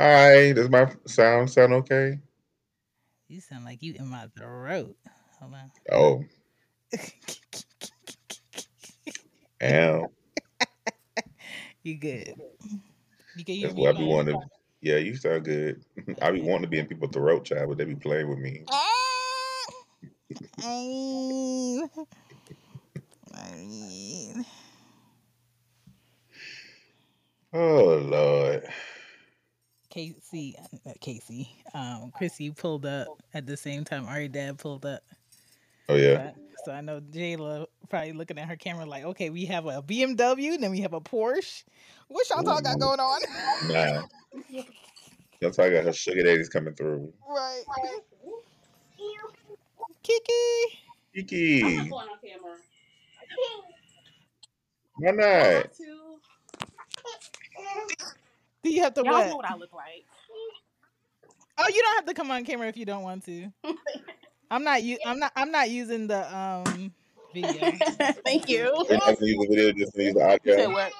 Hi, 0.00 0.52
does 0.54 0.70
my 0.70 0.90
sound 1.06 1.50
sound 1.50 1.74
okay? 1.74 2.18
You 3.28 3.42
sound 3.42 3.66
like 3.66 3.82
you 3.82 3.92
in 3.98 4.08
my 4.08 4.28
throat. 4.34 4.96
Hold 5.38 5.52
on. 5.52 5.70
Oh, 5.92 6.24
damn. 9.60 10.06
you 11.82 11.96
good. 11.96 12.34
You 13.36 13.44
can 13.44 13.56
hear 13.56 13.68
That's 13.68 13.78
what 13.78 13.94
I 13.94 13.98
be 13.98 14.06
wanting 14.06 14.40
to. 14.40 14.46
Yeah, 14.80 14.96
you 14.96 15.16
sound 15.16 15.44
good. 15.44 15.84
I 16.22 16.30
be 16.30 16.40
wanting 16.40 16.62
to 16.62 16.68
be 16.68 16.78
in 16.78 16.86
people's 16.86 17.10
throat, 17.10 17.44
child, 17.44 17.68
but 17.68 17.76
they 17.76 17.84
be 17.84 17.94
playing 17.94 18.30
with 18.30 18.38
me. 18.38 18.64
I 18.70 19.66
mean, 23.54 24.46
Oh 27.52 28.00
Lord. 28.02 28.66
Casey, 29.90 30.56
uh, 30.86 30.92
Casey, 31.00 31.50
um, 31.74 32.12
Chrissy 32.16 32.50
pulled 32.50 32.86
up 32.86 33.08
at 33.34 33.46
the 33.46 33.56
same 33.56 33.84
time 33.84 34.06
Ari 34.06 34.28
Dad 34.28 34.58
pulled 34.58 34.86
up. 34.86 35.02
Oh 35.88 35.96
So 35.96 36.00
yeah. 36.00 36.18
I, 36.18 36.32
so 36.64 36.72
I 36.72 36.80
know 36.80 37.00
Jayla 37.00 37.66
probably 37.88 38.12
looking 38.12 38.38
at 38.38 38.48
her 38.48 38.56
camera 38.56 38.86
like, 38.86 39.04
okay, 39.04 39.30
we 39.30 39.46
have 39.46 39.66
a 39.66 39.82
BMW, 39.82 40.58
then 40.58 40.70
we 40.70 40.80
have 40.80 40.92
a 40.92 41.00
Porsche. 41.00 41.64
What 42.08 42.28
y'all 42.30 42.48
all 42.48 42.60
got 42.60 42.78
going 42.78 43.00
on? 43.00 43.20
nah. 43.68 44.02
Y'all 45.40 45.52
I 45.58 45.70
got 45.70 45.84
her 45.84 45.92
sugar 45.92 46.22
daddies 46.22 46.48
coming 46.48 46.74
through. 46.74 47.12
right. 47.28 47.62
Kiki. 50.02 50.32
I'm 51.12 51.20
not 51.20 51.28
Kiki, 51.28 51.60
going 51.88 51.92
on 51.92 52.18
camera. 52.22 52.56
why 54.96 55.08
I 55.08 55.12
not? 55.12 55.66
Have 58.62 58.62
to. 58.62 58.68
Do 58.68 58.74
you 58.74 58.82
have 58.82 58.94
to 58.94 59.02
Y'all 59.02 59.12
what? 59.12 59.28
know 59.28 59.36
what 59.36 59.46
I 59.46 59.56
look 59.56 59.72
like. 59.72 60.04
Oh, 61.58 61.68
you 61.68 61.82
don't 61.82 61.94
have 61.96 62.06
to 62.06 62.14
come 62.14 62.30
on 62.30 62.44
camera 62.44 62.68
if 62.68 62.76
you 62.76 62.86
don't 62.86 63.02
want 63.02 63.24
to. 63.26 63.48
I'm 64.50 64.64
not 64.64 64.82
u- 64.82 64.98
I'm 65.04 65.18
not 65.18 65.32
I'm 65.36 65.50
not 65.50 65.70
using 65.70 66.06
the 66.06 66.36
um 66.36 66.92
video. 67.34 67.70
Thank 68.24 68.48
you. 68.48 68.72
We're 68.88 68.96
not 68.96 69.04
gonna 69.06 69.16
use 69.20 69.38
the 69.38 69.46
video, 69.48 69.72
just 69.72 69.92
gonna 69.92 70.04
use 70.04 70.14
the 70.14 70.20
You 70.20 70.52
audio. 70.52 70.70
what? 70.70 70.92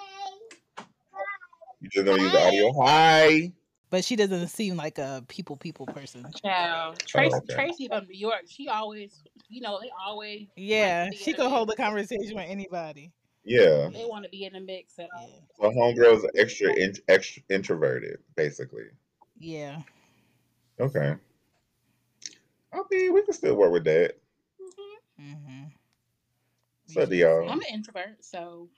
You're 1.81 1.91
just 1.91 2.07
gonna 2.07 2.23
use 2.23 2.33
the 2.33 2.47
audio. 2.47 2.73
Hi. 2.83 3.53
But 3.89 4.05
she 4.05 4.15
doesn't 4.15 4.49
seem 4.49 4.77
like 4.77 4.99
a 4.99 5.25
people 5.27 5.57
people 5.57 5.87
person. 5.87 6.31
Child. 6.45 6.99
Oh, 6.99 7.07
Tracy, 7.07 7.37
okay. 7.37 7.55
Tracy 7.55 7.89
from 7.89 8.07
New 8.07 8.17
York. 8.17 8.43
She 8.47 8.69
always, 8.69 9.25
you 9.49 9.61
know, 9.63 9.81
they 9.81 9.91
always 10.01 10.47
Yeah, 10.55 11.11
to 11.11 11.17
she 11.17 11.31
in 11.33 11.37
the 11.39 11.43
could 11.43 11.51
hold 11.51 11.71
a 11.71 11.75
conversation 11.75 12.37
with 12.37 12.49
anybody. 12.49 13.11
Yeah. 13.45 13.89
They 13.93 14.05
want 14.05 14.25
to 14.25 14.31
be 14.31 14.45
in 14.45 14.53
the 14.53 14.61
mix. 14.61 14.97
So. 14.97 15.03
Yeah. 15.03 15.27
So 15.61 15.71
homegirls 15.71 16.25
are 16.25 16.31
extra 16.37 16.73
in, 16.75 16.95
extra 17.09 17.43
introverted, 17.49 18.19
basically. 18.37 18.85
Yeah. 19.39 19.81
Okay. 20.79 21.15
I 22.73 22.83
mean, 22.91 23.15
we 23.15 23.23
can 23.23 23.33
still 23.35 23.57
work 23.57 23.73
with 23.73 23.85
that. 23.85 24.19
hmm 24.59 25.23
Mm-hmm. 25.23 25.65
So 26.87 27.07
do 27.07 27.15
y'all. 27.15 27.49
I'm 27.49 27.61
an 27.61 27.67
introvert, 27.73 28.25
so 28.25 28.69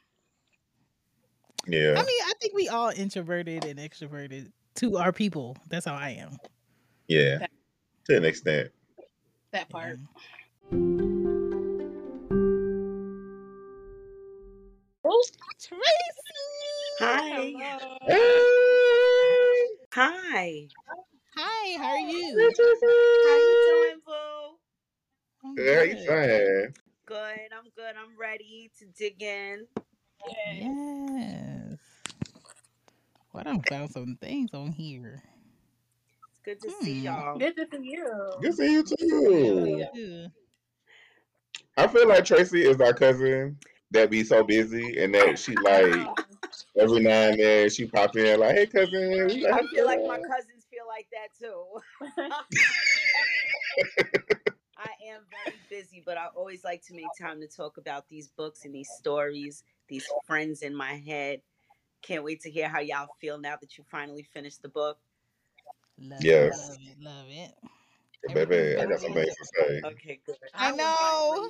Yeah. 1.67 1.93
I 1.93 2.03
mean, 2.03 2.21
I 2.27 2.33
think 2.41 2.55
we 2.55 2.69
all 2.69 2.91
introverted 2.91 3.65
and 3.65 3.79
extroverted 3.79 4.51
to 4.77 4.99
our 4.99 5.13
people. 5.13 5.57
That's 5.69 5.87
how 5.87 5.95
I 5.95 6.11
am. 6.11 6.39
Yeah. 7.09 7.39
that, 7.39 7.51
To 8.07 8.17
an 8.17 8.25
extent. 8.25 8.71
that 9.53 9.69
Yeah. 9.73 11.19
Part. 15.31 15.59
Tracy. 15.61 15.83
Hi. 16.99 17.31
Hello. 17.31 17.97
Hey, 18.09 19.67
Hi. 19.93 20.69
Hi, 21.37 21.79
how 21.79 21.91
are 21.91 21.99
you? 21.99 22.53
Tracy. 22.55 22.87
How 23.25 23.37
you 23.37 23.57
doing, 23.67 24.01
Boo? 24.07 24.57
I'm 25.45 25.55
Good. 25.55 25.77
How 25.77 25.83
you 25.83 25.95
good. 25.95 26.07
doing? 26.07 26.75
Good. 27.07 27.49
I'm 27.57 27.71
good. 27.77 27.95
I'm 28.01 28.19
ready 28.19 28.71
to 28.79 28.85
dig 28.97 29.23
in. 29.23 29.67
Yes. 30.27 30.57
Yes. 31.11 31.79
Well, 33.33 33.45
I 33.47 33.59
found 33.69 33.91
some 33.91 34.17
things 34.21 34.53
on 34.55 34.73
here. 34.73 35.23
It's 36.31 36.41
good 36.45 36.61
to 36.61 36.71
see 36.83 37.01
Hmm. 37.01 37.05
y'all. 37.07 37.39
Good 37.39 37.57
to 37.57 37.67
see 37.73 37.83
you. 37.83 38.07
Good 38.41 38.55
seeing 38.55 38.73
you 38.73 38.83
Good 38.83 38.97
to 38.99 39.07
see 39.07 39.77
you 39.77 39.87
too. 39.95 40.27
I 41.77 41.87
feel 41.87 42.07
like 42.09 42.25
Tracy 42.25 42.65
is 42.67 42.81
our 42.81 42.93
cousin 42.93 43.57
that 43.93 44.11
be 44.11 44.25
so 44.25 44.43
busy 44.43 45.03
and 45.03 45.15
that 45.15 45.39
she 45.39 45.57
like 45.57 46.09
every 46.79 47.01
now 47.01 47.29
and 47.29 47.39
then 47.39 47.71
she 47.71 47.87
pop 47.87 48.17
in 48.17 48.41
like, 48.41 48.55
hey 48.57 48.67
cousin, 48.67 49.27
we 49.29 49.47
I 49.47 49.63
feel 49.67 49.87
like 49.87 50.01
my 50.07 50.19
cousins 50.19 50.67
feel 50.71 50.87
like 50.89 51.09
that 51.13 51.29
too. 51.39 51.65
I 54.77 54.91
am 55.13 55.23
very 55.31 55.61
busy, 55.71 56.03
but 56.05 56.17
I 56.17 56.27
always 56.35 56.65
like 56.65 56.83
to 56.87 56.95
make 56.95 57.17
time 57.17 57.41
to 57.41 57.47
talk 57.47 57.77
about 57.77 58.09
these 58.09 58.29
books 58.29 58.65
and 58.65 58.75
these 58.75 58.91
stories, 58.91 59.63
these 59.89 60.07
friends 60.25 60.63
in 60.63 60.75
my 60.75 60.95
head. 60.95 61.41
Can't 62.03 62.25
wait 62.25 62.41
to 62.41 62.51
hear 62.51 62.69
how 62.69 62.81
y'all 62.81 63.11
feel 63.21 63.39
now 63.39 63.57
that 63.61 63.79
you 63.79 63.85
finally 63.89 64.25
finished 64.25 64.63
the 64.63 64.69
book. 64.69 64.99
Love 66.01 66.21
it, 66.21 66.25
Yes. 66.25 66.69
love 66.69 66.79
it, 66.81 67.01
love 67.01 67.27
it. 67.29 67.55
Baby, 68.29 68.81
I 68.81 68.87
got 68.87 69.01
some 69.01 69.13
good. 69.13 69.25
things 69.25 69.37
to 69.37 69.45
say. 69.45 69.81
Okay, 69.85 70.21
good. 70.25 70.37
I 70.55 70.69
I 70.69 70.73
was 70.73 70.79
like 70.79 70.79
know. 70.79 71.49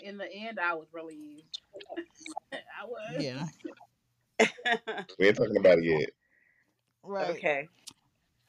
In 0.00 0.18
the 0.18 0.32
end, 0.32 0.58
I 0.60 0.74
was 0.74 0.86
relieved. 0.92 1.58
I 2.52 2.84
was. 2.86 3.24
Yeah. 3.24 3.46
We 5.18 5.28
ain't 5.28 5.36
talking 5.36 5.56
about 5.56 5.78
it 5.78 5.84
yet. 5.84 6.10
Right. 7.02 7.30
okay. 7.30 7.68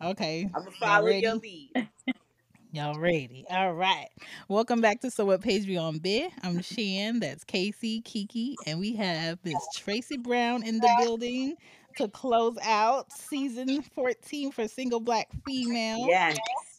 Okay. 0.04 0.50
I'm 0.54 0.64
gonna 0.64 0.72
Y'all 0.72 0.80
follow 0.80 1.08
your 1.08 1.36
lead. 1.36 1.72
Y'all 2.72 3.00
ready? 3.00 3.46
All 3.50 3.74
right. 3.74 4.10
Welcome 4.50 4.82
back 4.82 5.00
to 5.02 5.12
So 5.12 5.26
What 5.26 5.42
Page 5.42 5.66
We 5.68 5.78
On 5.78 6.00
Bih. 6.00 6.30
I'm 6.44 6.62
Shan. 6.62 7.20
That's 7.20 7.44
Casey, 7.44 8.02
Kiki, 8.02 8.58
and 8.66 8.80
we 8.80 8.96
have 8.96 9.40
Miss 9.46 9.68
Tracy 9.70 10.18
Brown 10.18 10.64
in 10.64 10.82
the 10.82 10.90
building 10.90 11.56
to 11.98 12.08
close 12.10 12.58
out 12.62 13.12
season 13.12 13.82
14 13.82 14.52
for 14.52 14.68
Single 14.68 15.00
Black 15.00 15.30
Female. 15.46 16.06
Yes. 16.08 16.75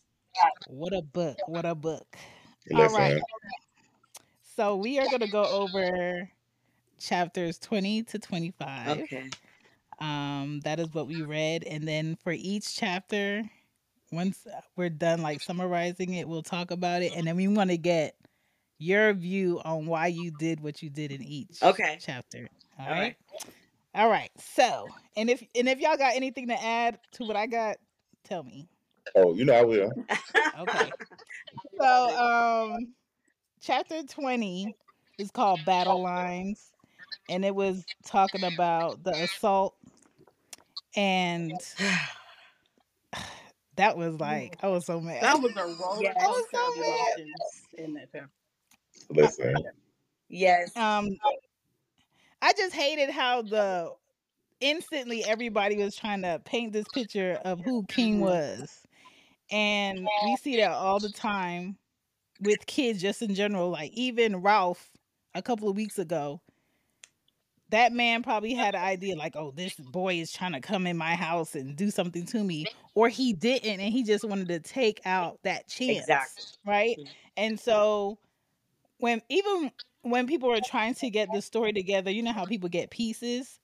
What 0.67 0.93
a 0.93 1.03
book. 1.03 1.39
What 1.47 1.65
a 1.65 1.75
book. 1.75 2.17
All 2.75 2.89
right. 2.91 3.15
Listen, 3.15 3.23
So 4.57 4.77
we 4.77 4.99
are 4.99 5.09
going 5.09 5.21
to 5.21 5.27
go 5.27 5.47
over 5.49 6.31
chapters 6.99 7.59
20 7.59 8.03
to 8.05 8.19
25. 8.19 9.03
Okay. 9.03 9.31
Um, 10.01 10.61
that 10.65 10.81
is 10.81 10.93
what 10.95 11.07
we 11.07 11.23
read. 11.23 11.65
And 11.65 11.87
then 11.87 12.17
for 12.17 12.33
each 12.33 12.77
chapter, 12.77 13.43
once 14.13 14.47
we're 14.77 14.91
done 14.91 15.23
like 15.23 15.41
summarizing 15.41 16.15
it, 16.15 16.29
we'll 16.29 16.43
talk 16.43 16.71
about 16.71 17.03
it. 17.03 17.13
And 17.15 17.27
then 17.27 17.37
we 17.37 17.49
want 17.49 17.71
to 17.71 17.79
get 17.79 18.17
your 18.79 19.13
view 19.15 19.61
on 19.65 19.87
why 19.87 20.09
you 20.09 20.31
did 20.31 20.61
what 20.61 20.83
you 20.83 20.91
did 20.91 21.13
in 21.13 21.23
each 21.23 21.61
Okay. 21.63 21.99
chapter. 21.99 22.49
All 22.79 22.87
All 22.87 22.93
right. 22.93 23.01
right. 23.01 23.17
All 23.95 24.09
right. 24.09 24.31
So, 24.39 24.93
and 25.17 25.31
if 25.31 25.43
and 25.55 25.69
if 25.69 25.81
y'all 25.81 25.97
got 25.97 26.15
anything 26.15 26.49
to 26.49 26.63
add 26.63 26.99
to 27.13 27.25
what 27.25 27.37
I 27.37 27.47
got, 27.47 27.77
tell 28.25 28.43
me. 28.43 28.69
Oh, 29.15 29.35
you 29.35 29.45
know 29.45 29.55
I 29.55 29.63
will. 29.65 29.93
Okay. 30.61 30.93
So, 31.79 32.73
um, 32.75 32.95
chapter 33.61 34.03
20 34.03 34.75
is 35.19 35.31
called 35.31 35.65
Battle 35.67 36.01
Lines, 36.03 36.73
and 37.29 37.45
it 37.45 37.55
was 37.55 37.87
talking 38.05 38.45
about 38.45 39.05
the 39.05 39.15
assault 39.15 39.77
and 40.97 41.61
that 43.77 43.97
was 43.99 44.19
like 44.19 44.57
I 44.63 44.69
was 44.69 44.87
so 44.87 45.01
mad. 45.01 45.23
That 45.23 45.39
was 45.41 45.53
a 45.55 45.67
roller 45.83 46.03
Yes. 46.03 46.17
I 46.19 46.27
was 46.27 46.37
coaster 46.51 46.57
of 46.57 46.75
so 46.75 46.81
mad. 46.81 46.99
emotions 47.19 47.67
in 47.75 47.95
that 47.95 48.09
chapter. 48.13 48.31
Listen. 49.11 49.55
Yes. 50.29 50.77
Um, 50.77 51.11
I 52.41 52.53
just 52.55 52.75
hated 52.75 53.11
how 53.11 53.43
the 53.43 53.93
instantly 54.61 55.25
everybody 55.25 55.77
was 55.77 55.95
trying 55.95 56.23
to 56.23 56.41
paint 56.45 56.73
this 56.73 56.89
picture 56.89 57.39
of 57.45 57.61
who 57.61 57.85
King 57.89 58.19
Mhm. 58.19 58.21
was, 58.21 58.86
and 59.51 60.11
we 60.21 60.37
see 60.37 60.57
that 60.57 60.73
all 60.73 61.01
the 61.01 61.11
time 61.11 61.79
with 62.41 62.67
kids 62.67 63.01
just 63.03 63.23
in 63.23 63.35
general. 63.35 63.71
Like 63.71 63.93
even 63.93 64.39
Ralph 64.43 64.93
a 65.35 65.43
couple 65.43 65.69
of 65.69 65.77
weeks 65.77 65.99
ago, 65.99 66.43
that 67.71 67.93
man 67.93 68.23
probably 68.23 68.55
had 68.55 68.75
an 68.75 68.83
idea 68.83 69.17
like, 69.17 69.35
oh, 69.35 69.51
this 69.51 69.75
boy 69.75 70.15
is 70.15 70.33
trying 70.33 70.53
to 70.53 70.61
come 70.61 70.87
in 70.87 70.97
my 70.97 71.17
house 71.17 71.55
and 71.55 71.77
do 71.77 71.91
something 71.91 72.25
to 72.27 72.45
me, 72.45 72.69
or 72.95 73.09
he 73.09 73.33
didn't, 73.33 73.81
and 73.81 73.93
he 73.93 74.05
just 74.05 74.25
wanted 74.25 74.49
to 74.49 74.61
take 74.61 75.01
out 75.05 75.41
that 75.43 75.69
chance, 75.69 76.29
Exactly. 76.29 76.45
right? 76.65 76.99
Mhm. 76.99 77.17
And 77.37 77.59
so 77.59 78.19
when 78.99 79.23
even 79.31 79.73
when 80.03 80.27
people 80.29 80.49
were 80.51 80.61
trying 80.63 80.95
to 80.97 81.11
get 81.11 81.33
the 81.33 81.43
story 81.43 81.73
together, 81.73 82.11
you 82.11 82.23
know 82.23 82.33
how 82.33 82.47
people 82.47 82.69
get 82.69 82.91
pieces. 82.91 83.61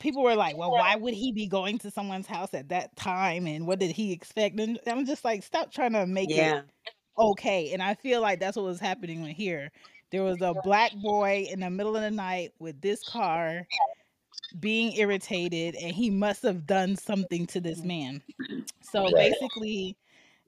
People 0.00 0.22
were 0.22 0.34
like, 0.36 0.56
"Well, 0.56 0.74
why 0.74 0.96
would 0.96 1.14
he 1.14 1.32
be 1.32 1.46
going 1.46 1.78
to 1.78 1.90
someone's 1.90 2.26
house 2.26 2.54
at 2.54 2.68
that 2.70 2.96
time? 2.96 3.46
And 3.46 3.66
what 3.66 3.78
did 3.78 3.92
he 3.92 4.12
expect?" 4.12 4.58
And 4.60 4.78
I'm 4.86 5.06
just 5.06 5.24
like, 5.24 5.42
"Stop 5.42 5.72
trying 5.72 5.92
to 5.94 6.06
make 6.06 6.36
it 6.36 6.58
okay." 7.18 7.72
And 7.72 7.82
I 7.82 7.94
feel 7.94 8.20
like 8.22 8.40
that's 8.40 8.56
what 8.56 8.66
was 8.66 8.80
happening 8.80 9.24
here. 9.26 9.70
There 10.10 10.24
was 10.24 10.40
a 10.42 10.54
black 10.54 10.92
boy 10.94 11.46
in 11.50 11.60
the 11.60 11.70
middle 11.70 11.96
of 11.96 12.02
the 12.02 12.10
night 12.10 12.52
with 12.60 12.80
this 12.82 13.02
car 13.04 13.68
being 14.60 14.92
irritated 14.94 15.74
and 15.76 15.92
he 15.94 16.10
must 16.10 16.42
have 16.42 16.66
done 16.66 16.96
something 16.96 17.46
to 17.48 17.60
this 17.60 17.84
man. 17.84 18.22
So 18.82 19.10
Right. 19.10 19.12
basically 19.12 19.96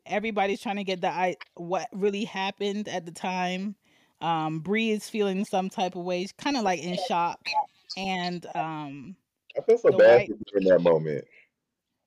everybody's 0.06 0.60
trying 0.62 0.76
to 0.76 0.84
get 0.84 1.00
the 1.02 1.08
I 1.10 1.36
what 1.56 1.88
really 1.92 2.24
happened 2.24 2.88
at 2.88 3.06
the 3.06 3.12
time. 3.12 3.76
Um 4.20 4.60
Bree 4.60 4.90
is 4.90 5.08
feeling 5.10 5.44
some 5.44 5.70
type 5.70 5.96
of 5.96 6.04
way, 6.04 6.26
kind 6.38 6.56
of 6.56 6.64
like 6.64 6.80
in 6.80 6.96
shock. 6.96 7.50
And 7.96 8.46
um 8.56 9.16
I 9.58 9.62
feel 9.62 9.78
so 9.78 9.90
The 9.90 9.96
bad 9.96 10.16
white- 10.18 10.28
for 10.28 10.34
you 10.34 10.58
in 10.60 10.64
that 10.64 10.80
moment. 10.80 11.24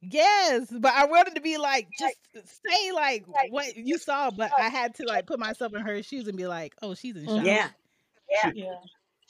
yes, 0.01 0.68
but 0.72 0.94
I 0.94 1.06
wanted 1.06 1.36
to 1.36 1.42
be 1.42 1.57
like 1.57 1.88
just 2.00 2.16
say 2.66 2.92
like 2.92 3.25
what 3.50 3.75
you 3.75 3.98
saw, 3.98 4.30
but 4.31 4.51
I 4.57 4.69
had 4.69 4.96
to 4.96 5.04
like 5.06 5.25
put 5.25 5.40
myself 5.40 5.74
in 5.74 5.81
her 5.81 6.01
shoes 6.04 6.28
and 6.28 6.38
be 6.38 6.48
like, 6.48 6.74
"Oh, 6.81 6.94
she's 6.94 7.16
in 7.16 7.25
shock." 7.25 7.46
Yeah. 7.46 7.69
Yeah. 8.54 8.75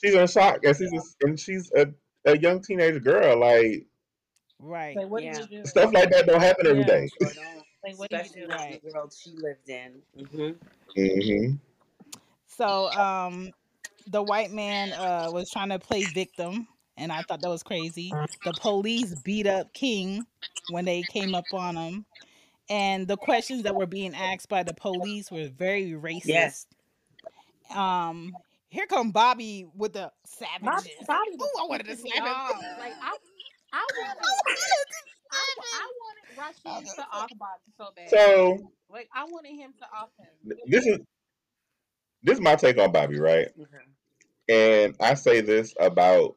She's 0.02 0.14
in 0.14 0.26
shock, 0.28 0.64
and 0.64 0.76
she's 0.76 0.92
a, 0.92 1.26
and 1.26 1.38
she's 1.40 1.70
a, 1.76 1.86
a 2.26 2.36
young 2.38 2.60
teenage 2.62 3.02
girl. 3.02 3.38
Like 3.38 3.86
Right. 4.62 4.94
Like, 4.96 5.08
what 5.08 5.22
Yeah. 5.22 5.32
did 5.40 5.50
you 5.50 5.62
do? 5.62 5.66
stuff 5.66 5.92
like 5.92 6.10
that 6.10 6.26
don't 6.26 6.40
happen 6.40 6.66
every 6.66 6.84
day. 6.84 7.08
Yeah. 7.20 7.28
day. 7.28 7.32
Sure 7.34 7.44
don't. 7.44 7.64
Like, 7.82 7.98
what 7.98 8.10
did 8.10 8.16
you 8.16 8.22
Especially 8.22 8.40
do? 8.42 8.46
not 8.48 8.60
in 8.60 8.70
Right. 8.72 8.82
the 8.82 8.90
world 8.94 9.14
she 9.18 9.30
lived 9.36 9.68
in. 9.70 10.02
hmm 10.28 10.50
hmm 10.96 11.54
So 12.46 12.90
um 12.92 13.50
the 14.06 14.22
white 14.22 14.50
man 14.50 14.92
uh 14.92 15.30
was 15.32 15.50
trying 15.50 15.70
to 15.70 15.78
play 15.78 16.02
victim 16.04 16.66
and 17.00 17.10
I 17.10 17.22
thought 17.22 17.40
that 17.40 17.48
was 17.48 17.62
crazy. 17.62 18.12
The 18.44 18.52
police 18.60 19.14
beat 19.22 19.46
up 19.46 19.72
King 19.72 20.26
when 20.70 20.84
they 20.84 21.02
came 21.02 21.34
up 21.34 21.46
on 21.52 21.76
him. 21.76 22.04
And 22.68 23.08
the 23.08 23.16
questions 23.16 23.64
that 23.64 23.74
were 23.74 23.86
being 23.86 24.14
asked 24.14 24.48
by 24.48 24.62
the 24.62 24.74
police 24.74 25.30
were 25.30 25.48
very 25.48 25.92
racist. 25.92 26.26
Yes. 26.26 26.66
Um 27.74 28.32
here 28.68 28.86
come 28.86 29.10
Bobby 29.10 29.66
with 29.74 29.94
the 29.94 30.12
Bobby, 30.62 30.82
savages. 30.84 31.06
Bobby 31.06 31.30
was 31.32 31.50
Ooh, 31.56 31.64
I 31.64 31.66
wanted 31.66 31.86
to 31.86 31.96
slap 31.96 32.14
him. 32.16 32.24
Like 32.78 32.92
I, 33.02 33.16
I 33.72 33.86
wanted, 33.98 34.16
I, 35.32 35.54
I 35.74 35.92
wanted 36.00 36.38
Rashid 36.38 36.96
to 36.96 37.06
off 37.12 37.30
Bobby 37.38 37.72
so 37.76 37.88
bad. 37.96 38.10
So 38.10 38.70
like 38.88 39.08
I 39.14 39.24
wanted 39.24 39.56
him 39.56 39.72
to 39.78 39.84
off 39.96 40.10
him. 40.18 40.56
this 40.66 40.86
is 40.86 40.98
this 42.22 42.34
is 42.34 42.40
my 42.40 42.54
take 42.54 42.78
on 42.78 42.92
Bobby, 42.92 43.18
right? 43.18 43.48
Okay. 43.58 44.84
And 44.84 44.96
I 45.00 45.14
say 45.14 45.40
this 45.40 45.74
about 45.80 46.36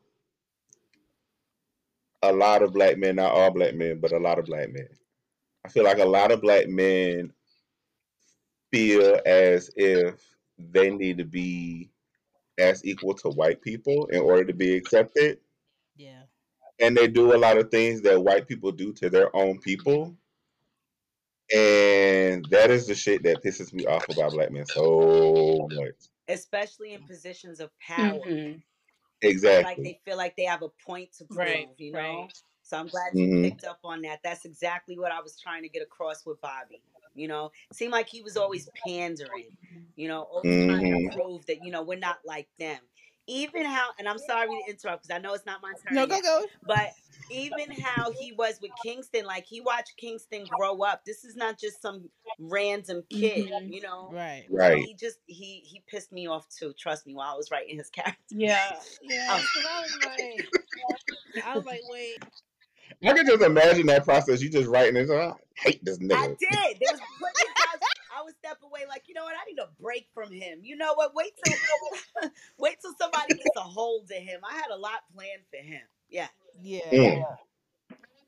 a 2.23 2.31
lot 2.31 2.63
of 2.63 2.73
black 2.73 2.97
men, 2.97 3.17
not 3.17 3.33
all 3.33 3.51
black 3.51 3.75
men, 3.75 3.99
but 3.99 4.13
a 4.13 4.17
lot 4.17 4.39
of 4.39 4.45
black 4.45 4.71
men. 4.71 4.87
I 5.65 5.69
feel 5.69 5.83
like 5.83 5.99
a 5.99 6.05
lot 6.05 6.31
of 6.31 6.41
black 6.41 6.67
men 6.67 7.31
feel 8.71 9.19
as 9.25 9.69
if 9.75 10.23
they 10.57 10.89
need 10.89 11.17
to 11.17 11.25
be 11.25 11.89
as 12.57 12.83
equal 12.85 13.13
to 13.13 13.29
white 13.29 13.61
people 13.61 14.07
in 14.07 14.21
order 14.21 14.45
to 14.45 14.53
be 14.53 14.75
accepted. 14.75 15.39
Yeah. 15.97 16.23
And 16.79 16.95
they 16.95 17.07
do 17.07 17.35
a 17.35 17.37
lot 17.37 17.57
of 17.57 17.69
things 17.69 18.01
that 18.01 18.23
white 18.23 18.47
people 18.47 18.71
do 18.71 18.93
to 18.93 19.09
their 19.09 19.35
own 19.35 19.59
people. 19.59 20.15
And 21.53 22.45
that 22.49 22.71
is 22.71 22.87
the 22.87 22.95
shit 22.95 23.21
that 23.23 23.43
pisses 23.43 23.73
me 23.73 23.85
off 23.85 24.07
about 24.09 24.31
black 24.31 24.51
men 24.51 24.65
so 24.65 25.67
much. 25.71 25.95
Especially 26.29 26.93
in 26.93 27.03
positions 27.03 27.59
of 27.59 27.69
power. 27.79 28.19
Mhm. 28.25 28.61
Exactly. 29.23 29.63
Like 29.63 29.81
they 29.83 29.99
feel 30.05 30.17
like 30.17 30.35
they 30.35 30.45
have 30.45 30.61
a 30.63 30.69
point 30.69 31.13
to 31.13 31.25
prove, 31.25 31.69
Right, 31.69 31.69
you 31.79 31.93
know? 31.93 32.29
right. 32.29 32.33
So 32.63 32.77
I'm 32.77 32.89
glad 32.89 33.13
you 33.19 33.29
Mhm. 33.29 33.33
picked 33.41 33.63
up 33.65 33.79
on 33.83 34.01
that. 34.03 34.21
That's 34.23 34.45
exactly 34.45 34.97
what 34.97 35.11
I 35.11 35.21
was 35.21 35.39
trying 35.39 35.63
to 35.63 35.69
get 35.69 35.81
across 35.83 36.25
with 36.25 36.39
Bobby. 36.41 36.83
You 37.15 37.27
know, 37.27 37.51
seemed 37.71 37.91
like 37.91 38.09
he 38.09 38.21
was 38.21 38.37
always 38.37 38.69
pandering, 38.85 39.51
you 39.95 40.07
know, 40.07 40.23
always 40.23 40.57
trying 40.57 40.87
Mhm. 40.87 40.91
to 40.91 40.97
prove 41.11 41.45
that, 41.45 41.63
you 41.63 41.71
know, 41.71 41.83
we're 41.83 41.99
not 41.99 42.19
like 42.25 42.49
them. 42.57 42.79
Even 43.27 43.63
how, 43.65 43.89
and 43.99 44.07
I'm 44.07 44.17
sorry 44.17 44.49
to 44.49 44.71
interrupt 44.71 45.03
because 45.03 45.15
I 45.15 45.19
know 45.21 45.33
it's 45.33 45.45
not 45.45 45.61
my 45.61 45.71
turn. 45.85 45.95
No, 45.95 46.05
go 46.05 46.15
yet, 46.15 46.23
go. 46.23 46.45
But 46.67 46.89
even 47.29 47.71
how 47.71 48.11
he 48.11 48.33
was 48.33 48.59
with 48.61 48.71
Kingston, 48.81 49.25
like 49.25 49.45
he 49.45 49.61
watched 49.61 49.93
Kingston 49.97 50.45
grow 50.57 50.81
up. 50.83 51.03
This 51.05 51.23
is 51.23 51.35
not 51.35 51.57
just 51.59 51.81
some 51.81 52.09
random 52.37 53.03
kid, 53.09 53.49
Mhm. 53.49 53.73
you 53.73 53.81
know. 53.81 54.09
Right. 54.11 54.45
Right. 54.49 54.83
He 54.83 54.93
just 54.95 55.19
he 55.27 55.61
he 55.65 55.81
pissed 55.87 56.11
me 56.11 56.27
off 56.27 56.47
too. 56.49 56.73
Trust 56.77 57.05
me, 57.07 57.15
while 57.15 57.33
I 57.33 57.37
was 57.37 57.49
writing 57.49 57.77
his 57.77 57.89
character. 57.91 58.17
Yeah, 58.31 58.77
yeah. 59.01 59.39
So 59.39 59.61
I 59.69 59.81
was 59.81 59.97
like, 60.05 61.45
I 61.45 61.55
was 61.55 61.65
like, 61.65 61.81
wait. 61.89 62.17
I 63.05 63.13
can 63.13 63.25
just 63.25 63.41
imagine 63.41 63.87
that 63.87 64.03
process. 64.03 64.41
You 64.41 64.49
just 64.49 64.67
writing 64.69 64.93
this. 64.95 65.09
I 65.09 65.33
hate 65.55 65.83
this 65.83 65.97
nigga. 65.99 66.15
I 66.15 66.27
did. 66.27 66.79
There 66.81 66.93
was 66.93 66.99
would 68.23 68.35
step 68.35 68.57
away, 68.63 68.81
like 68.87 69.03
you 69.07 69.13
know 69.13 69.23
what? 69.23 69.35
I 69.35 69.49
need 69.49 69.59
a 69.59 69.69
break 69.81 70.07
from 70.13 70.31
him. 70.31 70.59
You 70.63 70.75
know 70.75 70.93
what? 70.95 71.13
Wait 71.15 71.31
till 71.43 72.29
wait 72.57 72.77
till 72.81 72.93
somebody 72.99 73.35
gets 73.35 73.55
a 73.57 73.61
hold 73.61 74.09
of 74.11 74.17
him. 74.17 74.41
I 74.49 74.53
had 74.53 74.71
a 74.71 74.77
lot 74.77 75.01
planned 75.15 75.43
for 75.49 75.63
him. 75.63 75.81
Yeah. 76.09 76.27
Yeah. 76.61 76.79
Mm. 76.91 77.25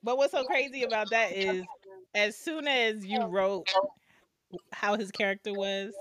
But 0.03 0.17
what's 0.17 0.31
so 0.31 0.43
crazy 0.43 0.83
about 0.83 1.09
that 1.09 1.31
is 1.31 1.65
as 2.13 2.37
soon 2.37 2.67
as 2.67 3.05
you 3.05 3.23
wrote 3.25 3.67
how 4.71 4.95
his 4.95 5.11
character 5.11 5.53
was, 5.53 5.93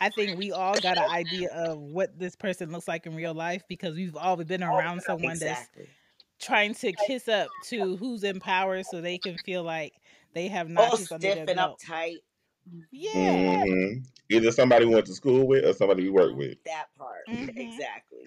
I 0.00 0.08
think 0.08 0.38
we 0.38 0.52
all 0.52 0.78
got 0.80 0.96
an 0.96 1.10
idea 1.10 1.50
of 1.52 1.78
what 1.78 2.18
this 2.18 2.34
person 2.34 2.72
looks 2.72 2.88
like 2.88 3.06
in 3.06 3.14
real 3.14 3.34
life 3.34 3.62
because 3.68 3.94
we've 3.94 4.16
all 4.16 4.36
been 4.36 4.62
around 4.62 5.02
someone 5.02 5.38
that's 5.38 5.68
trying 6.40 6.74
to 6.76 6.92
kiss 7.06 7.28
up 7.28 7.48
to 7.66 7.96
who's 7.96 8.24
in 8.24 8.40
power 8.40 8.82
so 8.82 9.00
they 9.02 9.18
can 9.18 9.36
feel 9.38 9.62
like 9.62 9.92
they 10.32 10.48
have 10.48 10.68
All 10.68 10.72
Nazis 10.90 11.06
stiff 11.06 11.20
their 11.20 11.36
and 11.38 11.46
belt. 11.46 11.80
uptight. 11.86 12.16
Yeah. 12.90 13.64
hmm 13.64 13.98
Either 14.32 14.52
somebody 14.52 14.84
we 14.86 14.94
went 14.94 15.06
to 15.06 15.14
school 15.14 15.46
with 15.46 15.64
or 15.64 15.72
somebody 15.72 16.04
we 16.04 16.10
work 16.10 16.36
with. 16.36 16.62
That 16.64 16.86
part. 16.96 17.26
Mhm. 17.28 17.58
Exactly. 17.58 18.26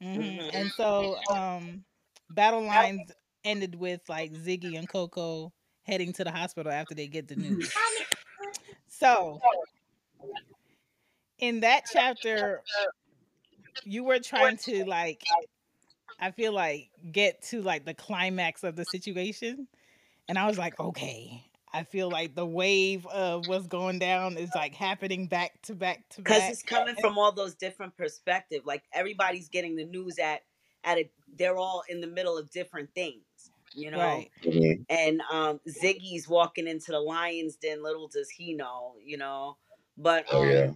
hmm 0.00 0.18
Mhm. 0.20 0.50
And 0.54 0.72
so 0.72 1.18
um 1.30 1.84
battle 2.30 2.62
lines 2.62 3.10
ended 3.44 3.74
with 3.74 4.02
like 4.08 4.32
Ziggy 4.32 4.78
and 4.78 4.88
Coco 4.88 5.52
heading 5.82 6.12
to 6.14 6.24
the 6.24 6.30
hospital 6.30 6.70
after 6.70 6.94
they 6.94 7.08
get 7.08 7.28
the 7.28 7.36
news. 7.36 7.72
So 8.88 9.40
in 11.38 11.60
that 11.60 11.84
chapter 11.92 12.62
you 13.84 14.04
were 14.04 14.18
trying 14.18 14.56
to 14.58 14.84
like 14.84 15.24
I 16.18 16.30
feel 16.32 16.52
like 16.52 16.90
get 17.12 17.42
to 17.44 17.62
like 17.62 17.84
the 17.84 17.94
climax 17.94 18.62
of 18.62 18.76
the 18.76 18.84
situation 18.84 19.68
and 20.28 20.38
I 20.38 20.46
was 20.46 20.58
like 20.58 20.78
okay 20.80 21.44
I 21.72 21.84
feel 21.84 22.10
like 22.10 22.34
the 22.34 22.46
wave 22.46 23.06
of 23.06 23.46
what's 23.48 23.66
going 23.66 23.98
down 23.98 24.36
is 24.36 24.50
like 24.54 24.74
happening 24.74 25.26
back 25.26 25.62
to 25.62 25.74
back 25.74 26.08
to 26.10 26.22
back. 26.22 26.24
Because 26.24 26.50
it's 26.50 26.62
coming 26.62 26.96
from 26.96 27.18
all 27.18 27.32
those 27.32 27.54
different 27.54 27.96
perspectives. 27.96 28.66
Like 28.66 28.84
everybody's 28.92 29.48
getting 29.48 29.76
the 29.76 29.84
news 29.84 30.18
at 30.18 30.42
at 30.84 30.98
a 30.98 31.10
they're 31.36 31.56
all 31.56 31.84
in 31.88 32.00
the 32.00 32.06
middle 32.06 32.36
of 32.36 32.50
different 32.50 32.92
things. 32.94 33.22
You 33.72 33.90
know? 33.92 33.98
Right. 33.98 34.30
Mhm. 34.42 34.84
and 34.88 35.22
um 35.30 35.60
Ziggy's 35.68 36.28
walking 36.28 36.66
into 36.66 36.90
the 36.90 36.98
lion's 37.00 37.56
den 37.56 37.82
little 37.82 38.08
does 38.08 38.28
he 38.30 38.52
know 38.54 38.96
you 39.04 39.16
know 39.16 39.56
but 39.96 40.26
Oh, 40.32 40.42
um 40.42 40.50
yeah. 40.50 40.72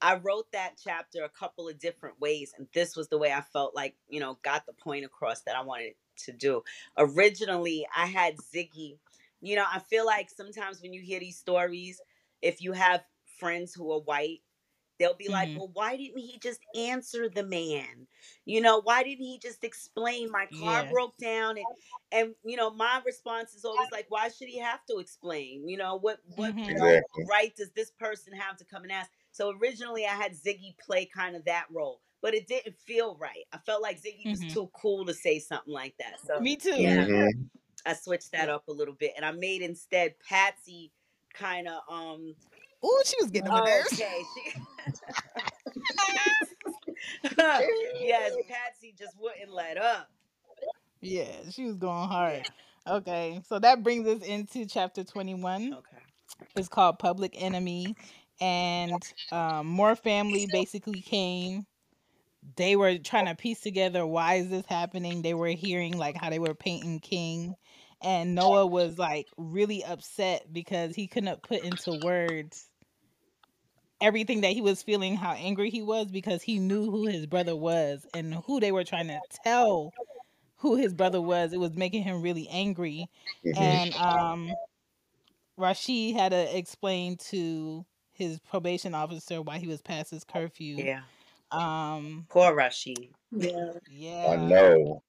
I 0.00 0.14
wrote 0.16 0.50
that 0.52 0.80
chapter 0.82 1.24
a 1.24 1.28
couple 1.28 1.68
of 1.68 1.78
different 1.78 2.18
ways 2.20 2.54
and 2.56 2.68
this 2.72 2.96
was 2.96 3.08
the 3.08 3.18
way 3.18 3.32
I 3.32 3.42
felt 3.42 3.74
like 3.74 3.96
you 4.08 4.20
know 4.20 4.38
got 4.42 4.64
the 4.64 4.72
point 4.72 5.04
across 5.04 5.42
that 5.42 5.56
I 5.56 5.60
wanted 5.62 5.94
to 6.24 6.32
do 6.32 6.62
originally 6.96 7.86
I 7.94 8.06
had 8.06 8.36
Ziggy 8.38 8.98
you 9.40 9.56
know 9.56 9.64
I 9.70 9.78
feel 9.80 10.06
like 10.06 10.30
sometimes 10.30 10.80
when 10.82 10.92
you 10.92 11.00
hear 11.02 11.20
these 11.20 11.38
stories 11.38 12.02
if 12.42 12.60
you 12.62 12.72
have 12.72 13.04
friends 13.38 13.74
who 13.74 13.90
are 13.92 14.00
white 14.00 14.40
they'll 14.98 15.14
be 15.16 15.28
like 15.30 15.50
Mhm. 15.50 15.58
well 15.58 15.70
why 15.72 15.96
didn't 15.96 16.18
he 16.18 16.38
just 16.40 16.60
answer 16.74 17.28
the 17.28 17.44
man 17.44 18.06
you 18.44 18.60
know 18.60 18.80
why 18.82 19.02
didn't 19.02 19.24
he 19.24 19.38
just 19.38 19.64
explain 19.64 20.30
my 20.30 20.46
car 20.46 20.84
Yeah. 20.84 20.90
broke 20.90 21.16
down 21.18 21.56
and 21.58 21.66
and 22.12 22.34
you 22.44 22.56
know 22.56 22.70
my 22.70 23.00
response 23.06 23.54
is 23.54 23.64
always 23.64 23.90
like 23.92 24.06
why 24.08 24.28
should 24.28 24.48
he 24.48 24.58
have 24.58 24.84
to 24.86 24.98
explain 24.98 25.68
you 25.68 25.76
know 25.76 25.96
what 25.96 26.20
what 26.34 26.56
Mhm. 26.56 26.68
Exactly. 26.68 27.28
right 27.28 27.54
does 27.56 27.70
this 27.72 27.90
person 27.92 28.32
have 28.32 28.56
to 28.56 28.64
come 28.64 28.82
and 28.82 28.92
ask 28.92 29.10
so 29.30 29.50
originally 29.60 30.04
i 30.06 30.14
had 30.14 30.32
ziggy 30.32 30.76
play 30.78 31.04
kind 31.06 31.36
of 31.36 31.44
that 31.44 31.66
role 31.70 32.00
but 32.20 32.34
it 32.34 32.46
didn't 32.46 32.76
feel 32.76 33.16
right 33.18 33.44
i 33.52 33.58
felt 33.58 33.82
like 33.82 34.00
ziggy 34.00 34.28
was 34.30 34.44
Mhm. 34.44 34.44
too 34.44 34.68
cool 34.74 35.04
to 35.04 35.14
say 35.14 35.38
something 35.38 35.72
like 35.72 35.96
that 35.98 36.20
so 36.20 36.44
Me 36.44 36.56
too. 36.56 36.70
Yeah. 36.74 37.06
Mhm. 37.06 37.50
I 37.88 37.94
switched 37.94 38.32
that 38.32 38.48
up 38.48 38.68
a 38.68 38.72
little 38.72 38.94
bit 38.94 39.12
and 39.16 39.24
i 39.24 39.32
made 39.32 39.62
instead 39.62 40.14
patsy 40.28 40.90
kind 41.34 41.68
of 41.68 41.80
um 41.90 42.34
Ooh, 42.84 43.02
she 43.04 43.16
was 43.20 43.30
getting 43.30 43.50
on 43.50 43.64
nerves. 43.64 43.92
okay 43.92 44.22
she 44.34 44.52
yes 48.00 48.32
patsy 48.48 48.94
just 48.98 49.16
wouldn't 49.20 49.52
let 49.52 49.76
up 49.78 50.08
Yeah, 51.00 51.50
she 51.50 51.64
was 51.64 51.76
going 51.76 52.08
hard. 52.08 52.44
Okay, 52.88 53.40
so 53.48 53.58
that 53.58 53.82
brings 53.82 54.06
us 54.08 54.22
into 54.22 54.66
chapter 54.66 55.04
21. 55.04 55.74
okay 55.74 55.98
It's 56.56 56.68
called 56.68 56.98
Public 56.98 57.34
Enemy. 57.40 57.94
And 58.40 59.02
um, 59.32 59.66
more 59.66 59.96
family 59.96 60.46
basically 60.52 61.00
came. 61.02 61.66
They 62.56 62.76
were 62.76 62.98
trying 62.98 63.26
to 63.26 63.34
piece 63.34 63.60
together 63.60 64.06
why 64.06 64.34
is 64.36 64.48
this 64.48 64.66
happening. 64.66 65.22
They 65.22 65.34
were 65.34 65.48
hearing 65.48 65.98
like 65.98 66.16
how 66.16 66.30
they 66.30 66.38
were 66.38 66.54
painting 66.54 67.00
King. 67.00 67.54
And 68.02 68.34
Noah 68.34 68.66
was 68.66 68.98
like 68.98 69.26
really 69.36 69.84
upset 69.84 70.52
because 70.52 70.94
he 70.94 71.08
couldn't 71.08 71.42
put 71.42 71.62
into 71.62 71.98
words 72.04 72.68
everything 74.00 74.42
that 74.42 74.52
he 74.52 74.60
was 74.60 74.82
feeling, 74.82 75.16
how 75.16 75.32
angry 75.32 75.70
he 75.70 75.82
was 75.82 76.06
because 76.06 76.42
he 76.42 76.58
knew 76.58 76.90
who 76.90 77.06
his 77.06 77.26
brother 77.26 77.56
was 77.56 78.06
and 78.14 78.34
who 78.34 78.60
they 78.60 78.72
were 78.72 78.84
trying 78.84 79.08
to 79.08 79.20
tell 79.44 79.92
who 80.56 80.76
his 80.76 80.92
brother 80.92 81.20
was, 81.20 81.52
it 81.52 81.60
was 81.60 81.76
making 81.76 82.02
him 82.02 82.22
really 82.22 82.48
angry. 82.48 83.08
Mhm. 83.44 83.56
And 83.58 83.94
um 83.94 84.52
Rashid 85.56 86.14
had 86.14 86.30
to 86.30 86.56
explain 86.56 87.16
to 87.30 87.84
his 88.12 88.38
probation 88.40 88.94
officer 88.94 89.42
why 89.42 89.58
he 89.58 89.66
was 89.66 89.82
past 89.82 90.10
his 90.10 90.24
curfew. 90.24 90.76
Yeah. 90.76 91.02
Um 91.50 92.26
Poor 92.28 92.54
Rashid. 92.54 93.14
Yeah. 93.32 93.72
yeah. 93.90 94.26
I 94.30 94.36
know. 94.36 95.02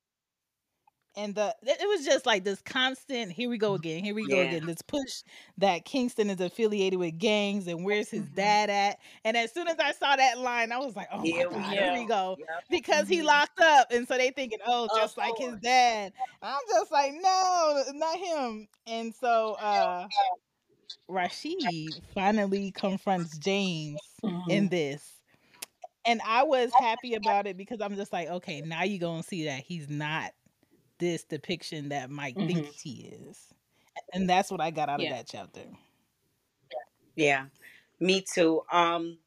And 1.20 1.36
the 1.36 1.56
it 1.64 1.88
was 1.90 2.06
just 2.06 2.26
like 2.26 2.44
this 2.44 2.62
constant 2.62 3.32
here 3.32 3.50
we 3.50 3.58
go 3.58 3.74
again 3.76 4.04
here 4.04 4.16
we 4.16 4.28
go 4.28 4.38
Yeah. 4.38 4.44
again 4.44 4.66
this 4.66 4.82
push 4.82 5.24
that 5.58 5.86
kingston 5.86 6.30
is 6.30 6.40
affiliated 6.42 7.00
with 7.00 7.18
gangs 7.18 7.68
and 7.68 7.84
where's 7.86 8.10
his 8.10 8.30
dad 8.30 8.70
at? 8.70 9.00
And 9.26 9.38
as 9.38 9.54
soon 9.54 9.68
as 9.68 9.78
i 9.80 9.92
saw 9.92 10.16
that 10.16 10.40
line 10.40 10.72
i 10.72 10.78
was 10.78 10.96
like 10.96 11.10
oh 11.12 11.26
Here 11.26 11.34
my 11.34 11.46
we 11.50 11.62
god 11.62 11.78
here 11.78 11.92
we 11.94 12.06
go. 12.06 12.14
go 12.38 12.38
because 12.70 13.08
he 13.08 13.22
Mhm. 13.22 13.24
locked 13.24 13.60
up 13.60 13.88
and 13.92 14.08
so 14.08 14.18
they 14.18 14.32
thinking 14.32 14.60
oh 14.66 14.88
just 14.94 15.18
like 15.18 15.38
his 15.38 15.56
dad. 15.58 16.14
I'm 16.42 16.62
just 16.70 16.92
like 16.92 17.14
no 17.14 17.84
not 17.94 18.18
him. 18.18 18.68
And 18.88 19.14
so 19.16 19.54
uh 19.56 20.08
rashid 21.08 22.04
finally 22.14 22.72
confronts 22.72 23.38
james 23.38 24.02
in 24.48 24.70
Mhm. 24.70 24.70
this. 24.70 25.20
And 26.06 26.22
I 26.26 26.44
was 26.44 26.74
happy 26.76 27.16
about 27.16 27.48
it 27.48 27.58
because 27.58 27.82
I'm 27.82 27.96
just 27.96 28.14
like, 28.14 28.30
okay, 28.30 28.62
now 28.62 28.84
you're 28.84 29.00
gonna 29.00 29.24
see 29.24 29.46
that 29.46 29.64
he's 29.64 29.90
not 29.90 30.32
this 31.00 31.26
depiction 31.26 31.90
that 31.90 32.10
Mike 32.10 32.38
Mhm. 32.38 32.48
thinks 32.48 32.82
he 32.82 33.08
is, 33.08 33.54
and 34.14 34.30
that's 34.30 34.52
what 34.52 34.62
I 34.62 34.72
got 34.72 34.90
out 34.90 35.02
Yeah. 35.02 35.10
of 35.10 35.10
that 35.10 35.28
chapter. 35.28 35.66
Yeah. 37.16 37.48
Me 38.00 38.22
too. 38.22 38.64
Um 38.72 39.20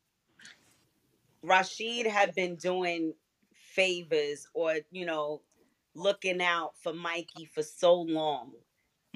Rashid 1.43 2.07
had 2.07 2.35
been 2.35 2.57
doing 2.57 3.15
favors 3.53 4.47
or, 4.55 4.79
you 4.91 5.05
know, 5.05 5.43
looking 5.95 6.41
out 6.41 6.77
for 6.79 6.93
Mikey 6.93 7.45
for 7.47 7.63
so 7.63 7.95
long 7.95 8.55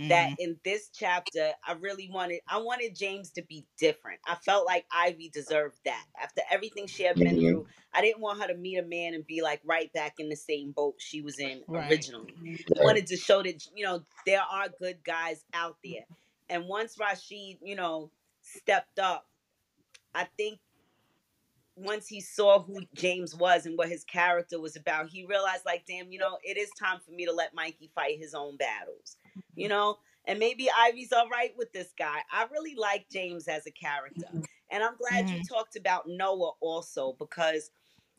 that 0.08 0.32
Mhm. 0.32 0.36
in 0.38 0.60
this 0.64 0.90
chapter 0.92 1.52
I 1.66 1.72
really 1.72 2.08
wanted 2.10 2.40
I 2.48 2.58
wanted 2.58 2.94
James 2.96 3.30
to 3.32 3.42
be 3.42 3.66
different. 3.78 4.20
I 4.26 4.36
felt 4.36 4.66
like 4.66 4.86
Ivy 4.90 5.30
deserved 5.30 5.78
that. 5.84 6.06
After 6.20 6.42
everything 6.50 6.86
she 6.86 7.04
had 7.04 7.16
been 7.16 7.36
Mhm. 7.36 7.40
through, 7.40 7.68
I 7.92 8.02
didn't 8.02 8.20
want 8.20 8.40
her 8.40 8.48
to 8.48 8.54
meet 8.56 8.78
a 8.78 8.82
man 8.82 9.14
and 9.14 9.26
be 9.26 9.42
like 9.42 9.60
right 9.64 9.92
back 9.92 10.20
in 10.20 10.28
the 10.28 10.36
same 10.36 10.72
boat 10.72 10.96
she 11.00 11.22
was 11.22 11.38
in 11.38 11.64
Right. 11.68 11.90
originally. 11.90 12.34
I 12.78 12.82
wanted 12.84 13.06
to 13.08 13.16
show 13.16 13.42
that 13.42 13.66
you 13.74 13.84
know 13.84 14.04
there 14.26 14.42
are 14.42 14.68
good 14.68 15.02
guys 15.04 15.44
out 15.52 15.78
there. 15.84 16.06
And 16.48 16.66
once 16.68 16.98
Rashid, 16.98 17.58
you 17.62 17.74
know, 17.76 18.12
stepped 18.42 18.98
up, 18.98 19.28
I 20.14 20.24
think 20.36 20.60
once 21.76 22.06
he 22.08 22.20
saw 22.20 22.62
who 22.62 22.80
James 22.94 23.34
was 23.34 23.66
and 23.66 23.76
what 23.78 23.88
his 23.88 24.04
character 24.04 24.60
was 24.60 24.76
about, 24.76 25.08
he 25.08 25.26
realized 25.26 25.64
like, 25.66 25.84
damn, 25.86 26.12
you 26.12 26.18
know, 26.18 26.38
it 26.42 26.56
is 26.56 26.70
time 26.78 27.00
for 27.00 27.12
me 27.12 27.26
to 27.26 27.32
let 27.32 27.54
Mikey 27.54 27.90
fight 27.94 28.18
his 28.18 28.34
own 28.34 28.56
battles. 28.56 29.16
You 29.54 29.68
know? 29.68 29.98
And 30.26 30.38
maybe 30.38 30.68
Ivy's 30.76 31.12
all 31.12 31.28
right 31.28 31.52
with 31.56 31.72
this 31.72 31.92
guy. 31.98 32.20
I 32.32 32.46
really 32.50 32.74
like 32.74 33.08
James 33.10 33.48
as 33.48 33.66
a 33.66 33.70
character. 33.70 34.26
And 34.70 34.82
I'm 34.82 34.96
glad 34.96 35.30
you 35.30 35.40
talked 35.40 35.76
about 35.76 36.08
Noah 36.08 36.52
also 36.60 37.14
because 37.18 37.70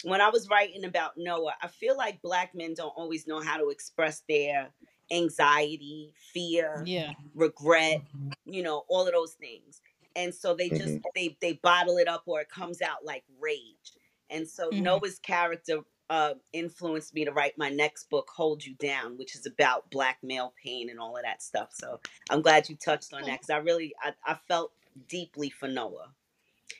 when 0.04 0.22
I 0.22 0.30
was 0.30 0.50
writing 0.50 0.86
about 0.86 1.14
Noah, 1.18 1.56
I 1.62 1.68
feel 1.68 1.98
like 1.98 2.22
black 2.22 2.54
men 2.56 2.74
don't 2.74 2.90
always 2.96 3.28
know 3.28 3.42
how 3.42 3.58
to 3.58 3.70
express 3.70 4.22
their 4.30 4.74
anxiety, 5.12 6.14
fear, 6.34 6.90
Yeah, 6.90 7.14
regret, 7.34 8.00
you 8.46 8.64
know, 8.64 8.84
all 8.90 9.08
of 9.08 9.14
those 9.14 9.34
things. 9.34 9.82
And 10.16 10.34
so 10.34 10.56
they 10.56 10.70
just 10.72 10.98
Mhm. 10.98 11.04
they 11.16 11.38
they 11.42 11.54
bottle 11.54 11.98
it 11.98 12.08
up 12.08 12.24
or 12.28 12.42
it 12.42 12.50
comes 12.50 12.82
out 12.82 13.04
like 13.06 13.24
rage. 13.40 13.94
And 14.30 14.48
so 14.48 14.72
Mhm. 14.72 14.78
Noah's 14.78 15.20
character 15.20 15.80
uh 16.10 16.34
influenced 16.54 17.14
me 17.14 17.26
to 17.26 17.32
write 17.32 17.58
my 17.58 17.70
next 17.70 18.10
book, 18.10 18.30
Hold 18.36 18.66
You 18.66 18.76
Down, 18.76 19.18
which 19.18 19.36
is 19.36 19.46
about 19.46 19.90
black 19.92 20.18
male 20.24 20.54
pain 20.64 20.90
and 20.90 21.00
all 21.00 21.18
of 21.18 21.24
that 21.24 21.42
stuff. 21.42 21.70
So 21.74 22.00
I'm 22.30 22.42
glad 22.42 22.70
you 22.70 22.76
touched 22.76 23.14
on 23.14 23.24
that 23.24 23.40
because 23.40 23.50
I 23.50 23.58
really 23.58 23.94
I, 24.02 24.14
I 24.26 24.38
felt 24.48 24.72
deeply 25.08 25.50
for 25.50 25.68
Noah. 25.68 26.14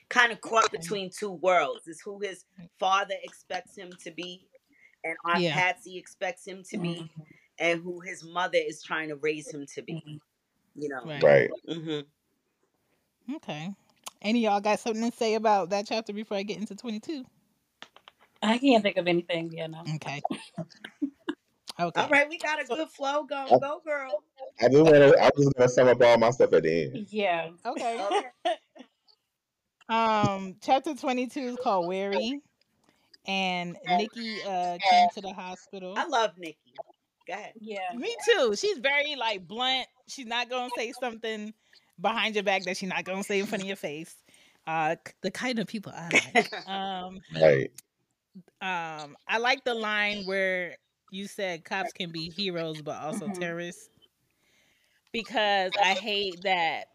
Kind 0.08 0.32
of 0.32 0.40
caught 0.40 0.70
between 0.72 1.10
two 1.10 1.32
worlds. 1.32 1.86
Is 1.88 2.00
who 2.00 2.20
his 2.20 2.44
father 2.78 3.14
expects 3.22 3.76
him 3.76 3.90
to 4.04 4.10
be 4.10 4.48
and 5.04 5.16
Aunt 5.24 5.42
Yeah. 5.42 5.54
Patsy 5.54 5.96
expects 5.96 6.46
him 6.46 6.62
to 6.70 6.78
be 6.78 7.10
and 7.58 7.82
who 7.82 8.00
his 8.00 8.24
mother 8.24 8.58
is 8.58 8.82
trying 8.82 9.08
to 9.08 9.16
raise 9.16 9.48
him 9.52 9.66
to 9.74 9.82
be. 9.82 10.20
You 10.74 10.88
know. 10.88 11.04
right. 11.04 11.22
Right. 11.22 11.50
hmm 11.68 12.00
Okay. 13.34 13.74
Any 14.22 14.46
of 14.46 14.52
y'all 14.52 14.60
got 14.60 14.80
something 14.80 15.10
to 15.10 15.16
say 15.16 15.34
about 15.34 15.70
that 15.70 15.86
chapter 15.86 16.12
before 16.12 16.36
I 16.36 16.42
get 16.42 16.58
into 16.58 16.74
22? 16.74 17.24
I 18.42 18.58
can't 18.58 18.82
think 18.82 18.96
of 18.96 19.06
anything. 19.06 19.52
Yeah, 19.52 19.66
no. 19.66 19.82
Okay. 19.96 20.22
Okay. 21.80 22.00
All 22.00 22.08
right, 22.08 22.28
we 22.28 22.38
got 22.38 22.60
a 22.60 22.64
good 22.64 22.88
flow 22.88 23.22
going. 23.22 23.60
Go, 23.60 23.80
girl. 23.84 24.22
I 24.60 24.68
just 24.68 24.82
want 24.82 24.96
to. 24.96 25.16
I 25.16 25.30
was 25.36 25.44
just 25.44 25.54
gonna 25.56 25.68
sum 25.68 25.86
up 25.86 26.02
all 26.02 26.18
my 26.18 26.30
stuff 26.30 26.52
at 26.52 26.64
the 26.64 26.84
end. 26.94 27.06
Yeah. 27.10 27.50
Okay. 27.64 28.04
Okay. 28.04 28.56
Um, 29.90 30.56
chapter 30.60 30.94
22 30.94 31.40
is 31.40 31.56
called 31.62 31.88
Wary, 31.88 32.42
and 33.26 33.74
Nikki 33.86 34.36
uh 34.46 34.76
came 34.90 35.08
to 35.14 35.22
the 35.22 35.32
hospital. 35.32 35.94
I 35.96 36.06
love 36.06 36.32
Nikki. 36.36 36.58
Go 37.26 37.32
ahead. 37.32 37.54
Yeah. 37.58 37.94
Me 37.94 38.14
too. 38.26 38.54
She's 38.54 38.76
very 38.78 39.16
like 39.16 39.48
blunt. 39.48 39.86
She's 40.06 40.26
not 40.26 40.50
gonna 40.50 40.68
say 40.76 40.92
something 40.92 41.54
behind 42.00 42.34
your 42.34 42.44
back 42.44 42.64
that 42.64 42.76
she's 42.76 42.90
not 42.90 43.04
gonna 43.04 43.24
say 43.24 43.40
in 43.40 43.46
front 43.46 43.62
of 43.62 43.66
your 43.66 43.76
face. 43.76 44.14
Uh, 44.66 44.96
the 45.22 45.30
kind 45.30 45.58
of 45.58 45.66
people 45.66 45.92
I 45.96 46.10
like. 46.34 46.68
um, 46.68 47.20
Right. 47.40 47.70
Um, 48.60 49.16
I 49.28 49.38
like 49.38 49.64
the 49.64 49.74
line 49.74 50.24
where 50.24 50.76
you 51.10 51.26
said 51.26 51.64
cops 51.64 51.92
can 51.92 52.10
be 52.10 52.28
heroes 52.28 52.82
but 52.82 53.00
also 53.02 53.28
Mhm. 53.28 53.34
terrorists 53.40 53.90
because 55.12 55.72
I 55.76 55.94
hate 55.94 56.42
that 56.44 56.88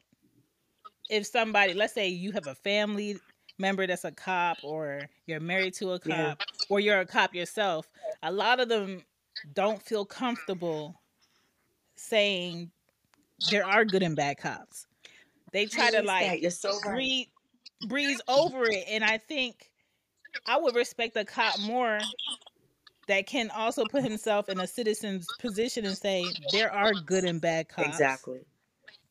if 1.09 1.25
somebody, 1.25 1.73
let's 1.73 1.93
say 1.93 2.07
you 2.09 2.31
have 2.31 2.47
a 2.47 2.55
family 2.55 3.19
member 3.59 3.85
that's 3.88 4.05
a 4.05 4.12
cop 4.12 4.59
or 4.63 5.09
you're 5.27 5.39
married 5.39 5.73
to 5.75 5.91
a 5.91 6.00
cop 6.00 6.09
Yeah. 6.09 6.33
or 6.69 6.79
you're 6.79 7.00
a 7.00 7.05
cop 7.05 7.33
yourself, 7.35 7.89
a 8.23 8.31
lot 8.31 8.59
of 8.59 8.69
them 8.69 9.03
don't 9.53 9.81
feel 9.83 10.05
comfortable 10.05 11.01
saying 11.95 12.71
there 13.39 13.65
are 13.65 13.85
good 13.85 14.03
and 14.03 14.15
bad 14.15 14.38
cops. 14.38 14.88
They 15.51 15.67
try 15.67 15.91
to 15.91 16.01
like 16.01 16.27
that. 16.27 16.41
You're 16.41 16.51
so 16.51 16.79
right. 16.79 16.95
breathe 16.95 17.27
breeze 17.81 18.21
over 18.29 18.69
it 18.69 18.85
and 18.88 19.03
i 19.03 19.17
think 19.17 19.69
i 20.47 20.57
would 20.57 20.75
respect 20.75 21.15
a 21.17 21.25
cop 21.25 21.59
more 21.61 21.99
that 23.07 23.27
can 23.27 23.49
also 23.51 23.83
put 23.85 24.03
himself 24.03 24.47
in 24.49 24.59
a 24.59 24.67
citizen's 24.67 25.27
position 25.39 25.85
and 25.85 25.97
say 25.97 26.25
there 26.53 26.71
are 26.71 26.93
good 26.93 27.25
and 27.25 27.41
bad 27.41 27.67
cops. 27.67 27.87
Exactly. 27.87 28.39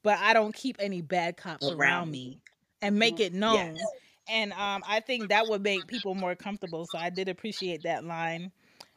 but 0.02 0.18
i 0.18 0.32
don't 0.32 0.54
keep 0.54 0.76
any 0.78 1.00
bad 1.02 1.36
cops 1.36 1.66
around, 1.66 1.80
Around 1.80 2.10
me. 2.10 2.40
and 2.80 2.98
make 2.98 3.20
it 3.20 3.32
known. 3.34 3.76
Yes. 3.76 3.84
and 4.28 4.52
um, 4.54 4.82
i 4.88 5.00
think 5.00 5.28
that 5.28 5.46
would 5.48 5.62
make 5.62 5.86
people 5.86 6.14
more 6.14 6.34
comfortable 6.34 6.86
so 6.90 6.98
i 6.98 7.10
did 7.10 7.28
appreciate 7.28 7.82
that 7.82 8.04
line. 8.04 8.50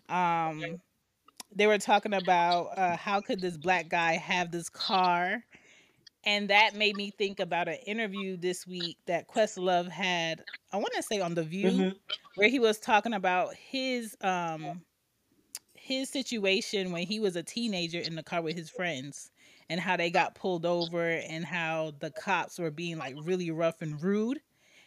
Um, 0.08 0.80
they 1.56 1.66
were 1.68 1.78
talking 1.80 2.14
about 2.14 2.78
uh, 2.78 2.96
how 2.98 3.22
could 3.22 3.40
this 3.42 3.58
black 3.58 3.90
guy 3.90 4.14
have 4.18 4.52
this 4.52 4.70
car 4.70 5.44
and 6.26 6.50
that 6.50 6.76
made 6.76 6.96
me 6.96 7.12
think 7.12 7.40
about 7.40 7.68
an 7.68 7.78
interview 7.86 8.38
this 8.38 8.66
week 8.68 8.98
that 9.08 9.28
Questlove 9.28 9.90
had. 9.90 10.44
I 10.72 10.78
want 10.78 10.94
to 10.96 11.04
say 11.04 11.20
on 11.22 11.36
the 11.36 11.44
View, 11.44 11.70
Mhm. 11.70 12.00
where 12.36 12.50
he 12.50 12.60
was 12.60 12.80
talking 12.80 13.14
about 13.14 13.56
his 13.56 14.16
um 14.22 14.84
his 15.76 16.10
situation 16.10 16.92
when 16.92 17.06
he 17.08 17.20
was 17.20 17.36
a 17.36 17.44
teenager 17.44 18.00
in 18.00 18.16
the 18.16 18.24
car 18.24 18.42
with 18.42 18.56
his 18.58 18.70
friends, 18.70 19.32
and 19.70 19.80
how 19.80 19.98
they 19.98 20.10
got 20.10 20.36
pulled 20.36 20.66
over, 20.66 21.10
and 21.10 21.46
how 21.46 21.92
the 22.00 22.12
cops 22.12 22.60
were 22.60 22.72
being 22.72 22.98
like 22.98 23.16
really 23.18 23.52
rough 23.52 23.82
and 23.82 24.02
rude, 24.04 24.42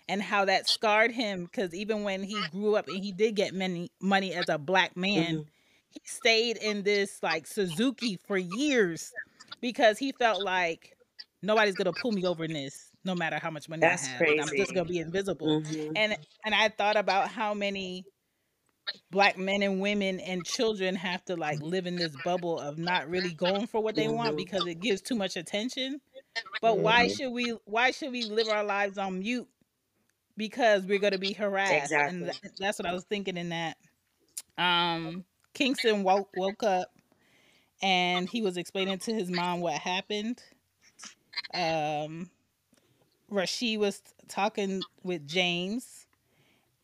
and 0.08 0.22
how 0.22 0.44
that 0.46 0.68
scarred 0.68 1.12
him 1.12 1.44
because 1.46 1.74
even 1.74 2.02
when 2.04 2.22
he 2.24 2.44
grew 2.44 2.76
up 2.76 2.88
and 2.88 2.98
he 2.98 3.12
did 3.12 3.36
get 3.36 3.54
many 3.54 3.90
money 4.00 4.34
as 4.34 4.48
a 4.48 4.58
black 4.58 4.96
man, 4.96 5.40
Mhm. 5.40 5.46
he 5.90 6.00
stayed 6.04 6.56
in 6.58 6.82
this 6.82 7.22
like 7.22 7.46
Suzuki 7.46 8.16
for 8.26 8.36
years 8.38 9.14
because 9.60 9.98
he 9.98 10.12
felt 10.12 10.42
like 10.42 10.97
nobody's 11.42 11.74
gonna 11.74 11.92
pull 11.92 12.12
me 12.12 12.24
over 12.26 12.44
in 12.44 12.52
this, 12.52 12.90
no 13.04 13.14
matter 13.14 13.38
how 13.38 13.50
much 13.50 13.68
money 13.68 13.80
That's 13.80 14.04
I 14.06 14.08
have. 14.10 14.20
and 14.22 14.40
I'm 14.42 14.56
just 14.56 14.74
gonna 14.74 14.88
be 14.88 14.98
invisible. 14.98 15.60
Mhm. 15.62 15.92
And 15.96 16.16
and 16.44 16.54
I 16.54 16.68
thought 16.68 16.96
about 16.96 17.28
how 17.28 17.54
many 17.54 18.04
black 19.10 19.36
men 19.36 19.62
and 19.62 19.80
women 19.80 20.18
and 20.20 20.44
children 20.46 20.94
have 20.94 21.24
to 21.26 21.36
like 21.36 21.60
live 21.60 21.86
in 21.86 21.96
this 21.96 22.16
bubble 22.24 22.58
of 22.58 22.78
not 22.78 23.08
really 23.08 23.32
going 23.34 23.66
for 23.66 23.82
what 23.82 23.94
they 23.94 24.08
want 24.08 24.34
Mhm. 24.34 24.38
because 24.38 24.66
it 24.66 24.80
gives 24.80 25.02
too 25.02 25.14
much 25.14 25.36
attention. 25.36 26.00
But 26.62 26.78
why 26.78 27.06
Mhm. 27.06 27.16
should 27.16 27.30
we 27.32 27.50
why 27.64 27.90
should 27.90 28.12
we 28.12 28.24
live 28.24 28.48
our 28.48 28.64
lives 28.64 28.96
on 28.98 29.18
mute 29.20 29.48
because 30.36 30.86
we're 30.86 31.00
going 31.00 31.12
to 31.12 31.18
be 31.18 31.32
harassed 31.32 31.92
and 31.92 32.22
Exactly. 32.22 32.30
th- 32.48 32.54
that's 32.58 32.78
what 32.78 32.86
I 32.86 32.92
was 32.92 33.04
thinking 33.04 33.36
in 33.36 33.48
that 33.50 33.76
um 34.56 35.24
Kingston 35.52 36.02
woke, 36.04 36.30
woke 36.36 36.62
up 36.62 36.94
and 37.82 38.28
he 38.28 38.40
was 38.42 38.56
explaining 38.56 38.98
to 39.00 39.12
his 39.14 39.30
mom 39.30 39.60
what 39.60 39.74
happened. 39.74 40.40
Um 41.54 42.30
Rashid 43.30 43.78
was 43.78 44.02
talking 44.28 44.82
with 45.02 45.26
James 45.26 46.06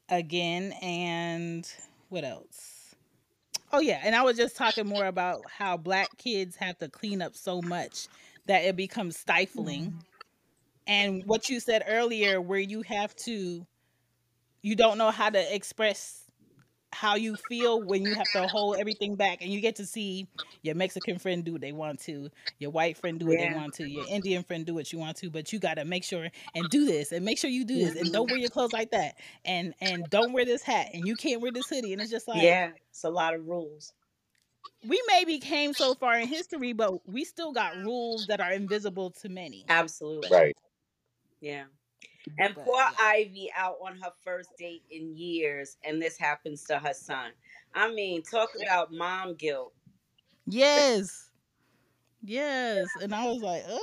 again 0.08 0.72
and 0.82 1.70
what 2.08 2.24
else? 2.24 2.94
Oh 3.72 3.80
yeah, 3.80 4.00
and 4.04 4.14
I 4.14 4.22
was 4.22 4.36
just 4.36 4.56
talking 4.56 4.86
more 4.86 5.06
about 5.06 5.42
how 5.50 5.76
black 5.76 6.16
kids 6.16 6.54
have 6.56 6.78
to 6.78 6.88
clean 6.88 7.22
up 7.22 7.34
so 7.34 7.60
much 7.62 8.08
that 8.46 8.64
it 8.64 8.76
becomes 8.76 9.18
stifling. 9.18 9.86
Mm-hmm. 9.86 9.98
And 10.86 11.22
what 11.24 11.48
you 11.48 11.60
said 11.60 11.82
earlier 11.88 12.40
where 12.40 12.58
you 12.58 12.82
have 12.82 13.16
to 13.16 13.66
you 14.60 14.76
don't 14.76 14.96
know 14.96 15.10
how 15.10 15.28
to 15.28 15.54
express 15.54 16.23
how 16.94 17.16
you 17.16 17.36
feel 17.48 17.82
when 17.82 18.02
you 18.02 18.14
have 18.14 18.30
to 18.32 18.46
hold 18.46 18.76
everything 18.78 19.16
back 19.16 19.42
and 19.42 19.50
you 19.50 19.60
get 19.60 19.76
to 19.76 19.86
see 19.86 20.26
your 20.62 20.74
Mexican 20.74 21.18
friend 21.18 21.44
do 21.44 21.52
what 21.52 21.60
they 21.60 21.72
want 21.72 22.00
to, 22.00 22.30
your 22.58 22.70
white 22.70 22.96
friend 22.96 23.18
do 23.18 23.26
what 23.26 23.38
Yeah. 23.38 23.52
they 23.52 23.58
want 23.58 23.74
to, 23.74 23.88
your 23.88 24.06
Indian 24.08 24.44
friend 24.44 24.64
do 24.64 24.74
what 24.74 24.92
you 24.92 24.98
want 24.98 25.16
to, 25.18 25.30
but 25.30 25.52
you 25.52 25.58
got 25.58 25.74
to 25.74 25.84
make 25.84 26.04
sure 26.04 26.28
and 26.54 26.68
do 26.70 26.86
this 26.86 27.12
and 27.12 27.24
make 27.24 27.38
sure 27.38 27.50
you 27.50 27.64
do 27.64 27.76
this 27.76 27.96
and 27.96 28.12
don't 28.12 28.26
wear 28.26 28.36
mm-hmm. 28.36 28.42
your 28.42 28.50
clothes 28.50 28.72
like 28.72 28.92
that 28.92 29.16
and 29.44 29.74
and 29.80 30.08
don't 30.10 30.32
wear 30.32 30.44
this 30.44 30.62
hat 30.62 30.88
and 30.94 31.06
you 31.06 31.16
can't 31.16 31.40
wear 31.42 31.52
this 31.52 31.68
hoodie 31.68 31.92
and 31.92 32.00
it's 32.00 32.10
just 32.10 32.28
like 32.28 32.42
yeah, 32.42 32.70
it's 32.90 33.04
a 33.04 33.10
lot 33.10 33.34
of 33.34 33.46
rules. 33.46 33.92
we 34.86 35.02
maybe 35.08 35.38
came 35.38 35.74
so 35.74 35.94
far 35.94 36.18
in 36.18 36.28
history 36.28 36.72
but 36.72 37.06
we 37.08 37.24
still 37.24 37.52
got 37.52 37.76
rules 37.76 38.26
that 38.28 38.40
are 38.40 38.52
invisible 38.52 39.10
to 39.10 39.28
many. 39.28 39.64
Absolutely. 39.68 40.30
Right. 40.30 40.56
Yeah. 41.40 41.64
And 42.38 42.54
But, 42.54 42.64
poor 42.64 42.76
yeah. 42.76 42.92
Ivy 42.98 43.50
out 43.56 43.76
on 43.84 43.96
her 43.98 44.12
first 44.22 44.50
date 44.58 44.82
in 44.90 45.16
years, 45.16 45.76
and 45.84 46.00
this 46.00 46.16
happens 46.16 46.64
to 46.64 46.78
her 46.78 46.94
son. 46.94 47.32
I 47.74 47.92
mean, 47.92 48.22
talk 48.22 48.50
about 48.62 48.92
mom 48.92 49.34
guilt. 49.34 49.72
Yes. 50.46 51.30
Yes. 52.22 52.86
And 53.02 53.14
I 53.14 53.26
was 53.26 53.42
like, 53.42 53.64
"Uh, 53.68 53.78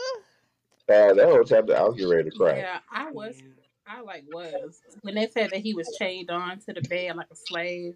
Uh, 0.92 1.14
that 1.14 1.26
whole 1.26 1.44
chapter, 1.44 1.78
I 1.78 1.84
was 1.84 1.96
getting 1.96 2.12
ready 2.12 2.30
to 2.30 2.36
cry. 2.36 2.58
Yeah, 2.58 2.80
I 2.92 3.12
was. 3.12 3.38
Yeah. 3.40 3.48
I 3.88 4.02
like 4.02 4.24
was 4.32 4.82
when 5.02 5.16
they 5.16 5.28
said 5.28 5.50
that 5.52 5.60
he 5.62 5.74
was 5.74 5.94
chained 5.98 6.30
on 6.30 6.60
to 6.60 6.74
the 6.74 6.82
bed 6.82 7.16
like 7.16 7.28
a 7.32 7.36
slave. 7.36 7.96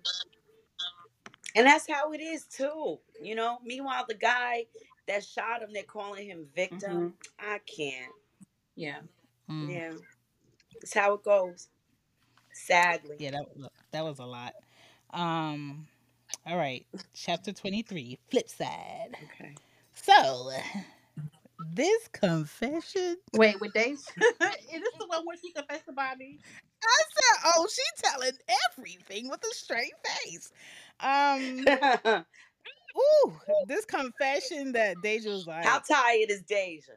And 1.55 1.65
that's 1.65 1.89
how 1.89 2.11
it 2.11 2.19
is 2.19 2.45
too. 2.45 2.99
You 3.21 3.35
know, 3.35 3.59
meanwhile, 3.63 4.05
the 4.07 4.15
guy 4.15 4.65
that 5.07 5.23
shot 5.23 5.61
him, 5.61 5.69
they're 5.71 5.83
calling 5.83 6.27
him 6.27 6.47
victim. 6.55 7.13
I 7.39 7.59
can't. 7.59 8.11
Yeah. 8.75 8.99
mm." 9.49 9.71
Yeah. 9.71 9.93
It's 10.81 10.93
how 10.93 11.13
it 11.13 11.23
goes. 11.23 11.69
Sadly. 12.53 13.15
Yeah, 13.19 13.31
that 13.31 13.45
was 13.55 13.69
that 13.91 14.03
was 14.03 14.19
a 14.19 14.25
lot. 14.25 14.53
Um, 15.11 15.87
all 16.45 16.57
right, 16.57 16.85
chapter 17.13 17.51
twenty 17.51 17.81
three, 17.81 18.17
flip 18.29 18.49
side. 18.49 19.15
Okay. 19.35 19.55
So, 19.93 20.51
this 21.73 22.07
confession, 22.09 23.17
Wait, 23.33 23.59
with 23.59 23.73
Dave? 23.73 23.93
Is 23.97 24.01
this 24.11 24.93
the 24.99 25.05
one 25.07 25.25
where 25.25 25.37
she 25.37 25.51
confessed 25.51 25.85
to 25.85 25.93
Bobby? 25.93 26.39
I 26.83 27.03
said, 27.13 27.51
"Oh, 27.55 27.67
she 27.71 27.81
telling 27.97 28.37
everything 28.71 29.29
with 29.29 29.41
a 29.43 29.55
straight 29.55 29.93
face." 30.03 30.51
Um, 30.99 31.65
ooh, 32.97 33.33
this 33.67 33.85
confession 33.85 34.73
that 34.73 34.95
Deja 35.01 35.29
was 35.29 35.47
like, 35.47 35.65
how 35.65 35.79
tired 35.79 36.29
is 36.29 36.41
Deja? 36.41 36.93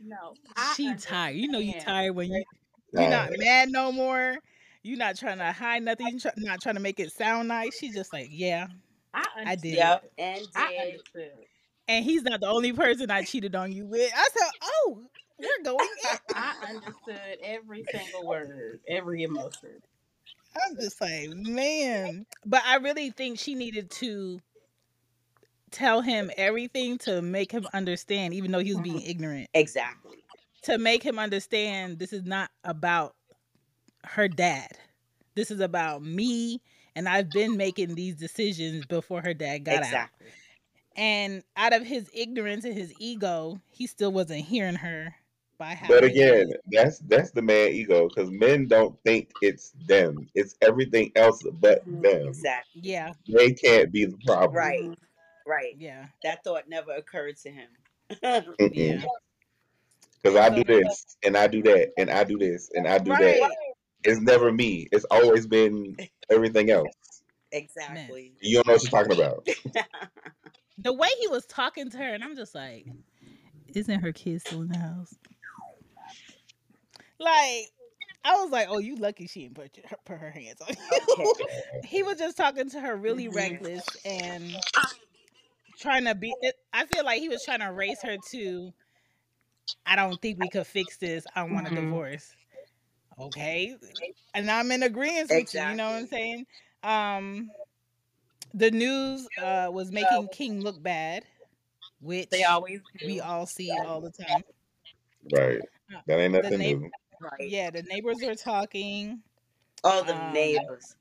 No. 0.00 0.34
I 0.56 0.74
she 0.76 0.94
tired. 0.94 1.36
You 1.36 1.48
know, 1.48 1.58
you 1.58 1.74
tired 1.80 2.14
when 2.14 2.30
you 2.30 2.44
you're 2.92 3.08
not 3.08 3.28
Tired. 3.28 3.38
mad 3.38 3.68
no 3.70 3.92
more. 3.92 4.38
You're 4.82 4.98
not 4.98 5.16
trying 5.16 5.38
to 5.38 5.52
hide 5.52 5.82
nothing. 5.82 6.08
You're 6.08 6.20
try- 6.20 6.32
not 6.36 6.60
trying 6.60 6.76
to 6.76 6.80
make 6.80 7.00
it 7.00 7.12
sound 7.12 7.48
nice. 7.48 7.76
She's 7.78 7.94
just 7.94 8.12
like, 8.12 8.28
yeah, 8.30 8.68
I 9.12 9.24
I 9.44 9.56
did. 9.56 9.74
Yep. 9.74 10.12
And 10.18 10.46
I 10.54 10.76
understood. 10.86 11.32
and 11.88 12.04
he's 12.04 12.22
not 12.22 12.40
the 12.40 12.48
only 12.48 12.72
person 12.72 13.10
I 13.10 13.22
cheated 13.24 13.54
on 13.54 13.72
you 13.72 13.86
with. 13.86 14.12
I 14.14 14.28
said, 14.32 14.48
oh, 14.62 15.00
we're 15.38 15.64
going 15.64 15.78
in. 16.12 16.18
I 16.34 16.54
understood 16.68 17.38
every 17.42 17.84
single 17.90 18.26
word, 18.26 18.80
every 18.88 19.24
emotion. 19.24 19.82
I'm 20.64 20.76
just 20.76 21.00
like, 21.00 21.30
man. 21.30 22.26
But 22.44 22.62
I 22.66 22.76
really 22.76 23.10
think 23.10 23.38
she 23.38 23.54
needed 23.54 23.90
to 23.92 24.40
tell 25.70 26.00
him 26.00 26.30
everything 26.36 26.98
to 26.98 27.20
make 27.20 27.52
him 27.52 27.66
understand, 27.74 28.34
even 28.34 28.52
though 28.52 28.60
he 28.60 28.72
was 28.72 28.82
being 28.82 29.00
mm-hmm. 29.00 29.10
ignorant, 29.10 29.50
Exactly. 29.54 30.18
To 30.66 30.78
make 30.78 31.02
him 31.02 31.18
understand 31.18 31.98
this 31.98 32.12
is 32.12 32.24
not 32.24 32.50
about 32.64 33.14
her 34.04 34.28
dad. 34.28 34.70
This 35.34 35.50
is 35.50 35.60
about 35.60 36.02
me. 36.02 36.60
And 36.94 37.08
I've 37.08 37.30
been 37.30 37.56
making 37.56 37.94
these 37.94 38.16
decisions 38.16 38.86
before 38.86 39.20
her 39.22 39.34
dad 39.34 39.64
got 39.64 39.76
out. 39.76 39.80
exactly. 39.84 40.26
And 40.96 41.42
out 41.56 41.74
of 41.74 41.84
his 41.84 42.08
ignorance 42.14 42.64
and 42.64 42.72
his 42.74 42.92
ego, 42.98 43.60
he 43.70 43.86
still 43.86 44.12
wasn't 44.12 44.46
hearing 44.46 44.76
her 44.76 45.14
by 45.58 45.74
how 45.74 45.88
But 45.88 46.04
again, 46.04 46.48
was. 46.48 46.56
that's 46.70 46.98
that's 47.00 47.30
the 47.32 47.42
man 47.42 47.68
ego 47.72 48.08
because 48.08 48.30
men 48.30 48.66
don't 48.66 48.98
think 49.04 49.30
it's 49.42 49.72
them. 49.86 50.28
It's 50.34 50.54
everything 50.62 51.12
else 51.16 51.42
but 51.60 51.86
Mhm. 51.86 52.02
them. 52.02 52.28
Exactly. 52.28 52.80
Yeah, 52.82 53.12
They 53.28 53.52
can't 53.52 53.92
be 53.92 54.06
the 54.06 54.16
problem. 54.24 54.54
Right. 54.56 54.98
Right. 55.46 55.74
yeah, 55.78 56.06
That 56.24 56.42
thought 56.44 56.68
never 56.68 56.92
occurred 56.92 57.36
to 57.38 57.50
him. 57.50 57.68
Yeah. 58.72 59.02
Because 60.26 60.36
I 60.36 60.54
do 60.54 60.64
this 60.66 61.16
and 61.24 61.36
I 61.36 61.46
do 61.46 61.62
that 61.62 61.92
and 61.98 62.10
I 62.10 62.24
do 62.24 62.38
this 62.38 62.70
and 62.74 62.86
I 62.88 62.98
do 62.98 63.10
Right. 63.12 63.40
that. 63.40 63.56
It's 64.04 64.20
never 64.20 64.52
me. 64.52 64.88
It's 64.92 65.04
always 65.10 65.46
been 65.46 65.96
everything 66.30 66.70
else. 66.70 67.22
exactly. 67.52 68.32
You 68.40 68.56
don't 68.56 68.66
know 68.66 68.72
what 68.74 68.82
you're 68.82 68.90
talking 68.90 69.12
about. 69.12 69.46
The 70.78 70.92
way 70.92 71.08
he 71.20 71.28
was 71.28 71.46
talking 71.46 71.90
to 71.90 71.96
her, 71.98 72.14
and 72.14 72.22
I'm 72.22 72.36
just 72.36 72.54
like, 72.54 72.86
isn't 73.74 74.00
her 74.00 74.12
kid 74.12 74.42
still 74.42 74.62
in 74.62 74.68
the 74.68 74.76
house? 74.76 75.14
Like, 77.18 77.70
I 78.24 78.36
was 78.36 78.50
like, 78.50 78.68
oh, 78.68 78.78
you 78.78 78.96
lucky 78.96 79.26
she 79.26 79.42
didn't 79.44 79.54
put, 79.54 79.76
her, 79.88 79.96
put 80.04 80.18
her 80.18 80.30
hands 80.30 80.60
on 80.60 80.68
you. 81.18 81.30
he 81.84 82.02
was 82.02 82.18
just 82.18 82.36
talking 82.36 82.68
to 82.70 82.80
her 82.80 82.96
really 82.96 83.28
Mhm. 83.28 83.34
reckless 83.34 83.96
and 84.04 84.56
trying 85.78 86.04
to 86.04 86.14
be. 86.14 86.34
I 86.72 86.86
feel 86.86 87.04
like 87.04 87.20
he 87.20 87.28
was 87.28 87.44
trying 87.44 87.60
to 87.60 87.72
raise 87.72 88.02
her 88.02 88.16
to. 88.30 88.72
I 89.86 89.96
don't 89.96 90.20
think 90.20 90.38
we 90.38 90.48
could 90.48 90.66
fix 90.66 90.96
this. 90.96 91.26
I 91.34 91.42
want 91.44 91.66
a 91.66 91.70
Mhm. 91.70 91.74
divorce. 91.76 92.36
Okay, 93.18 93.74
and 94.34 94.50
I'm 94.50 94.70
in 94.72 94.82
agreement 94.82 95.30
with 95.30 95.54
you. 95.54 95.60
You 95.60 95.74
know 95.74 95.90
what 95.90 95.96
I'm 95.96 96.06
saying? 96.06 96.46
Um, 96.82 97.50
the 98.52 98.70
news 98.70 99.26
uh 99.38 99.68
was 99.72 99.90
making 99.90 100.28
King 100.28 100.60
look 100.62 100.82
bad, 100.82 101.24
which 102.00 102.28
They 102.30 102.44
always 102.44 102.80
do. 102.98 103.06
we 103.06 103.20
all 103.20 103.46
see 103.46 103.70
all 103.70 104.00
the 104.00 104.10
time. 104.10 104.44
Right. 105.32 105.62
That 106.06 106.18
ain't 106.18 106.32
nothing 106.34 106.58
neigh- 106.58 106.74
new. 106.74 106.90
Right. 107.20 107.48
Yeah, 107.48 107.70
the 107.70 107.82
neighbors 107.84 108.22
were 108.22 108.34
talking. 108.34 109.22
All 109.82 110.04
the 110.04 110.14
Um, 110.14 110.32
neighbors. 110.32 110.96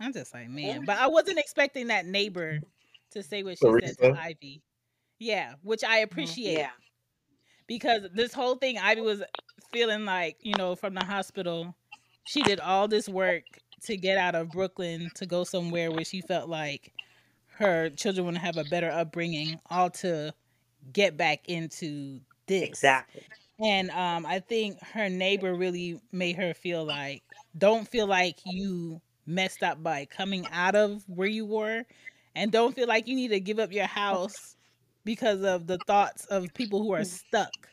I'm 0.00 0.12
just 0.12 0.32
like, 0.34 0.48
man, 0.48 0.84
but 0.84 0.98
I 0.98 1.06
wasn't 1.08 1.38
expecting 1.38 1.88
that 1.88 2.06
neighbor 2.06 2.60
to 3.10 3.22
say 3.22 3.42
what 3.42 3.58
she 3.58 3.66
said 3.82 3.98
to 3.98 4.12
Ivy. 4.18 4.62
Yeah, 5.18 5.54
which 5.62 5.84
I 5.84 5.98
appreciate 5.98 6.56
Yeah. 6.58 6.70
Because 7.66 8.02
this 8.14 8.32
whole 8.32 8.56
thing, 8.56 8.78
Ivy 8.78 9.00
was 9.00 9.22
feeling 9.72 10.04
like, 10.04 10.36
you 10.40 10.54
know, 10.56 10.74
from 10.74 10.94
the 10.94 11.04
hospital, 11.04 11.74
she 12.24 12.42
did 12.42 12.60
all 12.60 12.88
this 12.88 13.08
work 13.08 13.44
to 13.84 13.96
get 13.96 14.16
out 14.18 14.34
of 14.34 14.50
Brooklyn 14.50 15.10
to 15.16 15.26
go 15.26 15.44
somewhere 15.44 15.90
where 15.90 16.04
she 16.04 16.20
felt 16.20 16.48
like 16.48 16.92
her 17.56 17.90
children 17.90 18.26
would 18.26 18.38
have 18.38 18.56
a 18.56 18.64
better 18.64 18.90
upbringing, 18.90 19.58
all 19.70 19.90
to 19.90 20.32
get 20.92 21.16
back 21.16 21.48
into 21.48 22.20
this. 22.46 22.62
Exactly. 22.62 23.22
And 23.60 23.90
um, 23.90 24.26
I 24.26 24.40
think 24.40 24.82
her 24.82 25.08
neighbor 25.08 25.54
really 25.54 26.00
made 26.10 26.36
her 26.36 26.54
feel 26.54 26.84
like, 26.84 27.22
don't 27.56 27.86
feel 27.86 28.06
like 28.06 28.38
you 28.44 29.00
messed 29.26 29.62
up 29.62 29.82
by 29.82 30.04
coming 30.06 30.46
out 30.50 30.74
of 30.74 31.02
where 31.06 31.28
you 31.28 31.46
were, 31.46 31.84
and 32.34 32.50
don't 32.50 32.74
feel 32.74 32.88
like 32.88 33.06
you 33.06 33.14
need 33.14 33.28
to 33.28 33.40
give 33.40 33.58
up 33.58 33.72
your 33.72 33.86
house 33.86 34.56
because 35.04 35.42
of 35.42 35.66
the 35.66 35.78
thoughts 35.78 36.26
of 36.26 36.52
people 36.54 36.82
who 36.82 36.92
are 36.92 37.04
stuck. 37.04 37.68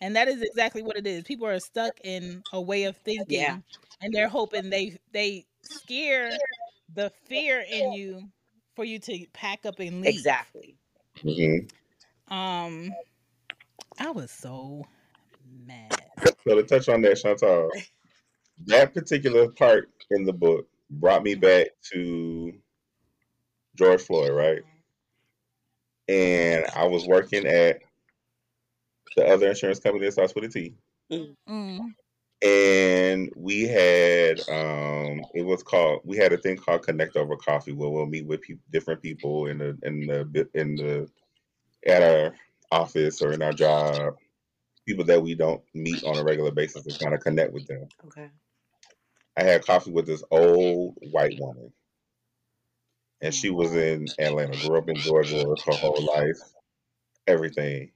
And 0.00 0.16
that 0.16 0.28
is 0.28 0.42
exactly 0.42 0.82
what 0.82 0.96
it 0.96 1.06
is. 1.06 1.24
People 1.24 1.46
are 1.46 1.58
stuck 1.58 1.92
in 2.04 2.42
a 2.52 2.60
way 2.60 2.84
of 2.84 2.96
thinking, 2.98 3.62
and 4.00 4.12
they're 4.12 4.28
hoping 4.28 4.70
they 4.70 4.98
they 5.12 5.46
scare 5.62 6.36
the 6.94 7.10
fear 7.26 7.64
in 7.70 7.92
you 7.92 8.28
for 8.76 8.84
you 8.84 8.98
to 8.98 9.26
pack 9.32 9.64
up 9.64 9.78
and 9.78 10.00
leave. 10.02 10.14
Exactly. 10.14 10.76
hmm 11.22 11.58
Um, 12.28 12.94
I 13.98 14.10
was 14.10 14.30
so 14.30 14.86
mad. 15.66 16.10
So 16.46 16.56
to 16.56 16.62
touch 16.64 16.88
on 16.88 17.00
that, 17.02 17.16
Chantal, 17.16 17.70
that 18.66 18.92
particular 18.94 19.48
part 19.48 19.90
in 20.10 20.24
the 20.24 20.32
book 20.32 20.68
brought 20.90 21.22
me 21.22 21.34
back 21.34 21.68
to 21.92 22.52
George 23.76 24.02
Floyd, 24.02 24.32
right? 24.32 24.62
And 26.08 26.66
I 26.74 26.86
was 26.86 27.06
working 27.06 27.46
at 27.46 27.80
the 29.16 29.26
other 29.26 29.48
insurance 29.48 29.80
company 29.80 30.04
that 30.04 30.12
starts 30.12 30.34
with 30.34 30.44
a 30.44 30.48
T. 30.48 30.74
Mm, 31.12 31.94
And 32.42 33.32
we 33.36 33.62
had 33.62 34.40
um 34.48 35.24
it 35.34 35.42
was 35.44 35.62
called 35.62 36.00
we 36.04 36.16
had 36.16 36.32
a 36.32 36.38
thing 36.38 36.56
called 36.56 36.82
Connect 36.82 37.16
Over 37.16 37.36
Coffee 37.36 37.72
where 37.72 37.90
we'll 37.90 38.06
meet 38.06 38.26
with 38.26 38.42
peop 38.42 38.60
different 38.70 39.02
people 39.02 39.46
in 39.46 39.58
the 39.58 39.78
in 39.82 40.06
the 40.06 40.48
in 40.54 40.76
the 40.76 41.08
at 41.86 42.02
our 42.02 42.34
office 42.70 43.22
or 43.22 43.32
in 43.32 43.42
our 43.42 43.52
job, 43.52 44.14
people 44.86 45.04
that 45.04 45.22
we 45.22 45.34
don't 45.34 45.62
meet 45.74 46.02
on 46.04 46.16
a 46.16 46.24
regular 46.24 46.50
basis 46.50 46.86
and 46.86 46.98
kind 46.98 47.14
of 47.14 47.20
connect 47.20 47.52
with 47.52 47.66
them. 47.66 47.86
Okay. 48.06 48.28
I 49.36 49.42
had 49.42 49.66
coffee 49.66 49.90
with 49.90 50.06
this 50.06 50.22
old 50.30 50.96
white 51.10 51.38
woman. 51.40 51.72
And 53.24 53.34
she 53.34 53.48
was 53.48 53.74
in 53.74 54.06
Atlanta, 54.18 54.54
grew 54.58 54.76
up 54.78 54.88
in 54.90 55.00
Georgia 55.00 55.42
her 55.64 55.72
whole 55.72 56.04
life, 56.14 56.38
everything. 57.26 57.90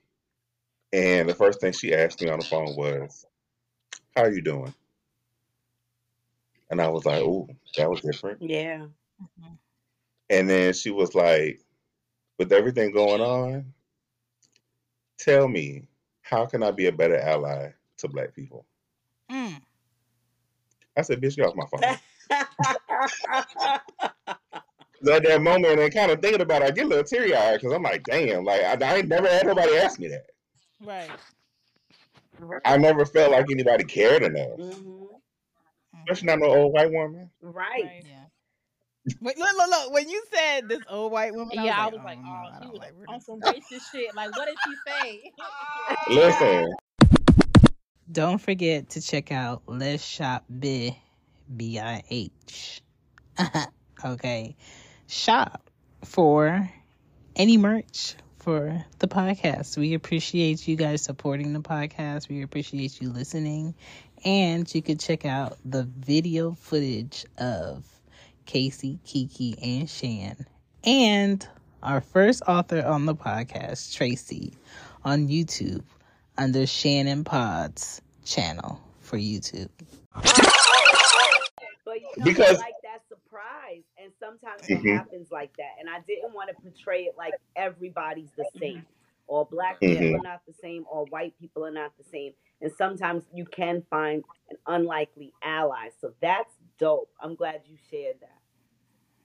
And 0.94 1.28
the 1.28 1.34
first 1.34 1.60
thing 1.60 1.72
she 1.72 1.94
asked 1.94 2.22
me 2.22 2.30
on 2.30 2.38
the 2.38 2.46
phone 2.46 2.74
was, 2.74 3.26
"How 4.16 4.22
are 4.22 4.32
you 4.32 4.40
doing?" 4.40 4.74
And 6.70 6.80
I 6.80 6.88
was 6.88 7.04
like, 7.04 7.20
"Oh, 7.20 7.46
that 7.76 7.90
was 7.90 8.00
different." 8.00 8.40
Yeah. 8.40 8.86
Mhm. 9.20 9.58
And 10.30 10.48
then 10.48 10.72
she 10.72 10.90
was 10.90 11.14
like, 11.14 11.60
"With 12.38 12.50
everything 12.50 12.90
going 12.92 13.20
on, 13.20 13.74
tell 15.18 15.46
me, 15.46 15.88
how 16.22 16.46
can 16.46 16.62
I 16.62 16.70
be 16.70 16.86
a 16.86 16.92
better 16.92 17.18
ally 17.18 17.72
to 17.98 18.08
Black 18.08 18.34
people?" 18.34 18.64
Mm. 19.30 19.60
I 20.96 21.02
said, 21.02 21.20
"Bitch, 21.20 21.36
get 21.36 21.46
off 21.46 21.54
my 21.54 21.66
phone." 21.66 21.98
'Cause 25.00 25.08
at 25.11 25.22
that 25.24 25.42
moment, 25.42 25.78
and 25.78 25.94
kind 25.94 26.11
of 26.11 26.20
thinking 26.20 26.40
about 26.40 26.62
it, 26.62 26.66
I 26.66 26.70
get 26.72 26.87
a 26.87 26.88
little 26.88 27.04
teary 27.04 27.34
eyed 27.34 27.61
because 27.61 27.72
I'm 27.72 27.82
like, 27.82 28.02
"Damn!" 28.04 28.44
Like 28.44 28.62
I, 28.62 28.76
I 28.84 28.96
ain't 28.96 29.08
never 29.08 29.28
had 29.28 29.46
nobody 29.46 29.76
ask 29.76 29.98
me 30.00 30.08
that. 30.08 30.26
Right. 30.80 31.11
I 32.64 32.76
never 32.76 33.04
felt 33.04 33.32
like 33.32 33.46
anybody 33.50 33.84
cared 33.84 34.22
enough, 34.22 34.58
hmm 34.58 35.04
especially 36.08 36.26
not 36.26 36.38
no 36.38 36.46
old 36.46 36.72
white 36.72 36.90
woman. 36.90 37.30
Right. 37.42 37.84
Right. 37.84 38.04
Yeah. 38.04 38.24
Wait, 39.20 39.38
look, 39.38 39.48
look, 39.56 39.70
look. 39.70 39.92
When 39.92 40.08
you 40.08 40.22
said 40.32 40.68
this 40.68 40.80
old 40.88 41.12
white 41.12 41.34
woman, 41.34 41.58
I 41.58 41.64
yeah, 41.64 41.76
I 41.82 41.87
was 41.87 41.94
was 41.94 42.02
like, 42.04 42.18
like, 42.18 42.26
oh, 42.26 42.42
oh, 42.44 42.50
she 42.58 42.64
don't 42.64 42.72
was 42.72 42.78
like 42.80 42.98
her. 42.98 43.04
on 43.08 43.20
some 43.20 43.40
racist 43.40 43.90
shit. 43.92 44.14
Like, 44.14 44.37
what 44.37 44.46
did 44.46 44.58
she 44.64 44.74
say? 44.87 45.32
Listen, 46.11 46.74
Don't 48.11 48.38
forget 48.38 48.90
to 48.90 49.00
check 49.00 49.30
out 49.32 49.62
Let's 49.66 50.04
Shop 50.04 50.44
Bih, 50.52 50.96
B 51.56 51.78
I 51.78 52.02
H. 52.11 52.80
okay. 54.04 54.56
Shop 55.09 55.71
for 56.05 56.71
any 57.35 57.57
merch 57.57 58.14
for 58.38 58.85
the 58.99 59.09
podcast. 59.09 59.79
We 59.79 59.94
appreciate 59.94 60.68
you 60.68 60.77
guys 60.77 61.03
supporting 61.03 61.55
the 61.55 61.61
podcast. 61.61 62.29
We 62.29 62.42
appreciate 62.42 63.01
you 63.01 63.11
listening. 63.11 63.75
And 64.25 64.73
you 64.75 64.83
can 64.83 64.99
check 64.99 65.25
out 65.25 65.57
the 65.64 65.85
video 65.85 66.53
footage 66.53 67.25
of 67.38 67.87
Casey, 68.44 68.99
Kiki, 69.07 69.57
and 69.62 69.88
Shan. 69.88 70.44
And 70.85 71.47
our 71.83 72.03
first 72.03 72.42
author 72.47 72.85
on 72.85 73.07
the 73.07 73.14
podcast, 73.14 73.94
Tracy, 73.94 74.53
on 75.05 75.29
YouTube 75.29 75.85
under 76.37 76.66
Shannon 76.66 77.25
Pod's 77.25 78.03
channel 78.25 78.79
for 79.01 79.16
YouTube. 79.16 79.71
Because- 82.23 82.62
surprise, 83.38 83.85
and 83.96 84.12
sometimes 84.18 84.62
it 84.68 84.79
happens 84.87 85.31
like 85.31 85.53
that. 85.59 85.72
And 85.79 85.88
I 85.88 86.01
didn't 86.07 86.33
want 86.35 86.51
to 86.51 86.55
portray 86.62 87.05
it 87.05 87.16
like 87.16 87.37
everybody's 87.57 88.31
the 88.37 88.46
same, 88.61 88.87
or 89.27 89.46
black 89.46 89.83
Mhm. 89.83 89.87
people 89.87 90.14
are 90.14 90.20
not 90.20 90.42
the 90.46 90.55
same, 90.55 90.85
or 90.90 91.07
white 91.07 91.38
people 91.38 91.64
are 91.64 91.70
not 91.70 91.96
the 91.98 92.05
same. 92.05 92.35
And 92.61 92.72
sometimes 92.72 93.24
you 93.33 93.46
can 93.46 93.85
find 93.90 94.24
an 94.51 94.57
unlikely 94.66 95.35
ally. 95.42 95.90
So 96.01 96.14
that's 96.20 96.55
dope. 96.79 97.12
I'm 97.20 97.35
glad 97.37 97.62
you 97.66 97.77
shared 97.90 98.20
that. 98.20 98.40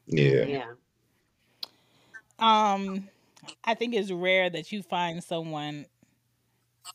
yeah, 0.08 0.46
Yeah. 0.46 0.74
Um, 2.40 3.10
I 3.64 3.76
think 3.76 3.94
it's 3.96 4.12
rare 4.12 4.50
that 4.50 4.72
you 4.72 4.84
find 4.84 5.24
someone 5.24 5.88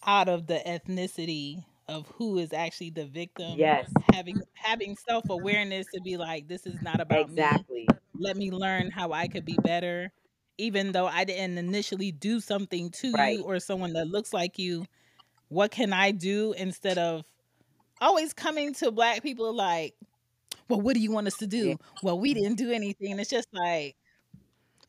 out 0.06 0.28
of 0.28 0.46
the 0.46 0.60
ethnicity 0.66 1.64
of 1.88 2.06
who 2.16 2.38
is 2.38 2.52
actually 2.52 2.90
the 2.90 3.06
victim. 3.06 3.58
Yes. 3.58 3.90
Having 4.12 4.42
having 4.54 4.96
self 4.96 5.28
awareness 5.30 5.86
to 5.94 6.00
be 6.00 6.16
like, 6.16 6.48
this 6.48 6.66
is 6.66 6.80
not 6.82 7.00
about 7.00 7.30
me. 7.30 7.34
Exactly. 7.34 7.86
Let 8.14 8.36
me 8.36 8.50
learn 8.50 8.90
how 8.90 9.12
I 9.12 9.28
could 9.28 9.44
be 9.44 9.56
better. 9.62 10.12
Even 10.58 10.92
though 10.92 11.06
I 11.06 11.24
didn't 11.24 11.56
initially 11.56 12.10
do 12.12 12.40
something 12.40 12.90
to 12.90 13.12
Right. 13.12 13.38
you 13.38 13.44
or 13.44 13.60
someone 13.60 13.92
that 13.94 14.08
looks 14.08 14.32
like 14.32 14.58
you, 14.58 14.86
what 15.48 15.70
can 15.70 15.92
I 15.92 16.10
do 16.10 16.52
instead 16.52 16.98
of 16.98 17.24
always 18.00 18.32
coming 18.32 18.74
to 18.74 18.90
black 18.90 19.22
people 19.22 19.52
like, 19.54 19.94
well, 20.68 20.80
what 20.80 20.94
do 20.94 21.00
you 21.00 21.12
want 21.12 21.26
us 21.28 21.36
to 21.38 21.46
do? 21.46 21.68
Yeah. 21.68 21.74
Well, 22.02 22.18
we 22.18 22.34
didn't 22.34 22.56
do 22.56 22.70
anything. 22.72 23.18
It's 23.18 23.30
just 23.30 23.48
like 23.52 23.96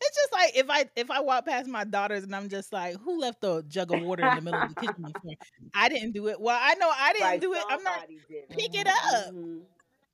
it's 0.02 0.16
just 0.18 0.32
like 0.34 0.56
if 0.58 0.70
I 0.70 0.86
if 0.96 1.12
I 1.12 1.20
walk 1.22 1.46
past 1.46 1.68
my 1.68 1.84
daughters 1.84 2.24
and 2.24 2.36
I'm 2.36 2.50
just 2.50 2.72
like, 2.74 2.98
who 3.02 3.20
left 3.20 3.42
the 3.42 3.64
jug 3.68 3.94
of 3.94 4.02
water 4.02 4.28
in 4.28 4.36
the 4.36 4.42
middle 4.42 4.62
of 4.62 4.70
the 4.70 4.76
kitchen 4.82 5.14
floor? 5.22 5.34
I 5.74 5.90
didn't 5.90 6.12
do 6.14 6.28
it. 6.28 6.40
Well, 6.40 6.58
I 6.60 6.76
know 6.76 6.90
I 6.94 7.14
didn't 7.14 7.28
Right. 7.28 7.42
do 7.42 7.54
it. 7.54 7.64
I'm 7.70 7.84
not 7.84 8.08
did 8.08 8.20
it. 8.30 8.50
pick 8.50 8.76
it 8.76 8.88
up. 8.88 9.34
Mhm. 9.34 9.62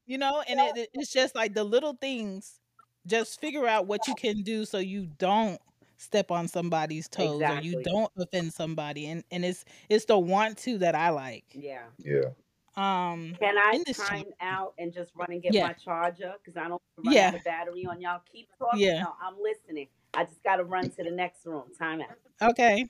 you 0.07 0.17
know 0.19 0.43
and 0.47 0.59
it, 0.59 0.77
it- 0.77 0.89
it's 0.93 1.11
just 1.11 1.33
like 1.35 1.53
the 1.53 1.63
little 1.63 1.93
things 1.99 2.59
just 3.07 3.39
figure 3.41 3.67
out 3.67 3.87
what 3.87 4.07
you 4.07 4.15
can 4.15 4.41
do 4.43 4.65
so 4.65 4.77
you 4.79 5.07
don't 5.17 5.59
step 5.97 6.29
on 6.31 6.47
somebody's 6.47 7.07
toes 7.07 7.41
or 7.41 7.59
you 7.61 7.81
don't 7.83 8.11
offend 8.17 8.51
somebody 8.53 9.07
and 9.07 9.23
and 9.31 9.45
it's 9.45 9.63
it's 9.89 10.05
the 10.05 10.17
want 10.17 10.57
to 10.57 10.77
that 10.77 10.93
i 10.95 11.09
like 11.09 11.45
Yeah. 11.53 11.83
yeah. 11.97 12.29
Um 12.77 13.35
Can 13.39 13.57
I 13.57 13.81
time 13.93 14.25
out 14.41 14.73
and 14.77 14.93
just 14.93 15.11
run 15.15 15.31
and 15.31 15.41
get 15.41 15.53
Yeah. 15.53 15.67
my 15.67 15.73
charger? 15.73 16.33
Because 16.43 16.57
I 16.57 16.67
don't 16.67 16.81
run 16.97 17.13
Yeah. 17.13 17.27
out 17.29 17.35
of 17.35 17.43
battery 17.43 17.85
on 17.85 18.01
y'all. 18.01 18.21
Keep 18.31 18.49
talking. 18.57 18.81
Yeah. 18.81 19.01
No, 19.03 19.13
I'm 19.21 19.35
listening. 19.41 19.87
I 20.13 20.25
just 20.25 20.43
got 20.43 20.57
to 20.57 20.63
run 20.65 20.89
to 20.91 21.03
the 21.03 21.11
next 21.11 21.45
room. 21.45 21.65
Time 21.77 22.01
out. 22.01 22.17
okay 22.49 22.89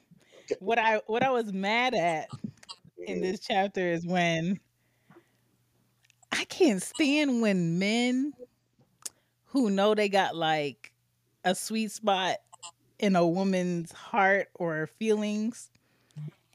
what 0.60 0.78
i 0.78 1.02
what 1.08 1.24
i 1.24 1.30
was 1.32 1.52
mad 1.52 1.94
at 1.96 2.30
in 3.08 3.18
Mhm. 3.18 3.22
this 3.22 3.40
chapter 3.40 3.82
is 3.92 4.06
when 4.06 4.60
i 6.32 6.44
can't 6.46 6.84
stand 6.84 7.42
when 7.42 7.80
men 7.80 8.32
who 9.46 9.70
know 9.72 9.96
they 9.96 10.08
got 10.10 10.36
like 10.36 10.92
a 11.44 11.56
sweet 11.56 11.92
spot 11.92 12.38
in 13.00 13.16
a 13.16 13.26
woman's 13.26 13.92
heart 13.92 14.50
or 14.56 14.88
feelings 14.88 15.72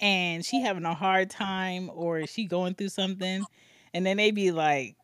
and 0.00 0.44
she 0.44 0.60
having 0.60 0.84
a 0.84 0.94
hard 0.94 1.30
time 1.30 1.90
or 1.92 2.26
she 2.26 2.44
going 2.46 2.74
through 2.74 2.88
something? 2.90 3.44
And 3.92 4.06
then 4.06 4.16
they 4.16 4.30
be 4.30 4.50
like 4.52 4.96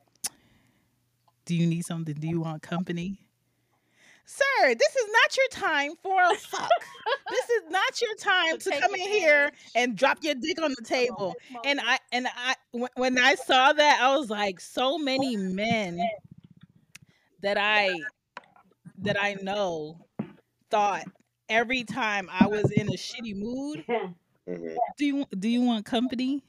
do 1.44 1.54
you 1.54 1.66
need 1.66 1.84
something? 1.84 2.14
Do 2.14 2.26
you 2.26 2.40
want 2.40 2.62
company? 2.62 3.20
Sir 4.24 4.74
this 4.74 4.96
is 4.96 5.08
not 5.12 5.36
your 5.36 5.48
time 5.50 5.92
for 6.02 6.20
a 6.20 6.34
fuck. 6.34 6.70
This 7.30 7.48
is 7.50 7.62
not 7.70 8.00
your 8.02 8.14
time 8.16 8.58
to 8.58 8.70
come 8.80 8.94
in 8.94 9.00
here 9.00 9.52
and 9.76 9.96
drop 9.96 10.18
your 10.22 10.34
dick 10.34 10.60
on 10.60 10.74
the 10.76 10.84
table. 10.84 11.34
and. 11.64 11.80
I 11.80 11.98
and 12.10 12.26
I 12.26 12.54
when- 12.72 12.90
when 12.96 13.18
I 13.18 13.36
saw 13.36 13.72
that 13.72 14.00
I 14.00 14.16
was 14.16 14.28
like 14.30 14.58
so 14.60 14.98
many 14.98 15.36
men 15.36 16.00
that 17.42 17.56
I 17.58 17.94
that 18.98 19.16
I 19.22 19.34
know 19.42 19.98
thought 20.70 21.04
every 21.48 21.84
time 21.84 22.28
I 22.32 22.46
was 22.48 22.70
in 22.72 22.88
a 22.88 22.96
shitty 22.96 23.36
mood 23.36 23.84
Mhm. 24.48 24.76
do 24.96 25.04
you 25.06 25.26
do 25.38 25.48
you 25.48 25.62
want 25.62 25.84
company 25.84 26.42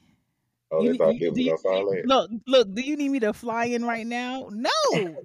Oh, 0.70 0.82
You 0.82 0.88
they 0.88 0.92
need- 0.92 0.98
thought 0.98 1.14
you- 1.16 1.28
it 1.28 1.34
do 1.34 1.42
you- 1.42 1.52
was 1.52 1.60
us 1.64 1.66
all 1.66 1.90
that. 1.92 2.06
look 2.06 2.30
look 2.46 2.74
do 2.74 2.82
you 2.82 2.96
need 2.96 3.08
me 3.10 3.20
to 3.20 3.32
fly 3.32 3.64
in 3.66 3.84
right 3.84 4.06
now 4.06 4.48
no 4.52 4.70
yeah 4.92 5.02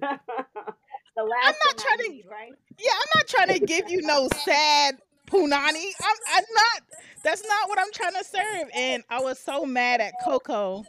the 1.16 1.22
last 1.22 1.44
not 1.44 1.54
thing 1.54 1.72
I 1.72 1.74
trying 1.76 1.98
to- 1.98 2.08
need, 2.08 2.26
right? 2.26 2.52
I'm 2.52 3.08
not 3.14 3.26
trying 3.28 3.48
to 3.58 3.58
give 3.64 3.88
you 3.90 4.02
no 4.02 4.28
sad 4.44 4.96
punani 5.26 5.84
I'm 6.02 6.16
I'm 6.32 6.44
not 6.54 6.82
that's 7.22 7.46
not 7.46 7.68
what 7.68 7.78
I'm 7.78 7.92
trying 7.92 8.14
to 8.14 8.24
serve 8.24 8.68
and 8.74 9.02
I 9.10 9.20
was 9.20 9.38
so 9.38 9.64
mad 9.64 10.00
at 10.00 10.14
Coco 10.24 10.84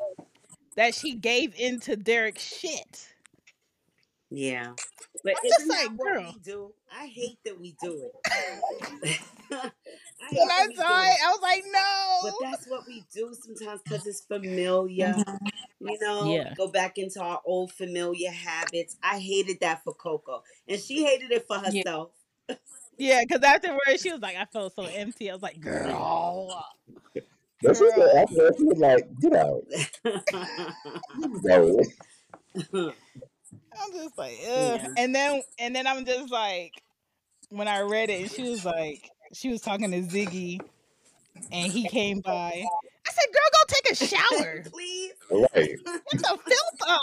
that 0.76 0.96
she 0.96 1.14
gave 1.16 1.54
in 1.60 1.80
to 1.82 1.96
Derek's 1.96 2.44
shit 2.44 3.08
Yeah. 4.30 4.74
But 5.26 5.34
I'm 5.44 5.50
just 5.50 5.68
like, 5.68 5.90
what 5.98 6.14
girl. 6.14 6.32
we 6.36 6.40
do? 6.40 6.72
I 6.96 7.08
hate 7.08 7.40
that 7.46 7.60
we 7.60 7.76
do 7.82 8.10
it. 8.24 9.20
I 9.52 9.72
when 10.32 10.50
I 10.52 10.68
saw 10.76 11.04
it 11.04 11.18
I 11.24 11.32
was 11.32 11.40
like 11.42 11.64
no. 11.72 12.20
But 12.24 12.34
that's 12.52 12.68
what 12.68 12.86
we 12.88 13.04
do 13.12 13.34
sometimes 13.34 13.82
because 13.84 14.06
it's 14.06 14.22
familiar. 14.22 15.08
Mm-hmm. 15.08 15.48
You 15.88 16.00
know, 16.00 16.32
Yeah. 16.32 16.54
go 16.56 16.68
back 16.68 17.00
into 17.00 17.20
our 17.22 17.42
old 17.44 17.72
familiar 17.72 18.30
habits. 18.30 18.98
I 19.02 19.18
hated 19.20 19.60
that 19.62 19.84
for 19.84 19.94
Coco, 19.96 20.44
and 20.68 20.80
she 20.80 21.04
hated 21.04 21.32
it 21.32 21.48
for 21.48 21.58
herself. 21.58 22.12
Yeah, 22.98 23.24
because 23.28 23.42
afterwards 23.44 24.02
she 24.04 24.12
was 24.12 24.22
like, 24.22 24.36
I 24.38 24.46
felt 24.46 24.76
so 24.76 24.84
empty. 24.84 25.30
I 25.32 25.34
was 25.34 25.42
like, 25.44 25.60
girl. 25.60 26.64
That's 27.62 27.80
just 27.80 27.96
Girl. 27.96 28.08
the 28.08 28.20
after 28.20 28.36
that, 28.36 28.56
she 28.58 28.64
was 28.64 28.78
like, 28.78 29.10
get 29.20 29.34
out. 32.86 32.94
Go. 33.76 33.82
I'm 33.86 33.92
just 33.94 34.18
like, 34.18 34.38
Ugh. 34.42 34.80
Yeah. 34.82 34.88
And 34.98 35.14
then 35.16 35.42
and 35.60 35.76
then 35.76 35.88
I'm 35.88 36.06
just 36.06 36.32
like, 36.32 36.74
when 37.50 37.68
I 37.68 37.82
read 37.82 38.10
it, 38.10 38.32
she 38.32 38.44
was 38.44 38.66
like, 38.66 39.10
she 39.34 39.50
was 39.50 39.62
talking 39.62 39.92
to 39.92 40.02
Ziggy 40.02 40.60
and 41.52 41.72
he 41.72 41.88
came 41.88 42.22
by. 42.22 42.66
I 43.08 43.12
said, 43.12 43.26
girl, 43.32 43.50
go 43.54 43.60
take 43.68 43.92
a 43.92 43.96
shower. 43.96 44.64
Please. 44.72 45.14
Right. 45.30 45.78
Get 46.12 46.22
the 46.22 46.40
filth 46.46 46.82
off. 46.88 47.00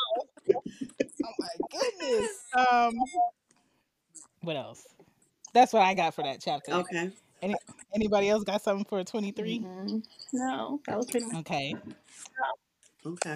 Oh 1.24 1.32
my 1.38 1.48
goodness. 1.70 2.30
Um 2.56 2.94
what 4.40 4.56
else? 4.56 4.86
That's 5.54 5.72
what 5.72 5.82
I 5.82 5.94
got 5.94 6.14
for 6.14 6.24
that 6.24 6.40
chapter. 6.42 6.72
Okay. 6.72 7.10
Anybody 7.94 8.28
else 8.30 8.44
got 8.44 8.62
something 8.62 8.84
for 8.84 9.02
23? 9.04 9.60
Mhm. 9.60 10.02
No, 10.32 10.80
that 10.86 10.96
was 10.96 11.10
pretty 11.10 11.26
much. 11.26 11.36
Okay. 11.36 11.74
Okay. 13.04 13.34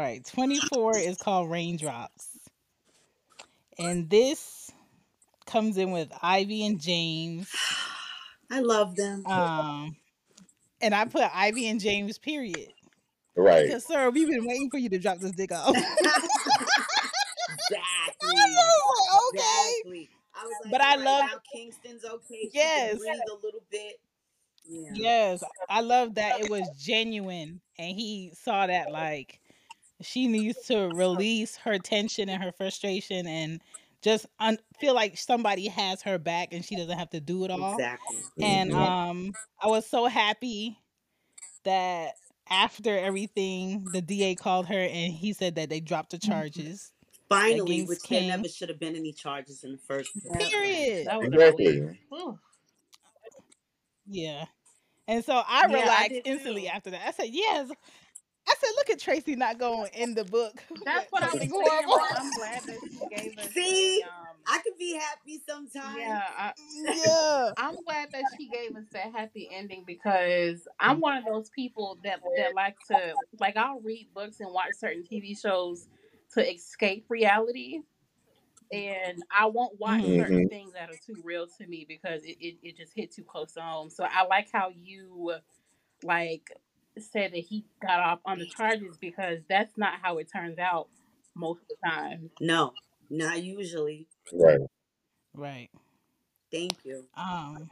All 0.00 0.06
right, 0.06 0.24
24 0.24 0.96
is 0.96 1.18
called 1.18 1.50
Raindrops. 1.50 2.26
And 3.78 4.08
this 4.08 4.70
comes 5.44 5.76
in 5.76 5.90
with 5.90 6.08
Ivy 6.22 6.64
and 6.64 6.80
James. 6.80 7.54
I 8.50 8.60
love 8.60 8.96
them. 8.96 9.26
Um, 9.26 9.94
and 10.80 10.94
I 10.94 11.04
put 11.04 11.24
Ivy 11.34 11.68
and 11.68 11.78
James. 11.78 12.16
Period. 12.16 12.72
Right. 13.36 13.66
Because 13.66 13.84
sir, 13.84 14.08
we've 14.08 14.26
been 14.26 14.46
waiting 14.46 14.70
for 14.70 14.78
you 14.78 14.88
to 14.88 14.98
drop 14.98 15.18
this 15.18 15.32
dick 15.32 15.52
off. 15.52 15.68
exactly. 15.68 15.90
okay. 19.28 19.34
Exactly. 19.34 20.08
I 20.34 20.44
was 20.44 20.52
like, 20.64 20.72
But 20.72 20.80
I 20.80 20.92
"Alright, 20.92 21.04
love- 21.04 21.30
now 21.30 21.38
Kingston's 21.52 22.06
okay. 22.06 22.48
Yes. 22.54 22.96
breathe 22.96 23.20
a 23.30 23.34
little 23.34 23.60
bit. 23.70 24.00
Yeah. 24.64 24.90
Yes, 24.94 25.44
I 25.68 25.82
love 25.82 26.14
that 26.14 26.40
it 26.40 26.48
was 26.48 26.66
genuine, 26.78 27.60
and 27.78 27.94
he 27.94 28.32
saw 28.42 28.66
that 28.66 28.90
like 28.90 29.40
she 30.02 30.26
needs 30.26 30.66
to 30.66 30.88
release 30.94 31.56
her 31.56 31.78
tension 31.78 32.28
and 32.28 32.42
her 32.42 32.52
frustration, 32.52 33.26
and 33.26 33.60
just 34.02 34.26
un- 34.38 34.58
feel 34.78 34.94
like 34.94 35.18
somebody 35.18 35.66
has 35.68 36.02
her 36.02 36.18
back, 36.18 36.52
and 36.52 36.64
she 36.64 36.76
doesn't 36.76 36.98
have 36.98 37.10
to 37.10 37.20
do 37.20 37.44
it 37.44 37.50
all. 37.50 37.74
Exactly. 37.74 38.16
And 38.40 38.72
Mhm. 38.72 38.76
um, 38.76 39.32
I 39.60 39.66
was 39.68 39.86
so 39.86 40.06
happy 40.06 40.78
that 41.64 42.14
after 42.48 42.98
everything, 42.98 43.84
the 43.92 44.00
DA 44.02 44.34
called 44.34 44.66
her 44.66 44.78
and 44.80 45.12
he 45.12 45.32
said 45.32 45.54
that 45.56 45.68
they 45.68 45.80
dropped 45.80 46.10
the 46.10 46.18
charges. 46.18 46.92
Finally, 47.28 47.74
against 47.82 47.88
which 47.88 48.08
there 48.08 48.22
never 48.22 48.48
should 48.48 48.68
have 48.68 48.80
been 48.80 48.96
any 48.96 49.12
charges 49.12 49.62
in 49.62 49.72
the 49.72 49.78
first 49.78 50.10
place. 50.26 50.48
Period. 50.50 51.06
That 51.06 51.20
was 51.20 51.32
a 51.32 51.34
Exactly. 51.36 51.98
Yeah. 54.06 54.46
And 55.06 55.24
so 55.24 55.34
I 55.46 55.66
Yeah, 55.66 55.76
I 55.76 55.80
relaxed 55.80 56.10
did 56.10 56.26
instantly 56.26 56.62
too. 56.62 56.68
after 56.68 56.90
that. 56.90 57.06
I 57.06 57.10
said, 57.12 57.28
yes. 57.30 57.70
I 58.48 58.54
said, 58.58 58.70
look 58.76 58.90
at 58.90 58.98
Tracy 59.00 59.36
not 59.36 59.58
going 59.58 59.90
in 59.94 60.14
the 60.14 60.24
book. 60.24 60.62
That's 60.84 61.10
what 61.12 61.22
I 61.22 61.26
was 61.26 61.32
something 61.32 61.50
saying. 61.50 61.62
horrible. 61.62 61.92
Like, 61.92 62.20
I'm 62.20 62.32
glad 62.34 62.62
that 62.66 62.80
she 62.82 63.16
gave 63.16 63.38
us. 63.38 63.52
See? 63.52 64.02
a, 64.02 64.06
um, 64.06 64.36
I 64.46 64.58
could 64.58 64.76
be 64.78 64.94
happy 64.94 65.40
sometimes. 65.48 65.98
yeah, 65.98 66.22
I, 66.36 66.52
yeah. 66.94 67.52
I'm 67.56 67.76
glad 67.86 68.08
that 68.12 68.24
she 68.36 68.48
gave 68.48 68.76
us 68.76 68.84
that 68.92 69.12
happy 69.12 69.48
ending 69.52 69.84
because 69.86 70.66
I'm 70.80 71.00
one 71.00 71.16
of 71.18 71.24
those 71.24 71.50
people 71.50 71.98
that 72.04 72.20
that 72.36 72.54
like 72.54 72.76
to 72.88 73.14
like 73.38 73.56
I'll 73.56 73.80
read 73.80 74.08
books 74.14 74.40
and 74.40 74.52
watch 74.52 74.72
certain 74.78 75.04
TV 75.04 75.40
shows 75.40 75.86
to 76.34 76.50
escape 76.50 77.06
reality. 77.08 77.80
And 78.72 79.22
I 79.36 79.46
won't 79.46 79.78
watch 79.80 80.00
Mhm. 80.02 80.16
certain 80.20 80.48
things 80.48 80.72
that 80.74 80.90
are 80.90 80.96
too 81.04 81.20
real 81.24 81.46
to 81.58 81.66
me 81.66 81.84
because 81.88 82.22
it, 82.24 82.36
it, 82.40 82.56
it 82.62 82.76
just 82.76 82.92
hit 82.94 83.10
too 83.12 83.24
close 83.24 83.52
to 83.54 83.60
home. 83.62 83.90
So 83.90 84.04
I 84.04 84.26
like 84.26 84.48
how 84.52 84.68
you 84.68 85.34
like 86.04 86.52
said 87.02 87.32
that 87.32 87.38
he 87.38 87.64
got 87.82 88.00
off 88.00 88.20
on 88.24 88.38
the 88.38 88.46
charges 88.46 88.96
because 88.98 89.40
that's 89.48 89.76
not 89.76 89.94
how 90.02 90.18
it 90.18 90.28
turns 90.32 90.58
out 90.58 90.88
most 91.34 91.62
of 91.62 91.68
the 91.68 91.88
time. 91.88 92.30
No, 92.40 92.72
not 93.08 93.42
usually. 93.42 94.06
Right. 94.32 94.60
Right. 95.34 95.70
Thank 96.52 96.84
you. 96.84 97.04
Um 97.16 97.70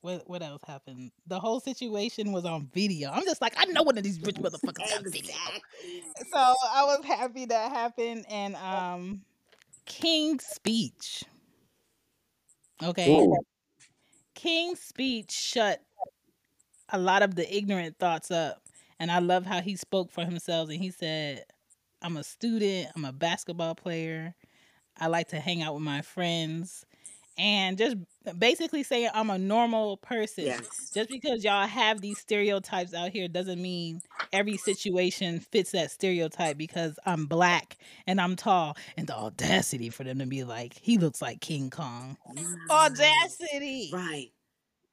what 0.00 0.28
what 0.28 0.42
else 0.42 0.62
happened? 0.66 1.12
The 1.26 1.38
whole 1.38 1.60
situation 1.60 2.32
was 2.32 2.44
on 2.44 2.68
video. 2.72 3.10
I'm 3.10 3.24
just 3.24 3.40
like, 3.40 3.54
I 3.56 3.64
know 3.66 3.82
one 3.82 3.96
of 3.96 4.04
these 4.04 4.20
rich 4.20 4.36
motherfuckers 4.36 4.88
got 4.90 5.04
video. 5.04 5.20
Exactly. 5.20 6.04
So 6.32 6.38
I 6.38 6.84
was 6.84 7.04
happy 7.04 7.46
that 7.46 7.72
happened 7.72 8.24
and 8.28 8.56
um 8.56 9.22
King's 9.86 10.44
speech. 10.44 11.24
Okay. 12.82 13.10
Ooh. 13.10 13.36
King's 14.34 14.80
speech 14.80 15.30
shut 15.30 15.80
a 16.92 16.98
lot 16.98 17.22
of 17.22 17.34
the 17.34 17.56
ignorant 17.56 17.98
thoughts 17.98 18.30
up. 18.30 18.62
And 19.00 19.10
I 19.10 19.18
love 19.18 19.44
how 19.44 19.60
he 19.60 19.74
spoke 19.74 20.12
for 20.12 20.24
himself 20.24 20.68
and 20.70 20.78
he 20.78 20.90
said, 20.90 21.44
I'm 22.02 22.16
a 22.16 22.24
student, 22.24 22.88
I'm 22.94 23.04
a 23.04 23.12
basketball 23.12 23.74
player, 23.74 24.34
I 24.98 25.06
like 25.06 25.28
to 25.28 25.40
hang 25.40 25.62
out 25.62 25.74
with 25.74 25.82
my 25.82 26.02
friends, 26.02 26.84
and 27.38 27.78
just 27.78 27.96
basically 28.38 28.82
saying 28.82 29.10
I'm 29.14 29.30
a 29.30 29.38
normal 29.38 29.96
person. 29.96 30.44
Yes. 30.44 30.90
Just 30.94 31.08
because 31.08 31.42
y'all 31.42 31.66
have 31.66 32.00
these 32.00 32.18
stereotypes 32.18 32.92
out 32.92 33.10
here 33.10 33.26
doesn't 33.26 33.60
mean 33.60 34.02
every 34.32 34.56
situation 34.56 35.40
fits 35.40 35.72
that 35.72 35.90
stereotype 35.90 36.58
because 36.58 36.98
I'm 37.06 37.26
black 37.26 37.78
and 38.06 38.20
I'm 38.20 38.36
tall. 38.36 38.76
And 38.96 39.06
the 39.06 39.16
audacity 39.16 39.88
for 39.88 40.04
them 40.04 40.18
to 40.18 40.26
be 40.26 40.44
like, 40.44 40.74
he 40.74 40.98
looks 40.98 41.22
like 41.22 41.40
King 41.40 41.70
Kong. 41.70 42.18
Audacity. 42.70 43.90
Right. 43.92 44.30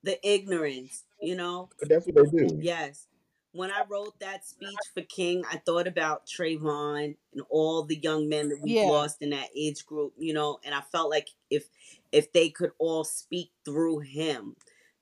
The 0.04 0.18
ignorance, 0.28 1.04
you 1.22 1.36
know? 1.36 1.70
That's 1.82 2.06
what 2.08 2.16
they 2.16 2.38
do. 2.48 2.60
Yes. 2.62 3.08
When 3.52 3.72
I 3.72 3.84
wrote 3.90 4.20
that 4.20 4.46
speech 4.46 4.78
for 4.94 5.02
King, 5.02 5.44
I 5.52 5.58
thought 5.58 5.88
about 5.88 6.28
Trayvon 6.28 7.18
and 7.34 7.42
all 7.50 7.84
the 7.84 7.96
young 7.98 8.30
men 8.30 8.50
that 8.50 8.60
we've 8.62 8.76
Yeah. 8.76 8.90
lost 8.90 9.22
in 9.22 9.32
that 9.32 9.50
age 9.56 9.86
group, 9.88 10.14
you 10.18 10.34
know, 10.34 10.60
and 10.64 10.76
I 10.76 10.82
felt 10.82 11.10
like 11.10 11.30
if 11.50 11.68
if 12.12 12.32
they 12.32 12.50
could 12.50 12.72
all 12.78 13.04
speak 13.04 13.52
through 13.66 14.00
him. 14.00 14.56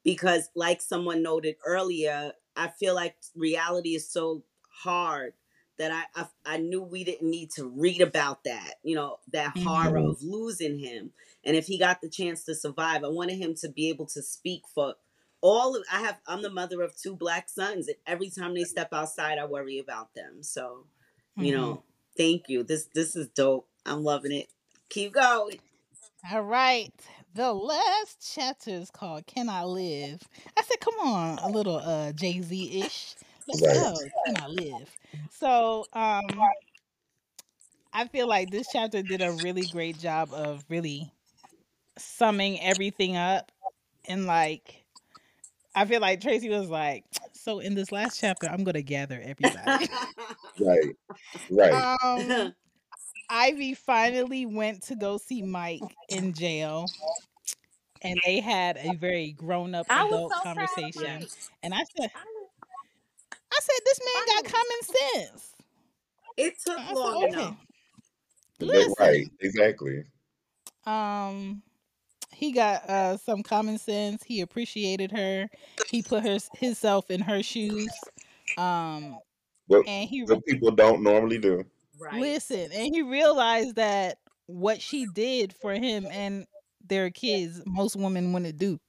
Because 0.03 0.49
like 0.55 0.79
someone 0.81 1.21
noted 1.21 1.57
earlier, 1.65 2.31
I 2.55 2.69
feel 2.69 2.95
like 2.95 3.17
reality 3.35 3.95
is 3.95 4.07
so 4.09 4.43
hard 4.69 5.33
that 5.77 5.91
I 5.91 6.21
I, 6.21 6.27
I 6.45 6.57
knew 6.57 6.81
we 6.81 7.03
didn't 7.03 7.29
need 7.29 7.51
to 7.51 7.67
read 7.67 8.01
about 8.01 8.45
that, 8.45 8.75
you 8.83 8.95
know, 8.95 9.19
that 9.33 9.57
horror 9.57 9.99
Mhm. 9.99 10.09
of 10.11 10.23
losing 10.23 10.79
him. 10.79 11.11
And 11.43 11.57
if 11.57 11.67
he 11.67 11.77
got 11.77 11.99
the 12.01 12.09
chance 12.09 12.45
to 12.45 12.55
survive, 12.55 13.03
I 13.03 13.09
wanted 13.09 13.35
him 13.37 13.55
to 13.55 13.67
be 13.69 13.89
able 13.89 14.05
to 14.07 14.21
speak 14.21 14.63
for 14.73 14.95
all 15.41 15.75
of 15.75 15.83
I 15.91 16.01
have 16.01 16.19
I'm 16.27 16.41
the 16.41 16.49
mother 16.49 16.81
of 16.81 16.95
two 16.95 17.15
black 17.15 17.49
sons 17.49 17.87
and 17.87 17.97
every 18.05 18.29
time 18.29 18.53
they 18.53 18.63
step 18.65 18.89
outside 18.93 19.37
I 19.37 19.45
worry 19.45 19.79
about 19.79 20.13
them. 20.13 20.43
So, 20.43 20.87
you 21.37 21.51
Mhm. 21.51 21.53
know, 21.53 21.83
thank 22.17 22.49
you. 22.49 22.63
This 22.63 22.85
this 22.93 23.15
is 23.15 23.29
dope. 23.29 23.67
I'm 23.85 24.03
loving 24.03 24.31
it. 24.33 24.49
Keep 24.89 25.13
going. 25.13 25.59
All 26.31 26.41
right. 26.43 26.93
The 27.33 27.53
last 27.53 28.33
chapter 28.35 28.71
is 28.71 28.89
called 28.91 29.27
Can 29.27 29.49
I 29.49 29.63
Live? 29.63 30.27
I 30.57 30.63
said, 30.63 30.79
come 30.79 30.95
on, 30.99 31.37
a 31.39 31.49
little 31.49 31.77
uh 31.77 32.11
Jay 32.13 32.41
Z 32.41 32.81
ish. 32.85 33.15
Let's 33.47 33.67
go. 33.67 34.11
Can 34.25 34.35
I 34.37 34.47
live? 34.47 34.95
So 35.29 35.87
um 35.93 36.53
I 37.93 38.07
feel 38.07 38.27
like 38.27 38.51
this 38.51 38.69
chapter 38.69 39.01
did 39.01 39.21
a 39.21 39.31
really 39.33 39.65
great 39.67 39.97
job 39.97 40.33
of 40.33 40.65
really 40.69 41.11
summing 41.97 42.61
everything 42.61 43.17
up 43.17 43.51
and 44.05 44.27
like 44.27 44.85
I 45.77 45.85
feel 45.85 46.01
like 46.01 46.21
Tracy 46.21 46.49
was 46.49 46.69
like, 46.69 47.05
so 47.33 47.59
in 47.59 47.75
this 47.75 47.91
last 47.91 48.19
chapter, 48.19 48.49
I'm 48.49 48.63
gonna 48.63 48.81
gather 48.81 49.21
everybody. 49.23 49.87
Right. 50.59 50.95
Right. 51.51 51.97
um 52.03 52.51
Ivy 53.29 53.75
finally 53.75 54.47
went 54.47 54.81
to 54.83 54.95
go 54.95 55.17
see 55.17 55.43
Mike 55.43 55.83
in 56.09 56.33
jail. 56.33 56.87
And 58.01 58.19
they 58.25 58.39
had 58.39 58.77
a 58.77 58.95
very 58.95 59.33
grown 59.33 59.75
up 59.75 59.85
adult 59.87 60.33
so 60.33 60.41
conversation. 60.41 61.27
And 61.61 61.75
I 61.75 61.83
said, 61.95 62.09
I 63.31 63.59
said, 63.61 63.79
this 63.85 63.99
man 64.03 64.25
got 64.25 64.51
common 64.51 64.81
sense. 64.81 65.53
it 66.37 66.53
took 66.65 66.79
I 66.79 66.87
said, 66.87 66.95
long 66.95 67.23
okay. 67.25 67.33
enough. 67.33 67.57
Listen. 68.59 68.93
Right. 68.99 69.27
Exactly. 69.41 70.03
Um, 70.87 71.61
he 72.31 72.51
got 72.51 72.89
uh 72.89 73.17
some 73.17 73.43
common 73.43 73.77
sense. 73.77 74.23
He 74.23 74.41
appreciated 74.41 75.11
her. 75.11 75.49
He 75.89 76.01
put 76.01 76.23
her 76.23 76.37
himself 76.57 77.09
in 77.09 77.21
her 77.21 77.41
shoes. 77.43 77.89
Um, 78.57 79.17
What 79.67 79.87
and 79.87 80.09
he 80.09 80.23
what 80.23 80.45
people 80.45 80.71
don't 80.71 81.03
normally 81.03 81.37
do. 81.39 81.65
Right. 81.99 82.21
listen, 82.21 82.71
and 82.71 82.93
he 82.93 83.01
realized 83.01 83.75
that 83.75 84.19
what 84.45 84.81
she 84.81 85.07
did 85.13 85.53
for 85.53 85.73
him 85.73 86.05
and 86.09 86.45
their 86.87 87.09
kids, 87.09 87.61
most 87.65 87.95
women 87.95 88.33
wouldn't 88.33 88.57
do. 88.57 88.79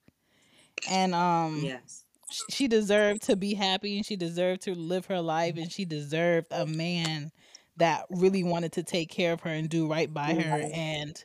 And 0.90 1.14
um, 1.14 1.62
Yes. 1.64 2.04
she 2.50 2.68
deserved 2.68 3.22
to 3.22 3.36
be 3.36 3.54
happy 3.54 3.96
and 3.96 4.06
she 4.06 4.16
deserved 4.16 4.62
to 4.62 4.74
live 4.74 5.06
her 5.06 5.20
life 5.20 5.56
and 5.56 5.72
she 5.72 5.84
deserved 5.84 6.48
a 6.50 6.66
man 6.66 7.30
that 7.78 8.04
really 8.10 8.44
wanted 8.44 8.72
to 8.72 8.82
take 8.82 9.08
care 9.10 9.32
of 9.32 9.40
her 9.40 9.50
and 9.50 9.68
do 9.68 9.88
right 9.88 10.12
by 10.12 10.34
her 10.34 10.68
and 10.72 11.24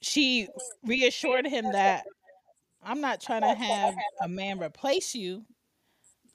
she 0.00 0.48
reassured 0.84 1.46
him 1.46 1.72
that 1.72 2.04
I'm 2.82 3.00
not 3.00 3.20
trying 3.20 3.42
to 3.42 3.54
have 3.54 3.94
a 4.22 4.28
man 4.28 4.58
replace 4.62 5.14
you. 5.14 5.44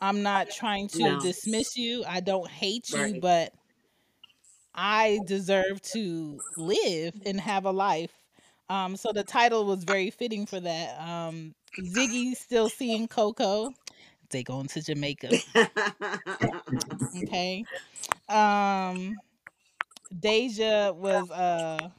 I'm 0.02 0.22
not 0.24 0.50
trying 0.52 0.88
to 0.90 1.00
No. 1.00 1.20
dismiss 1.22 1.78
you. 1.78 2.04
I 2.06 2.20
don't 2.20 2.50
hate 2.50 2.90
you, 2.90 2.98
Right. 2.98 3.22
but 3.22 3.54
I 4.74 5.20
deserve 5.26 5.82
to 5.94 6.40
live 6.58 7.14
and 7.26 7.40
have 7.40 7.66
a 7.66 7.72
life. 7.72 8.12
Um, 8.70 8.98
so 8.98 9.12
the 9.14 9.24
title 9.24 9.66
was 9.66 9.84
very 9.84 10.10
fitting 10.10 10.46
for 10.46 10.60
that. 10.60 11.00
Um, 11.00 11.54
Ziggy's 11.80 12.40
still 12.40 12.70
seeing 12.70 13.08
Coco. 13.08 13.74
They 14.32 14.44
going 14.44 14.68
to 14.68 14.82
Jamaica. 14.82 15.32
Okay. 17.24 17.66
Um, 18.28 19.16
Deja 20.20 20.92
was 20.92 21.30
uh 21.32 21.90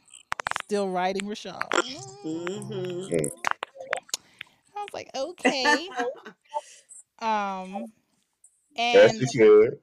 still 0.66 0.88
riding 0.88 1.22
Rashad. 1.26 1.68
hmm 2.22 3.06
I 4.76 4.82
was 4.82 4.92
like, 4.92 5.10
okay. 5.16 5.88
Um, 7.20 7.92
As 8.94 9.12
and 9.14 9.20
you 9.20 9.26
should. 9.32 9.78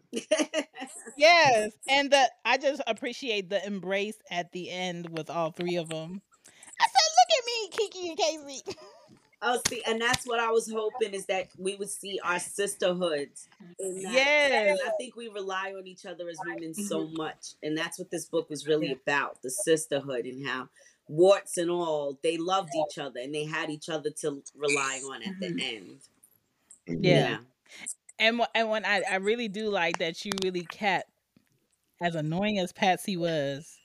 yes, 1.17 1.71
and 1.87 2.11
the 2.11 2.29
I 2.45 2.57
just 2.57 2.81
appreciate 2.87 3.49
the 3.49 3.65
embrace 3.65 4.17
at 4.29 4.51
the 4.51 4.69
end 4.69 5.09
with 5.09 5.29
all 5.29 5.51
three 5.51 5.77
of 5.77 5.89
them. 5.89 6.21
I 6.79 6.85
said, 6.85 7.09
look 7.17 7.31
at 7.39 7.45
me 7.45 7.69
Kiki 7.71 8.09
and 8.09 8.17
Casey. 8.17 8.63
Oh, 9.45 9.59
see, 9.67 9.83
and 9.85 9.99
that's 9.99 10.25
what 10.25 10.39
I 10.39 10.49
was 10.51 10.71
hoping 10.71 11.13
is 11.13 11.25
that 11.25 11.49
we 11.57 11.75
would 11.75 11.89
see 11.89 12.17
our 12.23 12.39
sisterhoods 12.39 13.49
that. 13.77 14.77
I 14.85 14.89
think 14.97 15.17
we 15.17 15.27
rely 15.27 15.73
on 15.77 15.85
each 15.85 16.05
other 16.05 16.29
as 16.29 16.37
women 16.45 16.71
mm-hmm. 16.71 16.83
so 16.83 17.07
much. 17.07 17.55
And 17.61 17.77
that's 17.77 17.99
what 17.99 18.09
this 18.09 18.25
book 18.25 18.49
was 18.49 18.65
really 18.65 18.91
about 18.91 19.41
the 19.41 19.49
sisterhood 19.49 20.25
and 20.25 20.47
how 20.47 20.69
warts 21.09 21.57
and 21.57 21.69
all, 21.69 22.17
they 22.23 22.37
loved 22.37 22.71
each 22.73 22.97
other 22.97 23.19
and 23.19 23.35
they 23.35 23.43
had 23.43 23.69
each 23.69 23.89
other 23.89 24.09
to 24.21 24.41
rely 24.55 25.01
on 25.11 25.21
at 25.23 25.39
the 25.39 25.47
mm-hmm. 25.47 25.59
end. 25.59 27.03
Yeah. 27.03 27.37
And 28.19 28.41
and 28.53 28.69
when 28.69 28.85
I 28.85 29.01
I 29.09 29.15
really 29.15 29.47
do 29.47 29.69
like 29.69 29.97
that 29.97 30.23
you 30.23 30.31
really 30.43 30.65
kept 30.65 31.09
as 32.01 32.15
annoying 32.15 32.59
as 32.59 32.71
Patsy 32.71 33.17
was, 33.17 33.77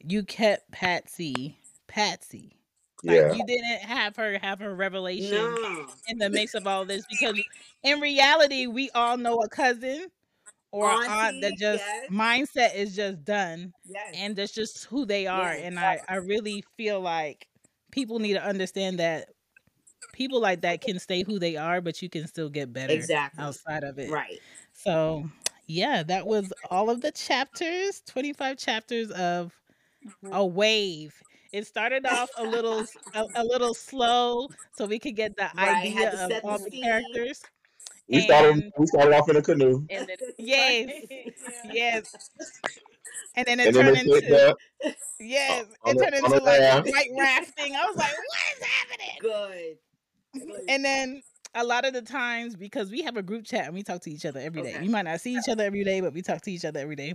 you 0.00 0.22
kept 0.22 0.70
Patsy 0.70 1.58
Patsy. 1.86 2.56
Like 3.04 3.16
Yeah. 3.16 3.32
you 3.32 3.44
didn't 3.46 3.80
have 3.80 4.16
her 4.16 4.38
have 4.38 4.60
her 4.60 4.74
revelation 4.74 5.36
No. 5.36 5.86
in 6.08 6.18
the 6.18 6.30
mix 6.30 6.54
of 6.54 6.66
all 6.66 6.84
this 6.84 7.04
because 7.10 7.40
in 7.82 8.00
reality 8.00 8.66
we 8.66 8.90
all 8.90 9.16
know 9.16 9.38
a 9.42 9.48
cousin 9.48 10.06
or 10.70 10.90
an 10.90 11.10
aunt 11.10 11.42
that 11.42 11.52
just 11.58 11.84
yes. 11.84 12.10
mindset 12.10 12.74
is 12.76 12.94
just 12.96 13.24
done 13.24 13.72
Yes. 13.84 14.14
and 14.16 14.36
that's 14.36 14.52
just 14.52 14.84
who 14.84 15.04
they 15.04 15.26
are 15.26 15.52
Yes. 15.52 15.62
and 15.64 15.78
I, 15.78 16.00
I 16.08 16.16
really 16.16 16.64
feel 16.76 17.00
like 17.00 17.48
people 17.90 18.18
need 18.20 18.34
to 18.34 18.44
understand 18.44 19.00
that 19.00 19.28
people 20.12 20.40
like 20.40 20.60
that 20.62 20.80
can 20.80 20.98
stay 20.98 21.22
who 21.24 21.38
they 21.38 21.56
are 21.56 21.80
but 21.80 22.00
you 22.02 22.08
can 22.08 22.26
still 22.28 22.48
get 22.50 22.72
better 22.72 22.92
Exactly. 22.92 23.42
outside 23.42 23.82
of 23.84 23.98
it 23.98 24.10
Right. 24.10 24.38
so 24.72 25.24
yeah 25.66 26.02
that 26.04 26.26
was 26.26 26.52
all 26.70 26.88
of 26.88 27.00
the 27.00 27.10
chapters 27.10 28.00
25 28.06 28.58
chapters 28.58 29.10
of 29.10 29.52
mm-hmm. 30.06 30.32
a 30.32 30.46
wave 30.46 31.14
it 31.52 31.66
started 31.66 32.06
off 32.06 32.30
a 32.36 32.44
little 32.44 32.86
a, 33.14 33.24
a 33.34 33.44
little 33.44 33.74
slow 33.74 34.48
so 34.72 34.86
we 34.86 34.98
could 34.98 35.16
get 35.16 35.36
the 35.36 35.50
Right, 35.54 35.86
idea 35.86 36.10
of 36.24 36.32
all 36.44 36.58
the 36.58 36.70
scene. 36.70 36.82
characters 36.82 37.42
We 38.08 38.20
started 38.20 38.64
we 38.78 38.86
started 38.86 39.14
off 39.14 39.28
in 39.28 39.36
a 39.36 39.42
canoe. 39.42 39.86
And 39.90 40.08
then 40.08 40.16
yes 40.38 40.90
yes 41.64 42.04
and 43.34 43.46
then 43.46 43.60
it 43.60 43.66
And 43.66 43.74
turned 43.74 43.96
they 43.96 44.00
into 44.00 44.20
that 44.28 44.56
Yes, 45.20 45.66
on 45.84 45.94
it 45.94 45.98
turned 46.00 46.14
on 46.16 46.24
into 46.24 46.40
like 46.40 46.60
raft. 46.60 46.88
white 46.90 47.10
rafting. 47.18 47.76
I 47.76 47.86
was 47.86 47.96
like, 47.96 48.12
what 48.12 48.56
is 48.56 48.64
happening? 48.66 49.18
Good. 49.20 49.78
Good. 50.34 50.64
And 50.68 50.84
then 50.84 51.22
a 51.54 51.64
lot 51.64 51.84
of 51.84 51.92
the 51.92 52.02
times, 52.02 52.56
because 52.56 52.90
we 52.90 53.02
have 53.02 53.16
a 53.16 53.22
group 53.22 53.44
chat 53.44 53.66
and 53.66 53.74
we 53.74 53.82
talk 53.82 54.00
to 54.02 54.10
each 54.10 54.24
other 54.26 54.40
every 54.40 54.62
day. 54.62 54.70
Okay. 54.70 54.80
We 54.80 54.88
might 54.88 55.02
not 55.02 55.20
see 55.20 55.36
each 55.36 55.48
other 55.48 55.64
every 55.64 55.84
day, 55.84 56.00
but 56.00 56.12
we 56.12 56.22
talk 56.22 56.40
to 56.42 56.50
each 56.50 56.64
other 56.64 56.80
every 56.80 56.96
day. 56.96 57.14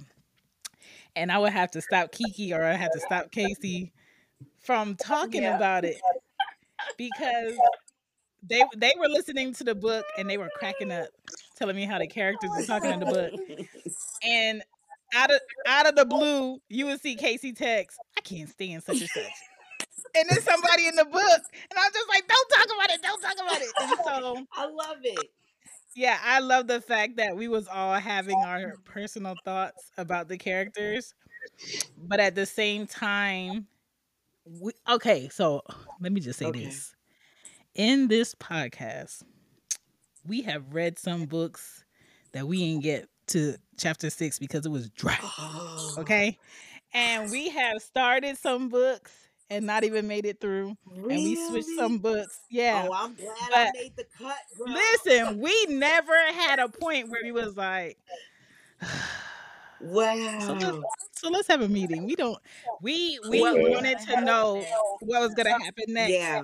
And 1.16 1.32
I 1.32 1.38
would 1.40 1.54
have 1.54 1.72
to 1.72 1.82
stop 1.82 2.12
Kiki 2.12 2.54
or 2.54 2.64
I 2.64 2.74
had 2.74 2.92
to 2.94 3.00
stop 3.00 3.32
Casey 3.32 3.92
from 4.68 4.98
talking 4.98 5.44
Yeah. 5.44 5.56
about 5.56 5.86
it 5.86 5.98
because 6.98 7.54
they 8.44 8.64
they 8.78 8.94
were 9.00 9.10
listening 9.10 9.54
to 9.56 9.64
the 9.66 9.76
book 9.76 10.06
and 10.18 10.30
they 10.30 10.38
were 10.38 10.52
cracking 10.52 10.92
up, 10.92 11.10
telling 11.58 11.76
me 11.76 11.86
how 11.86 12.00
the 12.00 12.08
characters 12.08 12.56
were 12.56 12.64
talking 12.64 12.92
in 12.92 13.00
the 13.00 13.08
book. 13.08 13.34
And 14.24 14.64
out 15.16 15.32
of 15.32 15.42
out 15.66 15.88
of 15.88 15.96
the 15.96 16.06
blue, 16.06 16.60
you 16.70 16.88
would 16.88 17.02
see 17.02 17.16
Casey 17.16 17.54
text, 17.54 18.00
I 18.18 18.22
can't 18.22 18.50
stand 18.50 18.84
such 18.84 19.02
and 19.02 19.10
such. 19.10 19.34
And 20.16 20.30
then 20.30 20.42
somebody 20.42 20.88
in 20.88 20.96
the 20.96 21.06
book, 21.06 21.42
and 21.54 21.80
I'm 21.80 21.92
just 21.94 22.10
like, 22.10 22.28
don't 22.28 22.50
talk 22.50 22.66
about 22.66 22.92
it, 22.92 23.02
don't 23.04 23.22
talk 23.22 23.36
about 23.36 23.62
it. 23.62 23.76
And 23.80 23.98
so 24.06 24.46
I 24.54 24.66
love 24.66 24.98
it. 25.04 25.32
yeah, 25.96 26.20
I 26.24 26.40
love 26.40 26.68
the 26.68 26.82
fact 26.82 27.18
that 27.18 27.36
we 27.36 27.48
was 27.48 27.68
all 27.68 27.96
having 27.96 28.44
our 28.44 28.76
personal 28.86 29.36
thoughts 29.46 29.92
about 29.98 30.28
the 30.28 30.38
characters, 30.38 31.14
but 31.98 32.20
at 32.20 32.36
the 32.36 32.46
same 32.46 32.88
time, 32.88 33.68
we, 34.62 34.72
okay. 34.90 35.30
So 35.30 35.62
let 36.00 36.12
me 36.12 36.20
just 36.22 36.40
say 36.40 36.46
Okay. 36.46 36.66
this: 36.66 36.96
in 37.76 38.08
this 38.08 38.36
podcast, 38.36 39.24
we 40.26 40.42
have 40.44 40.74
read 40.74 41.00
some 41.00 41.26
books 41.26 41.84
that 42.34 42.48
we 42.48 42.60
didn't 42.60 42.84
get 42.84 43.10
to 43.28 43.56
chapter 43.78 44.10
six 44.10 44.40
because 44.40 44.66
it 44.66 44.70
was 44.70 44.90
dry. 44.90 45.18
Okay, 46.00 46.38
and 46.94 47.32
we 47.32 47.50
have 47.50 47.82
started 47.82 48.38
some 48.38 48.70
books 48.70 49.12
and 49.50 49.66
not 49.66 49.84
even 49.84 50.08
made 50.08 50.26
it 50.26 50.40
through, 50.40 50.76
and 51.10 51.24
we 51.24 51.36
switched 51.36 51.70
some 51.76 52.00
books. 52.00 52.40
Yeah. 52.50 52.88
Oh, 52.88 52.94
I'm 52.94 53.16
glad 53.16 53.50
I 53.52 53.72
made 53.74 53.94
the 53.96 54.06
cut, 54.18 54.36
girl. 54.58 54.68
Listen, 54.74 55.40
we 55.40 55.66
never 55.70 56.14
had 56.34 56.60
a 56.60 56.70
point 56.70 57.10
where 57.10 57.22
we 57.24 57.32
was 57.32 57.56
like, 57.56 57.98
Wow. 59.80 60.40
so 60.40 60.54
let's 60.54 61.07
have 61.48 61.62
a 61.62 61.70
meeting. 61.70 62.06
We 62.06 62.16
don't. 62.16 62.38
We 62.82 63.20
we 63.20 63.42
wanted 63.42 64.00
to 64.00 64.18
know 64.18 64.68
what 65.00 65.22
was 65.22 65.34
gonna 65.34 65.52
happen 65.54 65.86
next 65.90 66.12
Yeah. 66.12 66.44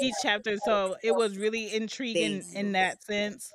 each 0.00 0.14
chapter, 0.22 0.58
so 0.58 0.96
it 1.02 1.16
was 1.16 1.38
really 1.38 1.74
intriguing 1.74 2.44
in 2.52 2.72
that 2.72 3.02
sense. 3.02 3.54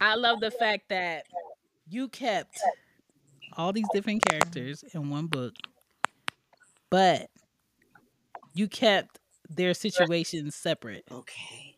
I 0.00 0.16
love 0.16 0.40
the 0.40 0.50
fact 0.50 0.88
that 0.90 1.26
you 1.86 2.08
kept 2.08 2.68
all 3.56 3.72
these 3.72 3.88
different 3.88 4.22
characters 4.22 4.82
in 4.94 5.10
one 5.10 5.26
book, 5.26 5.54
but 6.90 7.30
you 8.54 8.68
kept 8.68 9.18
their 9.48 9.74
situations 9.74 10.54
separate. 10.54 11.04
Okay. 11.10 11.69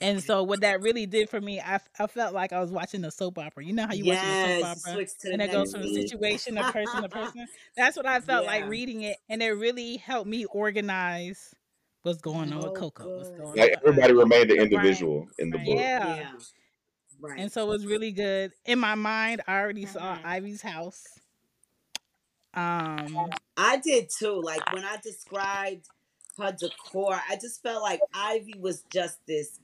And 0.00 0.22
so 0.22 0.42
what 0.42 0.60
that 0.60 0.80
really 0.80 1.06
did 1.06 1.28
for 1.28 1.40
me, 1.40 1.60
I, 1.60 1.80
I 1.98 2.06
felt 2.06 2.34
like 2.34 2.52
I 2.52 2.60
was 2.60 2.70
watching 2.70 3.04
a 3.04 3.10
soap 3.10 3.38
opera. 3.38 3.64
You 3.64 3.72
know 3.72 3.86
how 3.86 3.94
you 3.94 4.04
watch 4.04 4.22
a 4.22 4.34
soap 4.34 4.64
opera 4.64 4.92
Switch 4.94 5.08
to 5.20 5.28
the 5.28 5.32
and 5.32 5.42
it 5.42 5.52
goes 5.52 5.72
from 5.72 5.82
scene. 5.82 6.02
situation 6.08 6.54
to 6.56 6.64
person 6.64 7.02
to 7.02 7.08
person. 7.08 7.46
That's 7.76 7.96
what 7.96 8.06
I 8.06 8.20
felt 8.20 8.46
like 8.46 8.64
reading 8.68 9.02
it, 9.02 9.18
and 9.28 9.42
it 9.42 9.50
really 9.50 9.96
helped 9.96 10.28
me 10.28 10.44
organize 10.46 11.54
what's 12.02 12.20
going 12.20 12.52
on 12.52 12.58
with 12.62 12.74
Oh, 12.74 12.80
Coco. 12.80 13.18
What's 13.18 13.30
going 13.30 13.58
Like 13.58 13.72
on? 13.76 13.82
everybody 13.86 14.12
remained 14.14 14.50
an 14.50 14.58
Right, 14.58 14.72
individual 14.72 15.28
in 15.38 15.50
the 15.50 15.58
book. 15.58 15.78
Yeah. 15.78 16.06
Yeah. 16.06 16.30
Right. 17.20 17.40
And 17.40 17.52
so 17.52 17.66
it 17.66 17.68
was 17.68 17.86
really 17.86 18.12
good. 18.12 18.52
In 18.64 18.78
my 18.78 18.94
mind, 18.94 19.42
I 19.46 19.58
already 19.58 19.86
saw 19.86 20.16
Mhm. 20.16 20.24
Ivy's 20.24 20.62
house. 20.62 21.04
Um, 22.54 23.30
I 23.56 23.76
did 23.78 24.08
too. 24.16 24.40
Like 24.42 24.72
when 24.72 24.84
I 24.84 24.96
described 25.02 25.86
her 26.38 26.52
decor, 26.52 27.20
I 27.28 27.36
just 27.36 27.62
felt 27.62 27.82
like 27.82 28.00
Ivy 28.14 28.54
was 28.58 28.84
just 28.92 29.18
this, 29.26 29.58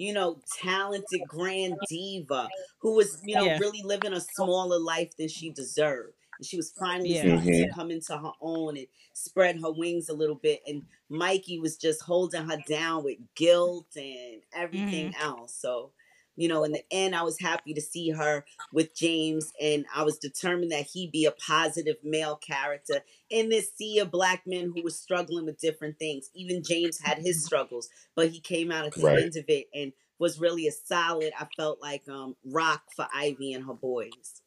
you 0.00 0.12
know, 0.12 0.42
talented 0.52 1.26
grand 1.26 1.84
diva 1.86 2.52
who 2.78 2.94
was, 2.94 3.20
you 3.24 3.36
know, 3.36 3.52
Yeah. 3.52 3.58
really 3.58 3.82
living 3.82 4.12
a 4.12 4.20
smaller 4.20 4.78
life 4.78 5.16
than 5.16 5.28
she 5.28 5.50
deserved. 5.50 6.14
And 6.38 6.46
she 6.46 6.56
was 6.56 6.72
finally 6.72 7.14
Yeah. 7.14 7.14
starting 7.14 7.52
to 7.52 7.66
Mhm. 7.66 7.74
come 7.74 7.90
into 7.90 8.16
her 8.16 8.32
own 8.40 8.76
and 8.78 8.86
spread 9.12 9.60
her 9.60 9.70
wings 9.72 10.08
a 10.08 10.14
little 10.14 10.36
bit. 10.36 10.62
And 10.66 10.86
Mikey 11.10 11.58
was 11.60 11.76
just 11.76 12.02
holding 12.02 12.44
her 12.48 12.56
down 12.56 13.04
with 13.04 13.18
guilt 13.34 13.96
and 13.96 14.42
everything 14.52 15.10
else. 15.14 15.54
So, 15.54 15.92
you 16.40 16.48
know, 16.48 16.64
in 16.64 16.72
the 16.72 16.84
end, 16.90 17.14
I 17.14 17.22
was 17.22 17.38
happy 17.40 17.74
to 17.74 17.80
see 17.80 18.10
her 18.10 18.44
with 18.72 18.94
James, 18.96 19.52
and 19.60 19.86
I 19.94 20.02
was 20.04 20.18
determined 20.18 20.72
that 20.72 20.86
he 20.86 21.08
be 21.08 21.24
a 21.26 21.32
positive 21.32 21.96
male 22.02 22.36
character 22.36 23.02
in 23.28 23.48
this 23.48 23.72
sea 23.74 23.98
of 23.98 24.10
black 24.10 24.42
men 24.46 24.72
who 24.74 24.82
were 24.82 24.90
struggling 24.90 25.46
with 25.46 25.58
different 25.60 25.98
things. 25.98 26.30
Even 26.34 26.62
James 26.62 27.00
had 27.00 27.18
his 27.18 27.42
struggles, 27.42 27.88
but 28.14 28.30
he 28.30 28.40
came 28.40 28.70
out 28.72 28.86
at 28.86 28.96
the 28.96 29.02
Right. 29.02 29.22
end 29.22 29.36
of 29.36 29.44
it 29.48 29.68
and 29.74 29.92
was 30.18 30.40
really 30.40 30.66
a 30.66 30.72
solid. 30.72 31.32
I 31.38 31.46
felt 31.56 31.80
like 31.80 32.08
um 32.08 32.36
rock 32.44 32.84
for 32.94 33.06
Ivy 33.14 33.52
and 33.52 33.64
her 33.66 33.74
boys. 33.74 34.42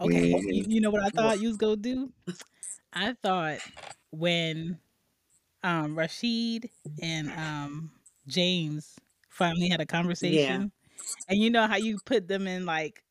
okay, 0.00 0.28
Mhm. 0.32 0.48
you, 0.48 0.64
you 0.68 0.80
know 0.80 0.90
what 0.90 1.02
I 1.04 1.10
thought 1.10 1.40
you 1.40 1.48
was 1.48 1.56
gonna 1.56 1.76
do? 1.76 2.12
I 2.92 3.14
thought 3.14 3.60
when 4.10 4.80
um 5.62 5.96
Rashid 5.98 6.70
and 7.02 7.30
um 7.32 7.92
James 8.28 8.96
finally 9.30 9.68
had 9.68 9.80
a 9.80 9.86
conversation, 9.86 10.72
and 11.28 11.38
you 11.38 11.50
know 11.50 11.66
how 11.66 11.76
you 11.76 11.98
put 12.04 12.28
them 12.28 12.46
in 12.46 12.66
like 12.66 13.02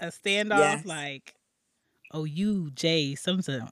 a 0.00 0.08
standoff, 0.08 0.58
Yes. 0.58 0.84
like, 0.84 1.34
oh 2.12 2.24
you 2.24 2.70
Jay 2.72 3.14
something, 3.14 3.68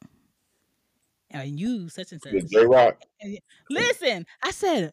and 1.30 1.58
you 1.58 1.88
such 1.88 2.12
and 2.12 2.22
such. 2.22 2.32
With 2.32 2.50
J 2.50 2.64
Rock. 2.66 3.00
Listen, 3.70 4.26
I 4.42 4.50
said, 4.50 4.92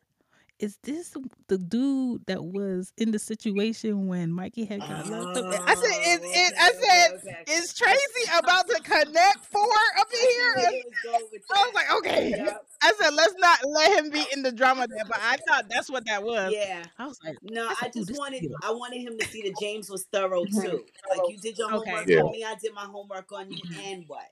is 0.60 0.78
this 0.84 1.16
the 1.48 1.58
dude 1.58 2.26
that 2.28 2.44
was 2.44 2.94
in 2.98 3.12
the 3.12 3.20
situation 3.20 4.08
when 4.08 4.32
Mikey 4.32 4.66
had 4.66 4.80
got 4.82 5.08
locked 5.08 5.38
up? 5.38 5.46
I 5.68 5.76
said, 5.76 5.86
it, 5.92 6.22
Oh, 6.24 6.32
it, 6.32 6.54
I 6.60 6.72
said, 6.72 7.18
okay, 7.18 7.30
okay. 7.46 7.52
is 7.54 7.74
Tracy 7.74 8.32
about 8.38 8.68
to 8.68 8.76
connect 8.82 9.40
four 9.46 9.68
up 10.00 10.08
in 10.14 10.20
here? 10.20 10.54
I 10.58 10.72
was 10.72 10.84
going 11.04 11.24
with 11.32 11.42
I 11.54 11.64
was 11.66 11.74
that. 11.74 11.76
like, 11.76 11.98
okay. 11.98 12.30
Yep. 12.30 12.66
I 12.82 12.94
said, 13.00 13.14
let's 13.14 13.36
not 13.40 13.60
let 13.68 13.98
him 14.00 14.10
be 14.12 14.24
in 14.32 14.44
the 14.44 14.52
drama 14.52 14.88
there. 14.88 15.04
But 15.08 15.20
I 15.22 15.38
thought 15.48 15.66
that's 15.70 15.90
what 15.90 16.06
that 16.06 16.24
was. 16.24 16.54
Yeah. 16.56 16.84
I 16.98 17.08
was 17.08 17.20
like, 17.26 17.36
No, 17.42 17.66
I 17.68 17.72
I 17.72 17.74
said, 17.82 17.98
"Ooh, 17.98 18.06
just 18.06 18.20
wanted 18.20 18.40
cute." 18.40 18.52
I 18.64 18.72
wanted 18.72 19.02
him 19.02 19.18
to 19.20 19.26
see 19.28 19.42
that 19.44 19.58
James 19.60 19.90
was 19.90 20.06
thorough 20.14 20.46
too. 20.46 20.86
Like 21.10 21.30
you 21.30 21.38
did 21.40 21.58
your 21.58 21.74
Okay. 21.74 21.90
homework 21.92 22.08
Yeah. 22.08 22.22
on 22.22 22.32
me, 22.32 22.44
I 22.46 22.56
did 22.62 22.74
my 22.74 22.86
homework 22.86 23.32
on 23.32 23.50
you, 23.52 23.58
mm-hmm. 23.58 23.80
and 23.82 24.04
what? 24.08 24.26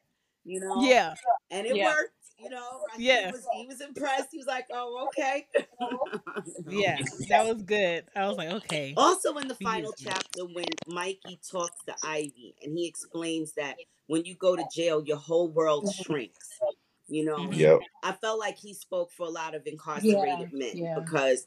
You 0.43 0.59
know? 0.59 0.81
yeah, 0.83 1.13
And 1.49 1.67
it 1.67 1.75
Yeah. 1.75 1.87
worked. 1.87 2.13
You 2.41 2.49
know, 2.49 2.81
I 2.91 2.97
Yeah. 2.97 3.27
he 3.27 3.31
was 3.31 3.47
he 3.51 3.65
was 3.67 3.81
impressed. 3.81 4.29
He 4.31 4.37
was 4.37 4.47
like, 4.47 4.65
"Oh, 4.71 5.07
okay." 5.07 5.47
yeah, 6.69 6.97
that 7.29 7.45
was 7.45 7.61
good. 7.63 8.05
I 8.15 8.27
was 8.27 8.37
like, 8.37 8.49
okay. 8.49 8.93
Also, 8.97 9.37
in 9.37 9.47
the 9.47 9.55
final 9.55 9.93
chapter, 9.93 10.45
when 10.45 10.65
Mikey 10.87 11.39
talks 11.49 11.83
to 11.87 11.95
Ivy 12.03 12.55
and 12.63 12.77
he 12.77 12.87
explains 12.87 13.53
that 13.53 13.77
when 14.07 14.25
you 14.25 14.35
go 14.35 14.55
to 14.55 14.63
jail, 14.63 15.03
your 15.05 15.17
whole 15.17 15.49
world 15.49 15.87
shrinks. 15.87 16.59
You 17.07 17.25
know, 17.25 17.37
Mhm. 17.37 17.57
Yep. 17.57 17.79
I 18.03 18.13
felt 18.13 18.39
like 18.39 18.57
he 18.57 18.73
spoke 18.73 19.11
for 19.11 19.25
a 19.27 19.29
lot 19.29 19.53
of 19.53 19.67
incarcerated 19.67 20.51
Yeah, 20.53 20.57
men 20.57 20.77
yeah. 20.77 20.95
because 20.95 21.45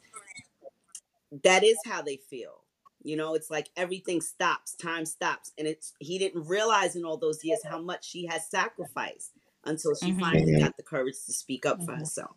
that 1.42 1.64
is 1.64 1.78
how 1.84 2.02
they 2.02 2.16
feel. 2.16 2.64
You 3.02 3.16
know, 3.16 3.34
it's 3.34 3.50
like 3.50 3.68
everything 3.76 4.20
stops, 4.20 4.74
time 4.76 5.04
stops, 5.04 5.52
and 5.58 5.66
it's 5.68 5.92
he 5.98 6.18
didn't 6.18 6.46
realize 6.46 6.96
in 6.96 7.04
all 7.04 7.18
those 7.18 7.44
years 7.44 7.62
how 7.64 7.80
much 7.80 8.08
she 8.08 8.26
has 8.26 8.48
sacrificed 8.48 9.32
until 9.66 9.94
she 9.94 10.12
Mhm. 10.12 10.20
finally 10.20 10.54
got 10.54 10.76
the 10.76 10.82
courage 10.82 11.16
to 11.26 11.32
speak 11.32 11.66
up 11.66 11.82
for 11.84 11.94
Mhm. 11.94 11.96
herself. 11.96 12.36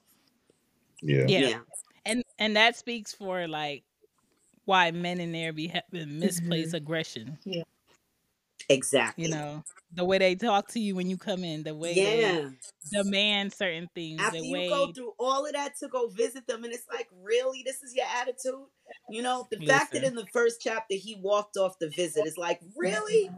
Yeah. 1.01 1.31
Yeah. 1.35 1.49
Yeah, 1.49 1.61
and 2.05 2.23
and 2.39 2.55
that 2.55 2.75
speaks 2.75 3.13
for 3.13 3.47
like 3.47 3.83
why 4.65 4.91
men 4.91 5.19
in 5.19 5.31
there 5.33 5.53
be 5.53 5.67
having 5.67 6.19
misplaced 6.19 6.73
Mhm. 6.73 6.75
aggression. 6.75 7.39
Yeah. 7.45 7.63
Exactly. 8.69 9.23
You 9.25 9.29
know, 9.29 9.63
the 9.91 10.05
way 10.05 10.17
they 10.19 10.35
talk 10.35 10.67
to 10.69 10.79
you 10.79 10.95
when 10.95 11.09
you 11.09 11.17
come 11.17 11.43
in, 11.43 11.63
the 11.63 11.75
way 11.75 11.99
they 11.99 12.57
demand 12.91 13.53
certain 13.53 13.87
things, 13.95 14.21
After 14.21 14.37
the 14.37 14.43
you 14.43 14.53
way 14.53 14.67
go 14.67 14.91
through 14.93 15.13
all 15.19 15.45
of 15.45 15.53
that 15.53 15.75
to 15.77 15.87
go 15.87 16.07
visit 16.07 16.47
them, 16.47 16.63
and 16.63 16.73
it's 16.73 16.87
like, 16.91 17.07
really, 17.11 17.61
this 17.63 17.83
is 17.83 17.93
your 17.95 18.07
attitude. 18.07 18.65
You 19.09 19.21
know, 19.21 19.47
the 19.51 19.61
fact 19.61 19.93
that 19.93 20.03
in 20.03 20.15
the 20.15 20.25
first 20.27 20.59
chapter 20.59 20.95
he 20.95 21.15
walked 21.15 21.55
off 21.55 21.77
the 21.79 21.89
visit 21.89 22.25
is 22.25 22.37
like, 22.37 22.59
really? 22.75 23.29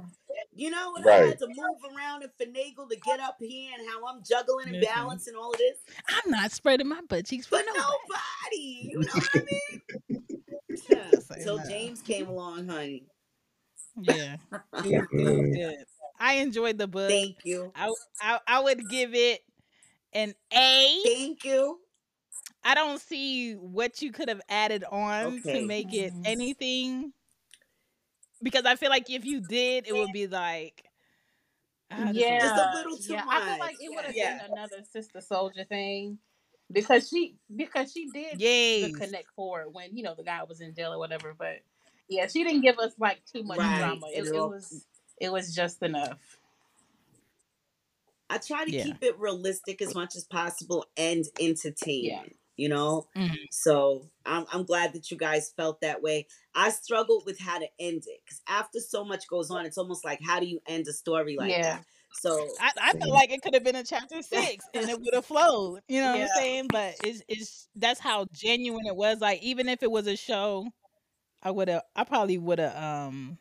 You 0.60 0.70
know, 0.70 0.93
and 0.97 1.10
I 1.10 1.16
had 1.28 1.39
to 1.39 1.47
move 1.47 1.95
around 1.95 2.24
and 2.24 2.32
finagle 2.38 2.89
to 2.89 2.97
get 2.97 3.22
up 3.22 3.38
here, 3.39 3.72
and 3.80 3.88
how 3.88 4.05
I'm 4.05 4.22
juggling 4.30 4.68
and 4.68 4.82
Listen. 4.82 4.93
balancing 4.93 5.36
all 5.36 5.51
of 5.53 5.57
this 5.57 5.78
I'm 6.10 6.32
not 6.32 6.51
spreading 6.51 6.89
my 6.89 6.99
butt 7.07 7.26
cheeks 7.28 7.45
for 7.47 7.60
for 7.60 7.64
nobody. 7.66 7.80
nobody. 7.80 8.89
You 8.91 8.99
know 8.99 9.14
what 9.14 9.30
I 9.34 9.45
mean? 9.45 9.82
Yeah. 10.89 11.20
Till 11.43 11.57
no. 11.57 11.64
James 11.70 12.01
came 12.01 12.28
along, 12.28 12.68
honey. 12.68 13.03
Yeah, 14.01 14.36
it 14.51 14.84
was, 14.84 14.91
it 14.93 14.93
was 14.93 15.07
Mm. 15.14 15.53
good. 15.55 15.86
I 16.20 16.34
enjoyed 16.36 16.78
the 16.78 16.88
book. 16.88 17.10
Thank 17.10 17.38
you. 17.45 17.72
I, 17.76 17.89
I 18.22 18.39
I 18.47 18.60
would 18.60 18.89
give 18.89 19.14
it 19.16 19.41
an 20.14 20.34
A. 20.53 21.01
Thank 21.05 21.43
you. 21.45 21.80
I 22.64 22.76
don't 22.76 22.99
see 22.99 23.53
what 23.53 24.01
you 24.01 24.12
could 24.12 24.28
have 24.30 24.41
added 24.49 24.84
on 24.84 25.39
Okay. 25.39 25.53
to 25.62 25.66
make 25.66 25.93
it 25.93 26.12
Mhm. 26.14 26.22
anything. 26.26 27.14
Because 28.41 28.65
I 28.65 28.75
feel 28.75 28.89
like 28.89 29.09
if 29.09 29.25
you 29.25 29.41
did, 29.41 29.87
it 29.87 29.95
would 29.95 30.11
be 30.11 30.27
like 30.27 30.83
ah, 31.91 32.11
Yeah, 32.13 32.39
Just 32.39 32.57
a 32.57 32.65
little 32.71 32.97
too 32.97 33.13
yeah. 33.13 33.23
I 33.29 33.41
feel 33.41 33.57
like 33.59 33.77
it 33.79 33.93
would 33.93 34.05
have 34.05 34.15
Yeah. 34.15 34.37
been 34.39 34.39
another 34.51 34.83
Sister 34.91 35.19
Souljah 35.19 35.67
thing 35.67 36.19
because 36.71 37.09
she 37.09 37.37
because 37.55 37.91
she 37.91 38.09
did 38.11 38.39
the 38.79 38.89
connect 38.89 39.31
forward 39.35 39.69
when 39.73 39.95
you 39.97 40.03
know 40.03 40.15
the 40.15 40.23
guy 40.23 40.43
was 40.43 40.61
in 40.61 40.75
jail 40.75 40.93
or 40.93 40.99
whatever. 40.99 41.35
But 41.37 41.61
yeah, 42.09 42.27
she 42.27 42.43
didn't 42.43 42.61
give 42.61 42.79
us 42.79 42.93
like 42.99 43.19
too 43.25 43.43
much 43.43 43.61
Right, 43.61 43.73
drama. 43.73 44.07
It, 44.13 44.25
it 44.25 44.31
it 44.33 44.41
was 44.41 44.85
it 45.19 45.31
was 45.31 45.55
just 45.55 45.83
enough. 45.83 46.19
I 48.29 48.39
try 48.39 48.65
to 48.65 48.71
Yeah. 48.71 48.83
keep 48.83 49.03
it 49.03 49.19
realistic 49.19 49.81
as 49.81 49.95
much 49.95 50.15
as 50.15 50.25
possible 50.25 50.85
and 50.97 51.25
entertaining. 51.39 52.35
You 52.60 52.70
know, 52.70 53.07
Mhm. 53.16 53.49
so 53.51 54.10
I'm 54.26 54.45
I'm 54.51 54.64
glad 54.66 54.93
that 54.93 55.12
you 55.12 55.18
guys 55.18 55.51
felt 55.51 55.82
that 55.82 56.01
way. 56.01 56.28
I 56.55 56.70
struggled 56.72 57.26
with 57.26 57.39
how 57.39 57.60
to 57.60 57.68
end 57.80 58.03
it 58.07 58.22
because 58.26 58.41
after 58.47 58.80
so 58.80 59.03
much 59.05 59.28
goes 59.28 59.49
on, 59.51 59.66
it's 59.66 59.78
almost 59.78 60.05
like 60.05 60.20
how 60.22 60.39
do 60.39 60.45
you 60.47 60.60
end 60.68 60.88
a 60.88 60.93
story 60.93 61.36
like 61.38 61.57
Yeah. 61.57 61.62
that? 61.62 61.84
So 62.12 62.55
I, 62.60 62.72
I 62.82 62.93
feel 62.93 63.14
like 63.14 63.32
it 63.32 63.41
could 63.41 63.53
have 63.55 63.64
been 63.64 63.76
a 63.76 63.84
chapter 63.84 64.22
six 64.22 64.70
and 64.74 64.89
it 64.89 64.99
would 64.99 65.14
have 65.14 65.26
flowed. 65.26 65.82
You 65.88 66.01
know 66.01 66.12
what 66.12 66.16
Yeah. 66.16 66.24
I'm 66.24 66.28
saying? 66.28 66.70
But 66.70 66.97
it's 67.01 67.24
it's 67.28 67.70
that's 67.76 67.99
how 67.99 68.28
genuine 68.34 68.86
it 68.88 68.95
was. 68.95 69.22
Like 69.22 69.41
even 69.43 69.70
if 69.70 69.84
it 69.84 69.91
was 69.91 70.07
a 70.07 70.18
show, 70.18 70.68
I 71.43 71.51
would 71.51 71.70
have 71.70 71.84
I 71.95 72.05
probably 72.05 72.38
would 72.39 72.60
have 72.60 72.76
um 72.76 73.39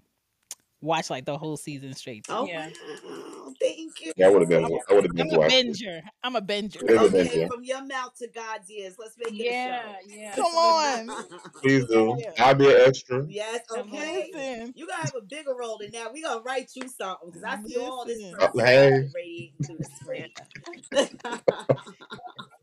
watched 0.80 1.10
like 1.10 1.24
the 1.24 1.36
whole 1.36 1.56
season 1.56 1.92
straight. 1.94 2.26
through. 2.26 2.36
oh 2.36 2.46
Yeah. 2.46 2.68
wow, 3.04 3.52
thank 3.60 4.00
you. 4.00 4.12
That 4.16 4.32
would 4.32 4.42
have 4.42 4.48
been. 4.48 4.64
I 4.64 4.94
would 4.94 5.04
have 5.04 5.12
been 5.14 5.28
I'm 5.30 5.34
a 5.34 5.38
watching. 5.40 5.72
binger. 5.72 6.00
I'm 6.22 6.36
a 6.36 6.40
binger. 6.40 6.82
It 6.82 6.90
is 6.90 6.96
a 6.98 7.00
Okay, 7.04 7.28
binger. 7.44 7.48
from 7.48 7.64
your 7.64 7.84
mouth 7.84 8.14
to 8.18 8.28
God's 8.28 8.70
ears. 8.70 8.94
Let's 8.98 9.16
make 9.18 9.28
Yeah, 9.32 9.92
it 10.00 10.06
yeah. 10.16 10.32
a 10.32 10.36
show. 10.36 10.42
Come 10.42 10.54
on. 10.54 11.24
Please 11.62 11.84
do. 11.86 12.16
Yeah. 12.20 12.30
I'll 12.38 12.54
be 12.54 12.66
an 12.72 12.80
extra. 12.86 13.24
yes, 13.28 13.60
okay. 13.76 14.30
Listen. 14.32 14.72
You 14.76 14.86
gotta 14.86 15.02
have 15.02 15.14
a 15.16 15.22
bigger 15.22 15.54
role 15.58 15.78
than 15.78 15.90
that. 15.92 16.12
We 16.12 16.22
gonna 16.22 16.40
write 16.42 16.70
you 16.74 16.88
something 16.88 17.30
because 17.30 17.44
I 17.44 17.62
see 17.62 17.76
all 17.76 18.04
this 18.04 18.20
hey. 18.20 18.32
personality 18.38 19.08
radiating 19.14 19.54
through 19.66 19.76
the 19.78 19.84
screen. 19.84 20.28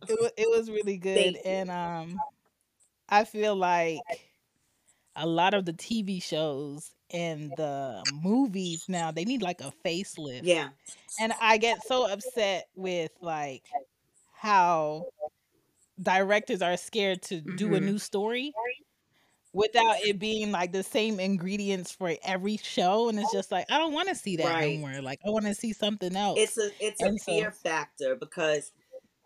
It 0.08 0.20
was 0.22 0.32
it 0.38 0.50
was 0.50 0.70
really 0.70 0.98
good. 0.98 1.18
Thank. 1.18 1.38
And 1.46 1.70
um 1.72 2.20
I 3.10 3.24
feel 3.24 3.56
like 3.56 4.00
a 5.16 5.28
lot 5.28 5.54
of 5.54 5.66
the 5.66 5.74
TV 5.74 6.22
shows 6.22 6.92
and 7.12 7.52
the 7.58 8.04
movies 8.24 8.86
now 8.88 9.12
they 9.12 9.26
need 9.26 9.42
like 9.42 9.62
a 9.62 9.72
facelift. 9.86 10.42
yeah, 10.44 10.70
and 11.20 11.34
I 11.42 11.58
get 11.58 11.84
so 11.86 12.10
upset 12.12 12.68
with 12.76 13.12
like 13.22 13.64
how 14.34 15.06
directors 16.02 16.62
are 16.62 16.78
scared 16.78 17.22
to 17.24 17.40
do 17.42 17.74
a 17.76 17.80
Mhm. 17.80 17.84
new 17.86 18.00
story 18.00 18.54
without 19.54 19.96
it 20.02 20.20
being 20.20 20.52
like 20.52 20.74
the 20.74 20.84
same 20.84 21.20
ingredients 21.22 21.92
for 21.92 22.14
every 22.24 22.58
show 22.58 23.08
and 23.08 23.18
it's 23.18 23.32
just 23.32 23.50
like 23.52 23.66
I 23.72 23.78
don't 23.78 23.94
want 23.94 24.10
to 24.10 24.16
see 24.16 24.36
that 24.38 24.46
Right. 24.46 24.78
no 24.80 24.88
more 24.90 25.02
like 25.02 25.20
I 25.26 25.30
want 25.30 25.46
to 25.46 25.56
see 25.56 25.72
something 25.72 26.14
else 26.16 26.38
it's 26.38 26.58
a 26.58 26.70
it's 26.86 27.02
a 27.02 27.18
so- 27.18 27.32
fear 27.32 27.52
factor 27.52 28.16
because 28.16 28.74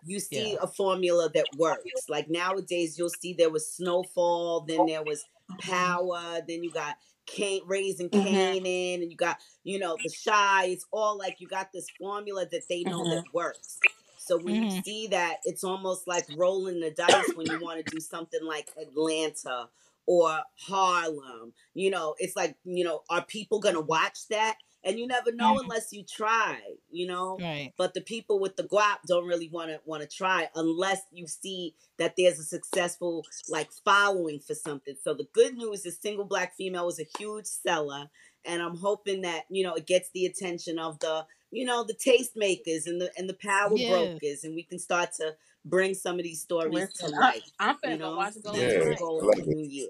you 0.06 0.20
see 0.20 0.52
Yeah. 0.54 0.60
a 0.62 0.68
formula 0.68 1.30
that 1.34 1.46
works. 1.58 2.08
Like 2.08 2.30
nowadays, 2.30 2.98
you'll 2.98 3.10
see 3.10 3.34
there 3.34 3.50
was 3.50 3.70
Snowfall, 3.70 4.62
then 4.62 4.86
there 4.86 5.04
was 5.04 5.26
Power, 5.60 6.40
then 6.48 6.64
you 6.64 6.72
got 6.72 6.96
Kane, 7.30 7.62
Raising 7.66 8.10
Mhm. 8.12 8.26
Kanan, 8.26 9.02
and 9.04 9.12
you 9.12 9.18
got 9.18 9.40
you 9.64 9.80
know 9.80 9.98
the 10.04 10.12
Chi. 10.26 10.66
It's 10.66 10.86
all 10.92 11.18
like 11.18 11.40
you 11.40 11.48
got 11.48 11.72
this 11.72 11.90
formula 12.00 12.46
that 12.52 12.68
they 12.70 12.84
know 12.84 13.06
Mhm. 13.06 13.10
that 13.10 13.26
works. 13.34 13.82
So 14.18 14.38
when 14.38 14.56
you 14.56 14.70
Mhm. 14.70 14.84
see 14.84 15.08
that, 15.08 15.38
it's 15.46 15.64
almost 15.64 16.08
like 16.08 16.26
rolling 16.30 16.80
the 16.80 16.92
dice 16.92 17.32
when 17.36 17.48
you 17.48 17.60
want 17.60 17.80
to 17.80 17.84
do 17.86 18.00
something 18.00 18.44
like 18.44 18.70
Atlanta 18.80 19.70
or 20.06 20.40
Harlem. 20.58 21.54
You 21.74 21.92
know, 21.92 22.16
it's 22.20 22.36
like 22.36 22.58
you 22.66 22.84
know, 22.84 23.04
are 23.10 23.24
people 23.26 23.60
gonna 23.60 23.82
watch 23.82 24.28
that? 24.30 24.58
And 24.84 24.98
you 24.98 25.08
never 25.08 25.32
know 25.32 25.56
Mhm. 25.56 25.64
unless 25.64 25.92
you 25.92 26.04
try. 26.04 26.62
You 26.92 27.08
know, 27.08 27.38
right 27.40 27.74
but 27.78 27.94
the 27.94 28.02
people 28.02 28.40
with 28.40 28.56
the 28.58 28.64
guap 28.64 28.98
don't 29.08 29.28
really 29.28 29.50
want 29.50 29.70
to 29.70 29.80
want 29.86 30.02
to 30.02 30.08
try 30.08 30.50
unless 30.56 31.02
you 31.12 31.28
see 31.28 31.76
that 31.98 32.16
there's 32.18 32.40
a 32.40 32.44
successful 32.44 33.26
like 33.48 33.70
following 33.86 34.40
for 34.40 34.54
something 34.56 34.96
so 35.04 35.14
the 35.14 35.28
good 35.34 35.56
news 35.56 35.86
is 35.86 35.98
single 36.02 36.26
black 36.26 36.56
female 36.56 36.86
was 36.86 37.00
a 37.00 37.08
huge 37.18 37.46
seller 37.46 38.10
and 38.46 38.62
i'm 38.62 38.76
hoping 38.76 39.22
that 39.22 39.44
you 39.50 39.64
know 39.64 39.74
it 39.76 39.86
gets 39.88 40.10
the 40.14 40.26
attention 40.26 40.78
of 40.80 41.00
the 41.00 41.26
you 41.52 41.64
know 41.66 41.84
the 41.84 41.94
tastemakers 41.94 42.86
and 42.88 43.00
the 43.02 43.10
and 43.18 43.30
the 43.30 43.34
power 43.36 43.72
Yes. 43.76 43.90
brokers 43.90 44.44
and 44.44 44.56
we 44.56 44.64
can 44.64 44.80
start 44.80 45.10
to 45.14 45.36
bring 45.66 45.94
some 45.94 46.18
of 46.18 46.24
these 46.24 46.42
stories 46.42 46.92
to 46.96 47.06
I, 47.06 47.10
life 47.20 47.52
I'm 47.60 47.78
you 47.84 47.92
finna 47.92 48.00
know 48.00 48.16
watch 48.16 48.36
it 48.36 48.44
go 48.44 48.54
Yeah. 48.54 48.68
This 48.68 48.74
tonight. 48.84 49.00
goal 49.00 49.20
I 49.20 49.24
for 49.24 49.28
like 49.28 49.46
the 49.46 49.56
new 49.56 49.68
year 49.70 49.90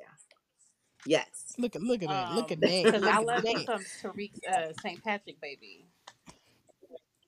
yes 1.06 1.54
look 1.58 1.76
at 1.76 1.82
look 1.82 2.04
at 2.04 2.10
that 2.10 2.36
look 2.36 2.52
at 2.52 2.60
Um, 2.64 2.70
that 2.70 2.84
Because 2.86 3.02
look 3.04 3.14
I 3.14 3.20
at 3.20 3.26
love 3.26 3.44
me 3.44 3.54
that. 3.66 3.66
some 3.66 4.12
Tariq's 4.12 4.40
uh, 4.48 4.74
St. 4.82 5.04
Patrick 5.04 5.40
baby. 5.42 5.86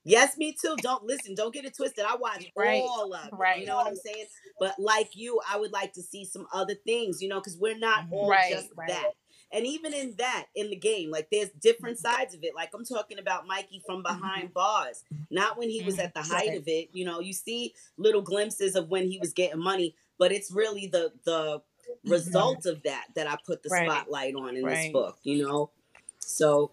Yes, 0.03 0.35
me 0.37 0.55
too. 0.59 0.75
Don't 0.81 1.03
listen. 1.03 1.35
Don't 1.35 1.53
get 1.53 1.63
it 1.65 1.75
twisted. 1.75 2.03
I 2.07 2.15
watch 2.15 2.45
Right, 2.55 2.81
all 2.83 3.13
of 3.13 3.27
it. 3.27 3.33
right. 3.33 3.59
You 3.59 3.67
know 3.67 3.75
what 3.75 3.87
I'm 3.87 3.95
saying? 3.95 4.25
But 4.59 4.75
like 4.79 5.11
you, 5.15 5.39
I 5.47 5.59
would 5.59 5.71
like 5.71 5.93
to 5.93 6.01
see 6.01 6.25
some 6.25 6.47
other 6.51 6.73
things. 6.87 7.21
You 7.21 7.29
know, 7.29 7.39
because 7.39 7.57
we're 7.57 7.77
not 7.77 8.05
all 8.11 8.27
Right, 8.29 8.51
just 8.51 8.69
right. 8.75 8.87
that. 8.89 9.11
And 9.53 9.67
even 9.67 9.93
in 9.93 10.15
that, 10.17 10.45
in 10.55 10.69
the 10.71 10.75
game, 10.75 11.11
like 11.11 11.27
there's 11.31 11.49
different 11.49 11.99
sides 11.99 12.33
of 12.33 12.43
it. 12.43 12.55
Like 12.55 12.69
I'm 12.73 12.85
talking 12.85 13.19
about 13.19 13.45
Mikey 13.45 13.83
from 13.85 14.01
behind 14.01 14.53
bars, 14.53 15.03
not 15.29 15.57
when 15.57 15.69
he 15.69 15.83
was 15.83 15.97
Mhm. 15.97 16.03
at 16.05 16.13
the 16.15 16.21
height 16.23 16.55
of 16.55 16.63
it. 16.67 16.89
You 16.93 17.05
know, 17.05 17.19
you 17.19 17.33
see 17.33 17.75
little 17.97 18.21
glimpses 18.21 18.75
of 18.75 18.89
when 18.89 19.07
he 19.11 19.19
was 19.19 19.33
getting 19.33 19.59
money, 19.59 19.95
but 20.17 20.31
it's 20.31 20.51
really 20.51 20.87
the 20.87 21.11
the 21.25 21.61
result 22.05 22.65
of 22.65 22.83
that 22.83 23.07
that 23.15 23.27
I 23.27 23.37
put 23.45 23.63
the 23.63 23.69
Right. 23.69 23.89
spotlight 23.89 24.35
on 24.35 24.55
in 24.55 24.65
this 24.65 24.91
book. 24.91 25.17
You 25.23 25.45
know, 25.47 25.71
so 26.19 26.71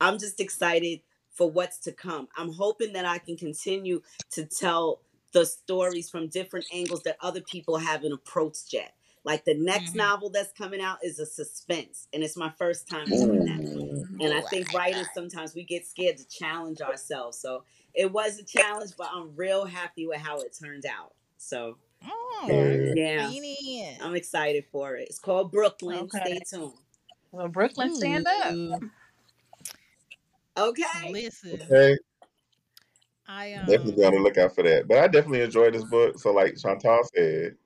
I'm 0.00 0.18
just 0.18 0.40
excited 0.40 1.00
for 1.30 1.50
what's 1.50 1.78
to 1.78 1.92
come. 1.92 2.28
I'm 2.36 2.52
hoping 2.52 2.92
that 2.92 3.04
I 3.04 3.18
can 3.18 3.36
continue 3.36 4.02
to 4.32 4.44
tell 4.44 5.00
the 5.32 5.44
stories 5.44 6.08
from 6.10 6.28
different 6.28 6.66
angles 6.72 7.02
that 7.02 7.16
other 7.20 7.40
people 7.40 7.76
haven't 7.76 8.12
approached 8.12 8.72
yet. 8.72 8.94
Like 9.24 9.44
the 9.44 9.54
next 9.54 9.92
Mhm. 9.92 9.96
novel 9.96 10.30
that's 10.30 10.52
coming 10.52 10.80
out 10.80 10.98
is 11.02 11.18
a 11.18 11.26
suspense, 11.26 12.08
and 12.12 12.22
it's 12.22 12.36
my 12.36 12.50
first 12.50 12.86
time 12.86 13.08
doing 13.08 13.44
that. 13.46 13.58
Mm. 13.58 14.20
And 14.20 14.34
I 14.34 14.42
think 14.42 14.72
writers 14.72 15.08
sometimes 15.12 15.54
we 15.54 15.64
get 15.64 15.86
scared 15.86 16.18
to 16.18 16.28
challenge 16.28 16.80
ourselves. 16.80 17.38
So 17.38 17.64
it 17.94 18.12
was 18.12 18.38
a 18.38 18.44
challenge, 18.44 18.92
but 18.96 19.08
I'm 19.12 19.34
real 19.34 19.64
happy 19.64 20.06
with 20.06 20.20
how 20.20 20.40
it 20.40 20.56
turned 20.56 20.86
out. 20.86 21.14
So 21.38 21.78
Oh, 22.06 22.46
Yeah. 22.48 22.94
yeah, 22.94 23.28
lean. 23.28 23.98
I'm 24.02 24.14
excited 24.14 24.64
for 24.70 24.96
it. 24.96 25.08
It's 25.08 25.18
called 25.18 25.50
Brooklyn. 25.50 25.98
Okay. 26.00 26.18
Stay 26.18 26.40
tuned. 26.58 26.74
Well, 27.32 27.48
Brooklyn, 27.48 27.94
stand 27.94 28.26
up. 28.26 28.82
Okay. 30.56 31.10
Listen, 31.10 31.60
Okay. 31.62 31.96
I 33.26 33.54
um 33.54 33.66
Definitely 33.66 33.92
be 33.96 34.04
on 34.04 34.14
the 34.14 34.20
lookout 34.20 34.54
for 34.54 34.62
that. 34.62 34.86
But 34.86 34.98
I 34.98 35.08
definitely 35.08 35.40
enjoyed 35.40 35.74
this 35.74 35.84
book. 35.84 36.18
So, 36.18 36.32
like 36.32 36.56
Chantal 36.58 37.00
said, 37.14 37.56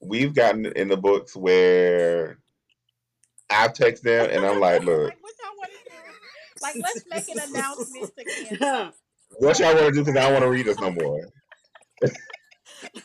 we've 0.00 0.34
gotten 0.34 0.66
in 0.66 0.88
the 0.88 0.96
books 0.96 1.36
where 1.36 2.38
I've 3.50 3.72
texted 3.72 4.02
them 4.02 4.30
and 4.30 4.46
I'm 4.46 4.60
like, 4.60 4.82
look, 4.84 5.08
like, 5.08 5.22
what 5.22 5.34
y'all 5.42 5.56
want 5.58 5.70
to 5.72 5.90
do? 5.90 5.96
Like, 6.62 6.76
let's 6.76 7.04
make 7.10 7.28
an 7.36 7.50
announcement 7.50 8.12
to 8.18 8.24
cancel. 8.24 8.92
What 9.38 9.58
y'all 9.58 9.74
want 9.74 9.86
to 9.86 9.92
do? 9.92 10.04
Because 10.04 10.16
I 10.16 10.22
don't 10.22 10.32
want 10.32 10.44
to 10.44 10.50
read 10.50 10.66
this 10.66 10.78
no 10.78 10.92
more. 10.92 11.20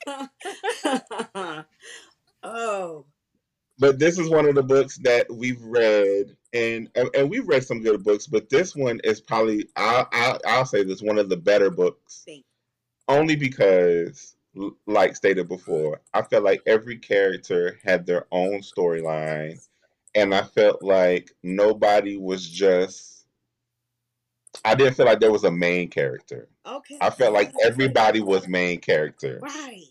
oh, 2.43 3.05
But 3.79 3.99
this 3.99 4.19
is 4.19 4.29
one 4.29 4.47
of 4.47 4.55
the 4.55 4.63
books 4.63 4.97
that 5.03 5.27
we've 5.33 5.61
read, 5.61 6.35
and 6.53 6.89
and 7.15 7.29
we've 7.29 7.47
read 7.47 7.65
some 7.65 7.81
good 7.81 8.03
books. 8.03 8.27
But 8.27 8.49
this 8.49 8.75
one 8.75 9.01
is 9.03 9.21
probably 9.21 9.67
I'll 9.75 10.07
I'll, 10.13 10.39
I'll 10.47 10.65
say 10.65 10.83
this 10.83 11.01
one 11.01 11.19
of 11.19 11.29
the 11.29 11.37
better 11.37 11.69
books, 11.71 12.27
only 13.07 13.35
because, 13.35 14.35
like 14.87 15.15
stated 15.15 15.49
before, 15.49 16.01
I 16.13 16.23
felt 16.23 16.43
like 16.45 16.61
every 16.67 16.97
character 16.99 17.79
had 17.83 18.05
their 18.05 18.27
own 18.31 18.61
storyline, 18.61 19.59
and 20.15 20.33
I 20.35 20.43
felt 20.43 20.83
like 20.83 21.31
nobody 21.43 22.17
was 22.17 22.49
just. 22.49 23.16
I 24.65 24.75
didn't 24.75 24.95
feel 24.95 25.05
like 25.05 25.19
there 25.19 25.31
was 25.31 25.43
a 25.43 25.51
main 25.51 25.89
character. 25.89 26.47
Okay. 26.65 26.97
I 27.01 27.09
felt 27.09 27.33
like 27.33 27.51
everybody 27.63 28.21
was 28.21 28.47
main 28.47 28.79
character. 28.79 29.39
right. 29.41 29.83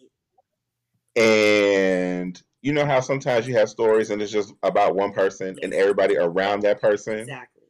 And 1.15 2.41
you 2.61 2.73
know 2.73 2.85
how 2.85 3.01
sometimes 3.01 3.47
you 3.49 3.55
have 3.57 3.69
stories 3.71 4.11
and 4.11 4.21
it's 4.21 4.33
just 4.33 4.53
about 4.63 4.95
one 4.95 5.13
person 5.13 5.57
and 5.63 5.73
everybody 5.73 6.17
around 6.17 6.61
that 6.63 6.81
person? 6.81 7.21
Exactly. 7.21 7.63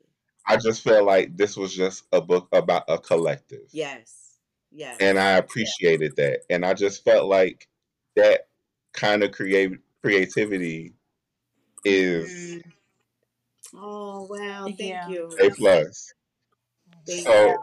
I 0.49 0.57
just 0.57 0.83
felt 0.83 1.05
like 1.05 1.37
this 1.37 1.57
was 1.57 1.75
just 1.75 2.05
a 2.13 2.21
book 2.21 2.49
about 2.53 2.85
a 2.89 2.99
collective. 2.99 3.69
Yes. 3.73 4.39
Yes. 4.73 4.97
And 5.01 5.19
I 5.19 5.33
appreciated 5.33 6.17
that. 6.17 6.41
And 6.51 6.65
I 6.65 6.75
just 6.75 7.05
felt 7.05 7.29
like 7.29 7.69
that 8.17 8.49
kind 8.93 9.23
of 9.23 9.33
create 9.33 9.73
creativity 10.03 10.95
is 11.85 12.57
Mm. 12.57 12.63
Oh 13.75 14.27
wow! 14.31 14.65
Thank 14.65 14.81
Yeah. 14.81 15.09
you. 15.09 15.29
A 15.43 15.51
plus. 15.51 16.15
Thank 17.07 17.27
So- 17.27 17.47
you. 17.47 17.59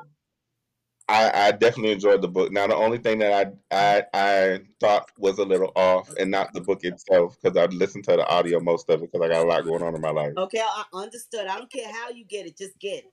I, 1.09 1.47
I 1.47 1.51
definitely 1.51 1.91
enjoyed 1.91 2.21
the 2.21 2.29
book. 2.29 2.49
Now 2.53 2.65
the 2.65 2.75
only 2.77 2.97
thing 2.97 3.19
that 3.19 3.53
I 3.71 3.77
I 3.77 4.03
I 4.13 4.59
thought 4.79 5.11
was 5.17 5.37
a 5.37 5.43
little 5.43 5.73
off, 5.75 6.09
and 6.17 6.31
not 6.31 6.53
the 6.53 6.61
book 6.61 6.85
itself, 6.85 7.35
because 7.41 7.57
I 7.57 7.65
listened 7.65 8.05
to 8.05 8.15
the 8.15 8.25
audio 8.25 8.61
most 8.61 8.89
of 8.89 9.03
it 9.03 9.11
because 9.11 9.25
I 9.25 9.27
got 9.29 9.43
a 9.45 9.47
lot 9.47 9.65
going 9.65 9.83
on 9.83 9.95
in 9.95 9.99
my 10.01 10.11
life. 10.11 10.31
Okay, 10.37 10.61
I 10.61 10.83
I 10.93 10.97
understood. 11.03 11.47
I 11.47 11.57
don't 11.57 11.69
care 11.69 11.91
how 11.91 12.09
you 12.09 12.23
get 12.23 12.45
it, 12.47 12.57
just 12.57 12.79
get 12.79 13.03
it. 13.03 13.11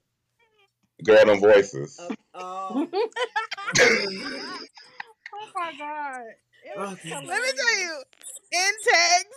Girl, 1.05 1.25
them 1.27 1.41
voices. 1.41 1.99
Oh, 2.01 2.15
oh, 2.35 2.89
Oh 5.33 5.49
my 5.55 5.73
god. 5.77 6.23
Okay. 6.93 7.11
Let 7.11 7.27
me 7.27 7.51
tell 7.57 7.81
you, 7.81 8.03
in 8.53 8.73
text, 8.85 9.29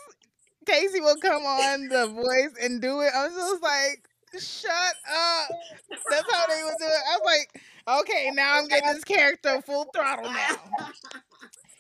Casey 0.68 1.00
will 1.02 1.18
come 1.18 1.42
on 1.44 1.88
the 1.88 2.08
voice 2.08 2.54
and 2.62 2.82
do 2.82 3.02
it. 3.02 3.12
I 3.16 3.28
was 3.28 3.34
just 3.36 3.64
like, 3.64 4.08
shut 4.40 4.72
up. 4.72 5.50
That's 6.10 6.34
how 6.34 6.48
they 6.48 6.64
would 6.64 6.76
do 6.80 6.86
it. 6.86 7.04
I 7.12 7.18
was 7.18 7.22
like, 7.26 8.00
okay, 8.02 8.32
now 8.34 8.60
I'm 8.60 8.68
getting 8.68 8.94
this 8.94 9.04
character 9.04 9.62
full 9.62 9.86
throttle 9.96 10.32
now. 10.32 10.56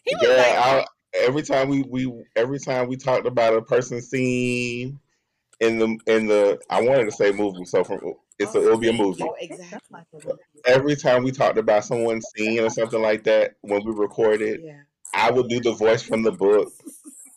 He 0.03 0.15
was 0.15 0.27
Girl, 0.27 0.37
like, 0.37 0.57
I, 0.57 0.85
every 1.13 1.43
time 1.43 1.69
we, 1.69 1.83
we 1.83 2.23
every 2.35 2.59
time 2.59 2.87
we 2.87 2.97
talked 2.97 3.27
about 3.27 3.55
a 3.55 3.61
person 3.61 4.01
scene 4.01 4.99
in 5.59 5.79
the 5.79 5.97
in 6.07 6.27
the 6.27 6.59
I 6.69 6.81
wanted 6.81 7.05
to 7.05 7.11
say 7.11 7.31
movie, 7.31 7.65
so 7.65 7.83
from 7.83 7.99
it's 8.39 8.55
a, 8.55 8.59
it'll 8.59 8.77
be 8.77 8.89
a 8.89 8.93
oh, 8.93 8.97
movie. 8.97 9.23
Oh, 9.23 9.35
exactly. 9.39 9.99
Every 10.65 10.95
time 10.95 11.23
we 11.23 11.31
talked 11.31 11.57
about 11.57 11.85
someone's 11.85 12.25
scene 12.35 12.59
or 12.59 12.69
something 12.69 13.01
like 13.01 13.23
that 13.25 13.55
when 13.61 13.83
we 13.85 13.91
recorded, 13.93 14.61
Yeah. 14.63 14.81
I 15.13 15.31
would 15.31 15.47
do 15.47 15.59
the 15.59 15.73
voice 15.73 16.01
from 16.01 16.23
the 16.23 16.31
book 16.31 16.73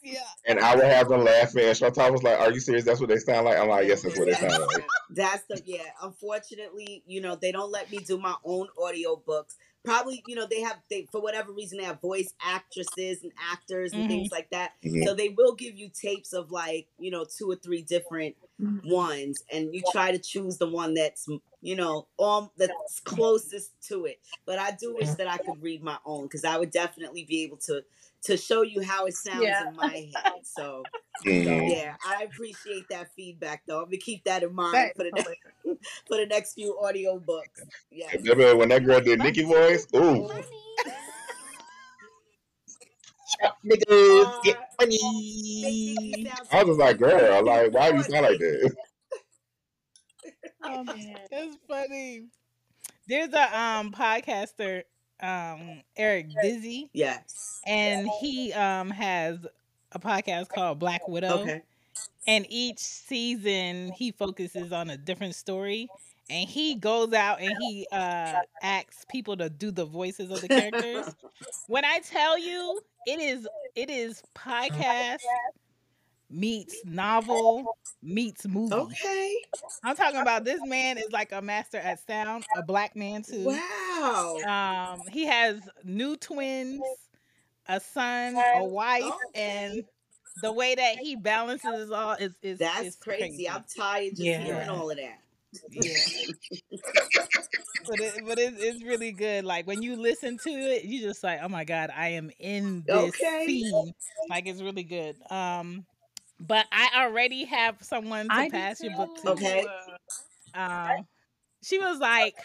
yeah. 0.07 0.21
and 0.47 0.61
I 0.61 0.75
would 0.75 0.85
have 0.85 1.09
them 1.09 1.25
laughing. 1.25 1.65
And 1.65 1.77
Chantal 1.77 2.13
was 2.13 2.23
like, 2.23 2.39
"Are 2.39 2.53
you 2.53 2.61
serious? 2.61 2.85
That's 2.85 3.01
what 3.01 3.09
they 3.09 3.19
sound 3.19 3.47
like." 3.47 3.59
I'm 3.59 3.69
like, 3.69 3.87
"Yes, 3.87 4.03
that's 4.03 4.19
what 4.19 4.27
they 4.27 4.35
sound 4.35 4.53
like." 4.53 4.87
That's 5.11 5.45
the 5.49 5.63
yeah. 5.65 5.85
Unfortunately, 6.03 7.03
you 7.07 7.21
know, 7.21 7.37
they 7.37 7.53
don't 7.53 7.71
let 7.71 7.91
me 7.91 8.01
do 8.01 8.19
my 8.19 8.35
own 8.45 8.69
audio 8.83 9.17
books. 9.17 9.57
Probably, 9.85 10.23
you 10.27 10.35
know, 10.35 10.47
they 10.51 10.61
have 10.63 10.79
they 10.91 11.07
for 11.13 11.23
whatever 11.23 11.53
reason 11.53 11.79
they 11.79 11.85
have 11.85 12.01
voice 12.01 12.35
actresses 12.43 13.23
and 13.23 13.33
actors 13.53 13.93
and 13.93 14.05
Mhm. 14.05 14.09
things 14.09 14.33
like 14.33 14.51
that. 14.51 14.73
Mhm. 14.85 15.05
So 15.05 15.15
they 15.15 15.29
will 15.29 15.55
give 15.55 15.77
you 15.77 15.91
tapes 15.91 16.33
of 16.33 16.51
like, 16.51 16.89
you 16.99 17.13
know, 17.13 17.25
two 17.25 17.49
or 17.51 17.57
three 17.57 17.83
different 17.83 18.37
ones 18.85 19.43
and 19.53 19.75
you 19.75 19.83
try 19.91 20.13
to 20.13 20.19
choose 20.19 20.59
the 20.59 20.67
one 20.69 20.95
that's 20.95 21.27
you 21.61 21.77
know 21.77 22.07
um 22.19 22.51
that's 22.57 23.01
closest 23.05 23.71
to 23.83 24.07
it 24.07 24.19
but 24.47 24.59
i 24.59 24.71
do 24.71 24.95
wish 24.95 25.09
that 25.19 25.29
i 25.29 25.37
could 25.37 25.61
read 25.63 25.83
my 25.83 25.99
own 26.07 26.23
because 26.23 26.45
i 26.45 26.57
would 26.57 26.71
definitely 26.71 27.25
be 27.25 27.43
able 27.43 27.57
to 27.57 27.83
to 28.27 28.37
show 28.37 28.63
you 28.63 28.83
how 28.83 29.07
it 29.07 29.15
sounds 29.15 29.43
Yeah. 29.43 29.69
in 29.69 29.77
my 29.77 30.11
head 30.15 30.45
so 30.45 30.83
Mhm. 31.25 31.71
yeah 31.71 31.97
i 32.05 32.25
appreciate 32.25 32.85
that 32.91 33.09
feedback 33.17 33.63
though 33.67 33.79
i'm 33.79 33.85
gonna 33.87 33.97
keep 33.97 34.25
that 34.25 34.43
in 34.43 34.55
mind 34.55 34.75
That 34.75 34.97
for 34.97 35.05
the 35.05 35.13
next 35.13 35.41
for 36.09 36.17
the 36.17 36.27
next 36.27 36.55
few 36.55 36.79
audio 36.79 37.19
books 37.19 37.63
yes 37.91 38.15
Remember 38.23 38.57
when 38.57 38.69
that 38.71 38.85
girl 38.85 39.01
did 39.01 39.21
Nikki 39.21 39.43
voice? 39.45 39.87
Ooh, 39.97 40.29
niggas 43.65 44.43
get 44.45 44.59
money. 44.81 46.27
I 46.53 46.63
was 46.63 46.67
just 46.77 46.79
like, 46.79 46.99
"Girl, 46.99 47.45
like, 47.45 47.73
why 47.73 47.91
do 47.91 47.99
you 47.99 48.03
sound 48.05 48.27
like 48.27 48.39
this?" 48.39 48.73
Oh 50.69 50.83
man. 50.85 51.19
It's 51.31 51.57
funny. 51.69 52.27
There's 53.07 53.33
a 53.33 53.59
um 53.59 53.93
podcaster, 53.93 54.83
um, 55.21 55.83
Eric 55.97 56.29
Dizzy, 56.43 56.91
yes. 56.93 57.61
and 57.67 58.09
he 58.21 58.53
um 58.53 58.91
has 58.91 59.39
a 59.93 59.99
podcast 59.99 60.49
called 60.49 60.79
Black 60.79 61.09
Widow. 61.09 61.41
okay. 61.41 61.63
and 62.27 62.47
each 62.49 62.79
season 62.79 63.93
he 63.93 64.13
focuses 64.13 64.73
on 64.73 64.91
a 64.91 64.97
different 64.97 65.35
story 65.35 65.89
and 66.29 66.49
he 66.49 66.75
goes 66.75 67.13
out 67.13 67.41
and 67.41 67.55
he 67.61 67.87
uh 67.93 68.35
asks 68.63 69.05
people 69.09 69.37
to 69.37 69.49
do 69.49 69.71
the 69.71 69.85
voices 69.85 70.31
of 70.31 70.41
the 70.41 70.49
characters. 70.49 71.15
When 71.69 71.85
i 71.85 72.01
tell 72.01 72.39
you 72.39 72.81
it 73.07 73.21
is 73.21 73.49
it 73.75 73.91
is 73.91 74.23
podcast 74.35 75.19
meets 76.29 76.83
novel 76.85 77.77
meets 78.03 78.47
movie. 78.47 78.75
Okay. 78.75 79.37
I'm 79.85 79.95
talking 79.95 80.21
about 80.21 80.45
this 80.45 80.61
man 80.65 80.99
is 80.99 81.13
like 81.13 81.31
a 81.33 81.41
master 81.41 81.79
at 81.79 82.05
sound 82.07 82.45
a 82.57 82.63
black 82.63 82.97
man 82.97 83.23
too. 83.23 83.45
Wow 83.45 83.86
um 84.47 85.03
he 85.09 85.27
has 85.27 85.69
new 85.85 86.17
twins 86.17 86.83
a 87.69 87.81
son 87.81 88.35
a 88.53 88.65
wife 88.65 89.15
and 89.35 89.83
the 90.43 90.53
way 90.53 90.75
that 90.75 90.97
he 90.99 91.17
balances 91.17 91.89
it 91.89 91.93
all 91.93 92.13
is 92.15 92.35
is 92.43 92.59
that's 92.59 92.89
is 92.89 92.97
crazy. 92.97 93.49
i'm 93.49 93.65
tired 93.77 94.15
just 94.17 94.23
Yeah. 94.23 94.43
hearing 94.45 94.69
all 94.69 94.91
of 94.91 94.97
that. 94.97 95.21
Yeah. 95.71 96.01
But 97.87 98.01
it, 98.01 98.15
but 98.27 98.39
it, 98.39 98.55
it's 98.59 98.83
really 98.83 99.13
good. 99.13 99.45
Like 99.45 99.67
when 99.67 99.81
you 99.83 99.97
listen 99.97 100.39
to 100.39 100.51
it 100.51 100.85
you 100.85 101.01
just 101.01 101.23
like 101.23 101.39
oh 101.43 101.49
my 101.49 101.65
god 101.65 101.91
i 101.95 102.09
am 102.09 102.31
in 102.41 102.85
this 102.89 103.15
Okay. 103.15 103.45
scene. 103.45 103.93
Like 104.29 104.47
it's 104.47 104.61
really 104.63 104.83
good. 104.83 105.17
Um 105.31 105.87
but 106.41 106.67
i 106.73 106.89
already 107.05 107.45
have 107.45 107.83
someone 107.83 108.33
to 108.33 108.35
I 108.35 108.49
pass 108.51 108.83
your 108.83 108.93
book 108.97 109.15
to. 109.23 109.31
Okay. 109.33 109.67
um 110.55 111.07
she 111.63 111.79
was 111.79 111.99
like 111.99 112.37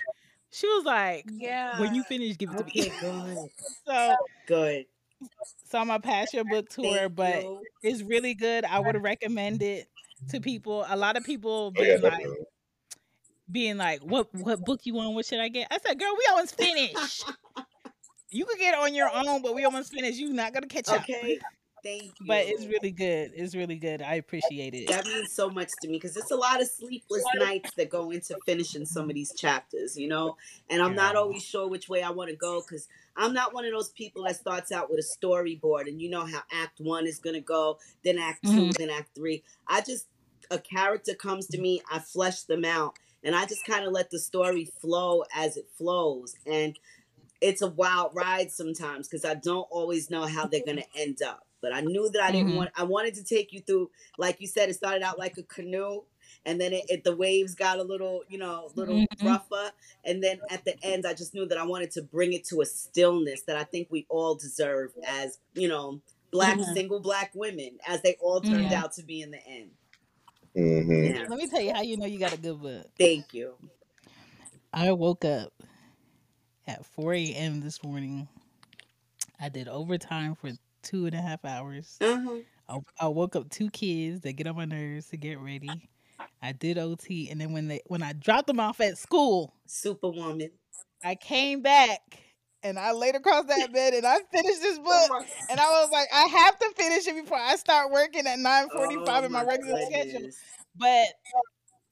she 0.51 0.67
was 0.67 0.85
like 0.85 1.31
Yeah. 1.37 1.79
when 1.79 1.93
you 1.95 2.03
finish 2.03 2.37
give 2.37 2.51
it 2.51 2.57
to 2.57 2.63
okay 2.63 2.89
me 2.89 2.91
good 2.99 3.51
so 3.87 4.15
good 4.45 4.85
so 5.65 5.79
i'm 5.79 5.87
gonna 5.87 5.99
pass 5.99 6.33
your 6.33 6.43
book 6.43 6.69
to 6.69 6.89
her 6.91 7.09
but 7.09 7.43
you. 7.43 7.67
it's 7.83 8.01
really 8.03 8.33
good 8.33 8.65
i 8.65 8.79
would 8.79 9.01
recommend 9.01 9.61
it 9.63 9.87
to 10.29 10.39
people 10.39 10.85
a 10.87 10.95
lot 10.95 11.17
of 11.17 11.23
people 11.23 11.73
Oh, 11.77 11.83
yeah, 11.83 11.97
like 12.01 12.25
being 13.51 13.77
like, 13.77 14.01
"What 14.01 14.33
what 14.33 14.63
book 14.63 14.85
you 14.85 14.93
want? 14.95 15.13
What 15.13 15.25
should 15.25 15.39
I 15.39 15.49
get?" 15.49 15.67
I 15.71 15.77
said, 15.79 15.99
"Girl, 15.99 16.13
we 16.17 16.25
almost 16.31 16.55
finished. 16.57 17.25
you 18.29 18.45
could 18.45 18.59
get 18.59 18.73
it 18.73 18.79
on 18.79 18.93
your 18.93 19.09
own, 19.13 19.41
but 19.41 19.55
we 19.55 19.65
almost 19.65 19.91
finished. 19.91 20.19
You're 20.19 20.33
not 20.33 20.53
gonna 20.53 20.67
catch 20.67 20.91
up." 20.93 21.05
Thank 21.83 22.03
you. 22.19 22.27
But 22.27 22.45
it's 22.45 22.65
really 22.67 22.91
good. 22.91 23.31
It's 23.35 23.55
really 23.55 23.77
good. 23.77 24.01
I 24.01 24.15
appreciate 24.15 24.73
it. 24.73 24.87
that 24.87 25.05
means 25.05 25.31
so 25.33 25.49
much 25.49 25.69
to 25.81 25.87
me 25.87 25.93
because 25.93 26.15
it's 26.15 26.31
a 26.31 26.35
lot 26.35 26.61
of 26.61 26.67
sleepless 26.67 27.25
nights 27.35 27.71
that 27.77 27.89
go 27.89 28.11
into 28.11 28.37
finishing 28.45 28.85
some 28.85 29.09
of 29.09 29.15
these 29.15 29.33
chapters, 29.33 29.97
you 29.97 30.07
know. 30.07 30.37
And 30.69 30.81
I'm 30.81 30.95
not 30.95 31.15
always 31.15 31.43
sure 31.43 31.67
which 31.67 31.89
way 31.89 32.03
I 32.03 32.11
want 32.11 32.29
to 32.29 32.35
go 32.35 32.61
because 32.61 32.87
I'm 33.15 33.33
not 33.33 33.53
one 33.53 33.65
of 33.65 33.71
those 33.71 33.89
people 33.89 34.23
that 34.23 34.35
starts 34.35 34.71
out 34.71 34.89
with 34.89 34.99
a 34.99 35.25
storyboard 35.25 35.87
and 35.87 36.01
you 36.01 36.09
know 36.09 36.25
how 36.25 36.41
Act 36.51 36.79
One 36.79 37.05
is 37.07 37.19
gonna 37.19 37.41
go, 37.41 37.79
then 38.03 38.17
Act 38.17 38.43
2 38.43 38.49
Mhm. 38.49 38.77
then 38.77 38.89
Act 38.89 39.15
Three. 39.15 39.43
I 39.67 39.81
just 39.81 40.07
a 40.49 40.59
character 40.59 41.13
comes 41.13 41.47
to 41.47 41.57
me, 41.59 41.81
I 41.89 41.99
flesh 41.99 42.43
them 42.43 42.65
out, 42.65 42.97
and 43.23 43.35
I 43.35 43.45
just 43.45 43.65
kind 43.65 43.85
of 43.85 43.93
let 43.93 44.09
the 44.11 44.19
story 44.19 44.65
flow 44.65 45.23
as 45.33 45.57
it 45.57 45.69
flows. 45.77 46.35
And 46.45 46.77
it's 47.39 47.61
a 47.61 47.67
wild 47.67 48.11
ride 48.13 48.51
sometimes 48.51 49.07
because 49.07 49.25
I 49.25 49.35
don't 49.35 49.67
always 49.71 50.09
know 50.09 50.25
how 50.25 50.45
they're 50.47 50.65
gonna 50.65 50.85
end 50.95 51.21
up. 51.21 51.47
But 51.61 51.73
I 51.73 51.81
knew 51.81 52.09
that 52.09 52.21
I 52.21 52.31
didn't 52.31 52.51
Mhm. 52.51 52.55
want. 52.55 52.71
I 52.75 52.83
wanted 52.83 53.13
to 53.15 53.23
take 53.23 53.53
you 53.53 53.61
through, 53.61 53.91
like 54.17 54.41
you 54.41 54.47
said, 54.47 54.69
it 54.69 54.73
started 54.75 55.03
out 55.03 55.19
like 55.19 55.37
a 55.37 55.43
canoe, 55.43 56.03
and 56.45 56.59
then 56.59 56.73
it, 56.73 56.85
it 56.89 57.03
the 57.03 57.15
waves 57.15 57.55
got 57.55 57.79
a 57.79 57.83
little, 57.83 58.23
you 58.29 58.37
know, 58.37 58.67
a 58.73 58.79
little 58.79 59.07
Mhm. 59.19 59.21
rougher, 59.23 59.71
and 60.03 60.23
then 60.23 60.41
at 60.49 60.65
the 60.65 60.75
end, 60.83 61.05
I 61.05 61.13
just 61.13 61.33
knew 61.33 61.45
that 61.47 61.57
I 61.57 61.65
wanted 61.65 61.91
to 61.91 62.01
bring 62.03 62.33
it 62.33 62.45
to 62.45 62.61
a 62.61 62.65
stillness 62.65 63.43
that 63.43 63.57
I 63.57 63.63
think 63.63 63.87
we 63.91 64.05
all 64.09 64.35
deserve 64.35 64.91
as 65.05 65.39
you 65.53 65.67
know, 65.67 66.01
black 66.31 66.57
Mhm. 66.57 66.63
single 66.63 66.99
black 66.99 67.31
women, 67.35 67.77
as 67.87 68.01
they 68.01 68.15
all 68.21 68.41
turned 68.41 68.71
Yeah. 68.71 68.73
out 68.73 68.93
to 68.93 69.03
be 69.03 69.21
in 69.21 69.31
the 69.31 69.45
end. 69.45 69.71
Mhm. 70.55 71.15
Yeah. 71.15 71.27
Let 71.27 71.37
me 71.39 71.47
tell 71.47 71.61
you 71.61 71.73
how 71.73 71.81
you 71.81 71.97
know 71.97 72.05
you 72.05 72.19
got 72.19 72.33
a 72.33 72.37
good 72.37 72.61
book. 72.61 72.87
Thank 72.97 73.33
you. 73.33 73.57
I 74.73 74.91
woke 74.91 75.23
up 75.25 75.53
at 76.67 76.85
4 76.85 77.33
a.m. 77.33 77.61
this 77.61 77.83
morning. 77.83 78.27
I 79.39 79.49
did 79.49 79.67
overtime 79.67 80.35
for 80.35 80.51
two 80.81 81.05
and 81.05 81.15
a 81.15 81.21
half 81.21 81.45
hours. 81.45 81.97
Uh-huh. 82.01 82.37
I, 82.69 83.05
I 83.05 83.07
woke 83.07 83.35
up 83.35 83.49
two 83.49 83.69
kids 83.69 84.21
that 84.21 84.33
get 84.33 84.47
on 84.47 84.55
my 84.55 84.65
nerves 84.65 85.07
to 85.07 85.17
get 85.17 85.39
ready. 85.39 85.89
I 86.41 86.51
did 86.53 86.77
OT, 86.77 87.29
and 87.29 87.39
then 87.39 87.53
when 87.53 87.67
they 87.67 87.81
when 87.87 88.01
I 88.01 88.13
dropped 88.13 88.47
them 88.47 88.59
off 88.59 88.81
at 88.81 88.97
school, 88.97 89.53
Superwoman. 89.65 90.51
I 91.03 91.15
came 91.15 91.61
back 91.61 91.99
and 92.63 92.77
I 92.77 92.91
laid 92.91 93.15
across 93.15 93.45
that 93.45 93.73
bed 93.73 93.93
and 93.93 94.05
I 94.05 94.19
finished 94.31 94.61
this 94.61 94.77
book. 94.77 95.25
And 95.49 95.59
I 95.59 95.69
was 95.69 95.89
like, 95.91 96.07
I 96.13 96.27
have 96.27 96.59
to 96.59 96.69
finish 96.75 97.07
it 97.07 97.15
before 97.15 97.39
I 97.39 97.55
start 97.55 97.91
working 97.91 98.27
at 98.27 98.37
9:45 98.39 98.69
Oh, 98.71 99.23
in 99.23 99.31
my 99.31 99.43
regular 99.43 99.81
schedule. 99.85 100.29
But 100.75 101.07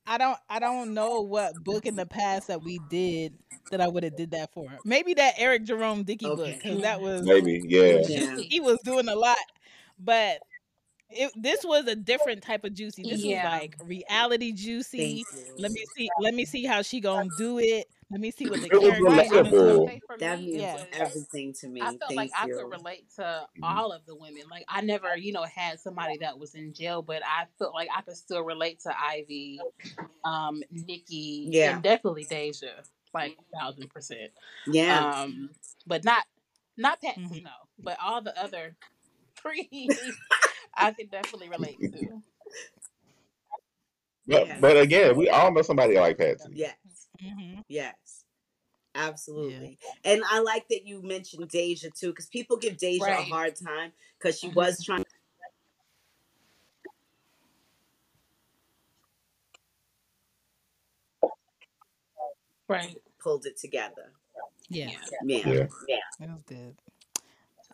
I 0.05 0.17
don't 0.17 0.37
I 0.49 0.59
don't 0.59 0.93
know 0.93 1.21
what 1.21 1.63
book 1.63 1.85
in 1.85 1.95
the 1.95 2.05
past 2.05 2.47
that 2.47 2.63
we 2.63 2.79
did 2.89 3.33
that 3.71 3.81
I 3.81 3.87
would 3.87 4.03
have 4.03 4.15
did 4.15 4.31
that 4.31 4.51
for. 4.53 4.67
Maybe 4.83 5.13
that 5.15 5.35
Eric 5.37 5.63
Jerome 5.65 6.03
Dickey 6.03 6.27
book 6.27 6.55
because 6.61 6.81
that 6.81 7.01
was 7.01 7.23
Maybe, 7.23 7.63
yeah. 7.67 8.01
Yeah. 8.07 8.37
he 8.37 8.59
was 8.59 8.79
doing 8.83 9.07
a 9.07 9.15
lot. 9.15 9.37
But 9.99 10.39
it, 11.09 11.31
this 11.35 11.63
was 11.65 11.87
a 11.87 11.95
different 11.95 12.43
type 12.43 12.63
of 12.63 12.73
juicy. 12.73 13.03
This 13.03 13.23
Yeah. 13.23 13.43
was 13.43 13.61
like 13.61 13.75
reality 13.83 14.51
juicy. 14.53 15.25
Let 15.57 15.71
me 15.71 15.83
see. 15.95 16.09
Let 16.19 16.33
me 16.33 16.45
see 16.45 16.65
how 16.65 16.81
she 16.81 16.99
gonna 16.99 17.29
do 17.37 17.59
it. 17.59 17.87
Let 18.11 18.21
me 18.21 18.31
see 18.31 18.49
what 18.49 18.61
the 18.61 18.67
It 18.67 18.73
was 18.73 18.89
character 18.91 19.21
is 19.21 19.29
gonna 19.31 19.51
do. 19.51 19.99
For 20.07 20.17
That 20.17 20.39
me, 20.39 20.45
means 20.47 20.61
Yeah. 20.61 20.83
everything 20.93 21.53
to 21.53 21.67
me. 21.67 21.81
I 21.81 21.85
felt 21.85 21.99
Thank 22.07 22.15
like 22.17 22.31
I 22.35 22.47
you. 22.47 22.55
could 22.55 22.71
relate 22.71 23.05
to 23.17 23.47
all 23.61 23.91
of 23.91 24.05
the 24.07 24.15
women. 24.15 24.43
Like 24.49 24.65
I 24.67 24.81
never, 24.81 25.15
you 25.15 25.31
know, 25.31 25.43
had 25.43 25.79
somebody 25.79 26.17
that 26.19 26.39
was 26.39 26.55
in 26.55 26.73
jail, 26.73 27.01
but 27.03 27.21
I 27.23 27.45
felt 27.59 27.73
like 27.75 27.89
I 27.95 28.01
could 28.01 28.17
still 28.17 28.41
relate 28.41 28.79
to 28.81 28.93
Ivy, 28.99 29.59
um, 30.23 30.63
Nikki, 30.71 31.49
Yeah. 31.51 31.73
and 31.75 31.83
definitely 31.83 32.25
Deja, 32.25 32.83
like 33.13 33.37
a 33.53 33.57
thousand 33.57 33.89
percent. 33.89 34.31
yeah. 34.67 35.23
Um, 35.23 35.49
but 35.87 36.03
not 36.03 36.25
not 36.77 37.01
Patsy, 37.01 37.21
Mhm. 37.21 37.43
no, 37.43 37.51
but 37.79 37.97
all 38.03 38.21
the 38.21 38.37
other 38.41 38.75
three, 39.37 39.67
I 40.77 40.91
can 40.91 41.07
definitely 41.07 41.49
relate 41.49 41.79
to. 41.93 42.21
But 44.27 44.47
Yeah. 44.47 44.59
but 44.61 44.77
again, 44.77 45.15
we 45.15 45.29
all 45.29 45.51
know 45.51 45.61
somebody 45.61 45.97
like 45.97 46.17
Patsy. 46.17 46.49
yes. 46.53 46.75
Mhm. 47.21 47.63
Yes. 47.67 48.25
Absolutely. 48.95 49.77
And 50.03 50.23
I 50.29 50.39
like 50.39 50.67
that 50.69 50.85
you 50.85 51.01
mentioned 51.03 51.47
Deja 51.49 51.89
too, 51.95 52.07
because 52.09 52.25
people 52.27 52.57
give 52.57 52.77
Deja 52.77 53.05
a 53.05 53.23
hard 53.23 53.55
time 53.55 53.93
because 54.17 54.39
she 54.39 54.49
Mhm. 54.49 54.55
was 54.55 54.83
trying 54.83 55.05
Right. 62.69 62.95
pulled 63.21 63.45
it 63.45 63.57
together. 63.57 64.13
Yeah, 64.69 64.91
Yeah. 65.19 65.67
Yeah. 65.87 65.97
that 66.19 66.29
was 66.29 66.43
good. 66.43 66.75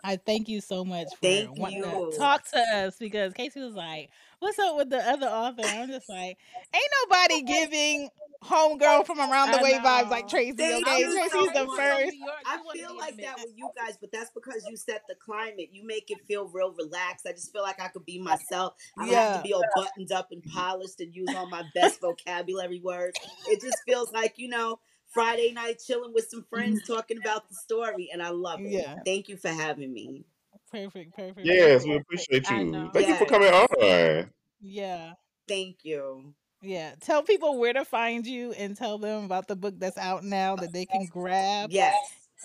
I 0.04 0.18
thank 0.18 0.48
you 0.48 0.62
so 0.62 0.86
much 0.86 1.08
for 1.16 1.22
Thank 1.22 1.58
wanting 1.58 1.80
you. 1.80 2.10
to 2.12 2.18
talk 2.18 2.48
to 2.52 2.60
us 2.60 2.96
because 2.98 3.34
Casey 3.34 3.60
was 3.60 3.74
like, 3.74 4.10
"What's 4.40 4.58
up 4.60 4.78
with 4.78 4.90
the 4.90 5.00
other 5.00 5.28
author?" 5.28 5.64
I'm 5.66 5.90
just 5.90 6.08
like, 6.08 6.38
"Ain't 6.74 6.92
nobody 7.10 7.42
giving 7.42 8.10
homegirl 8.46 9.06
from 9.06 9.20
around 9.20 9.52
the 9.52 9.60
I 9.60 9.64
way 9.64 9.74
vibes 9.74 10.10
like. 10.10 10.28
Tracy." 10.28 10.54
Thank 10.54 10.88
Okay, 10.88 11.04
Tracy's 11.04 11.54
the 11.54 11.68
first. 11.76 12.16
I 12.46 12.60
feel 12.74 12.98
like 12.98 13.18
that 13.18 13.38
with 13.40 13.54
you 13.56 13.70
guys, 13.76 13.98
but 14.00 14.12
that's 14.12 14.32
because 14.32 14.66
you 14.70 14.78
set 14.78 15.04
the 15.08 15.16
climate. 15.16 15.70
You 15.72 15.86
make 15.86 16.12
it 16.12 16.20
feel 16.28 16.48
real 16.48 16.74
relaxed. 16.74 17.26
I 17.28 17.32
just 17.32 17.52
feel 17.52 17.64
like 17.64 17.82
I 17.82 17.88
could 17.88 18.06
be 18.06 18.20
myself. 18.20 18.74
I 18.98 19.06
don't 19.06 19.14
have 19.14 19.34
Yeah. 19.34 19.38
to 19.38 19.44
be 19.44 19.54
all 19.54 19.64
buttoned 19.76 20.12
up 20.12 20.32
and 20.32 20.44
polished 20.44 21.00
and 21.00 21.14
use 21.16 21.30
all 21.36 21.48
my 21.50 21.64
best 21.74 22.02
vocabulary 22.02 22.80
words. 22.80 23.20
It 23.48 23.62
just 23.62 23.78
feels 23.86 24.12
like, 24.12 24.38
you 24.38 24.48
know, 24.48 24.80
Friday 25.14 25.52
night 25.54 25.82
chilling 25.86 26.14
with 26.14 26.28
some 26.30 26.44
friends 26.50 26.82
mm-hmm. 26.82 26.94
talking 26.94 27.18
about 27.18 27.48
the 27.48 27.56
story, 27.56 28.10
and 28.12 28.22
I 28.22 28.30
love 28.30 28.60
it. 28.62 28.72
Yeah. 28.72 28.98
Thank 29.06 29.30
you 29.30 29.38
for 29.38 29.50
having 29.50 29.94
me. 29.94 30.26
Perfect, 30.72 31.16
perfect. 31.16 31.46
Yes, 31.46 31.84
perfect. 31.84 31.90
we 31.90 31.96
appreciate 31.96 32.50
you. 32.50 32.66
know. 32.66 32.90
Thank 32.94 33.08
you 33.08 33.16
for 33.16 33.26
coming 33.26 33.54
on. 33.54 34.30
Yeah. 34.60 35.14
Thank 35.48 35.78
you. 35.84 36.34
Yeah. 36.66 36.94
Tell 37.02 37.24
people 37.24 37.60
where 37.60 37.74
to 37.74 37.86
find 37.86 38.26
you 38.26 38.52
and 38.54 38.76
tell 38.76 38.98
them 38.98 39.26
about 39.26 39.48
the 39.48 39.56
book 39.56 39.76
that's 39.78 39.98
out 39.98 40.24
now 40.24 40.56
that 40.56 40.74
they 40.74 40.86
can 40.86 41.06
grab. 41.06 41.72
Yes. 41.72 41.96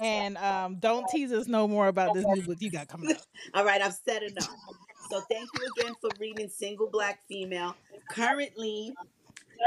And 0.00 0.36
um, 0.38 0.76
don't 0.76 1.06
tease 1.08 1.32
us 1.32 1.46
no 1.46 1.66
more 1.66 1.88
about 1.88 2.14
this 2.14 2.24
new 2.26 2.42
book 2.42 2.58
you 2.60 2.70
got 2.70 2.88
coming 2.88 3.12
out. 3.12 3.26
All 3.54 3.64
right, 3.64 3.82
I've 3.82 3.98
said 4.06 4.22
enough. 4.22 4.48
So 5.10 5.20
thank 5.30 5.48
you 5.58 5.66
again 5.76 5.94
for 6.00 6.10
reading 6.20 6.48
Single 6.48 6.88
Black 6.88 7.20
Female. 7.26 7.74
Currently, 8.10 8.94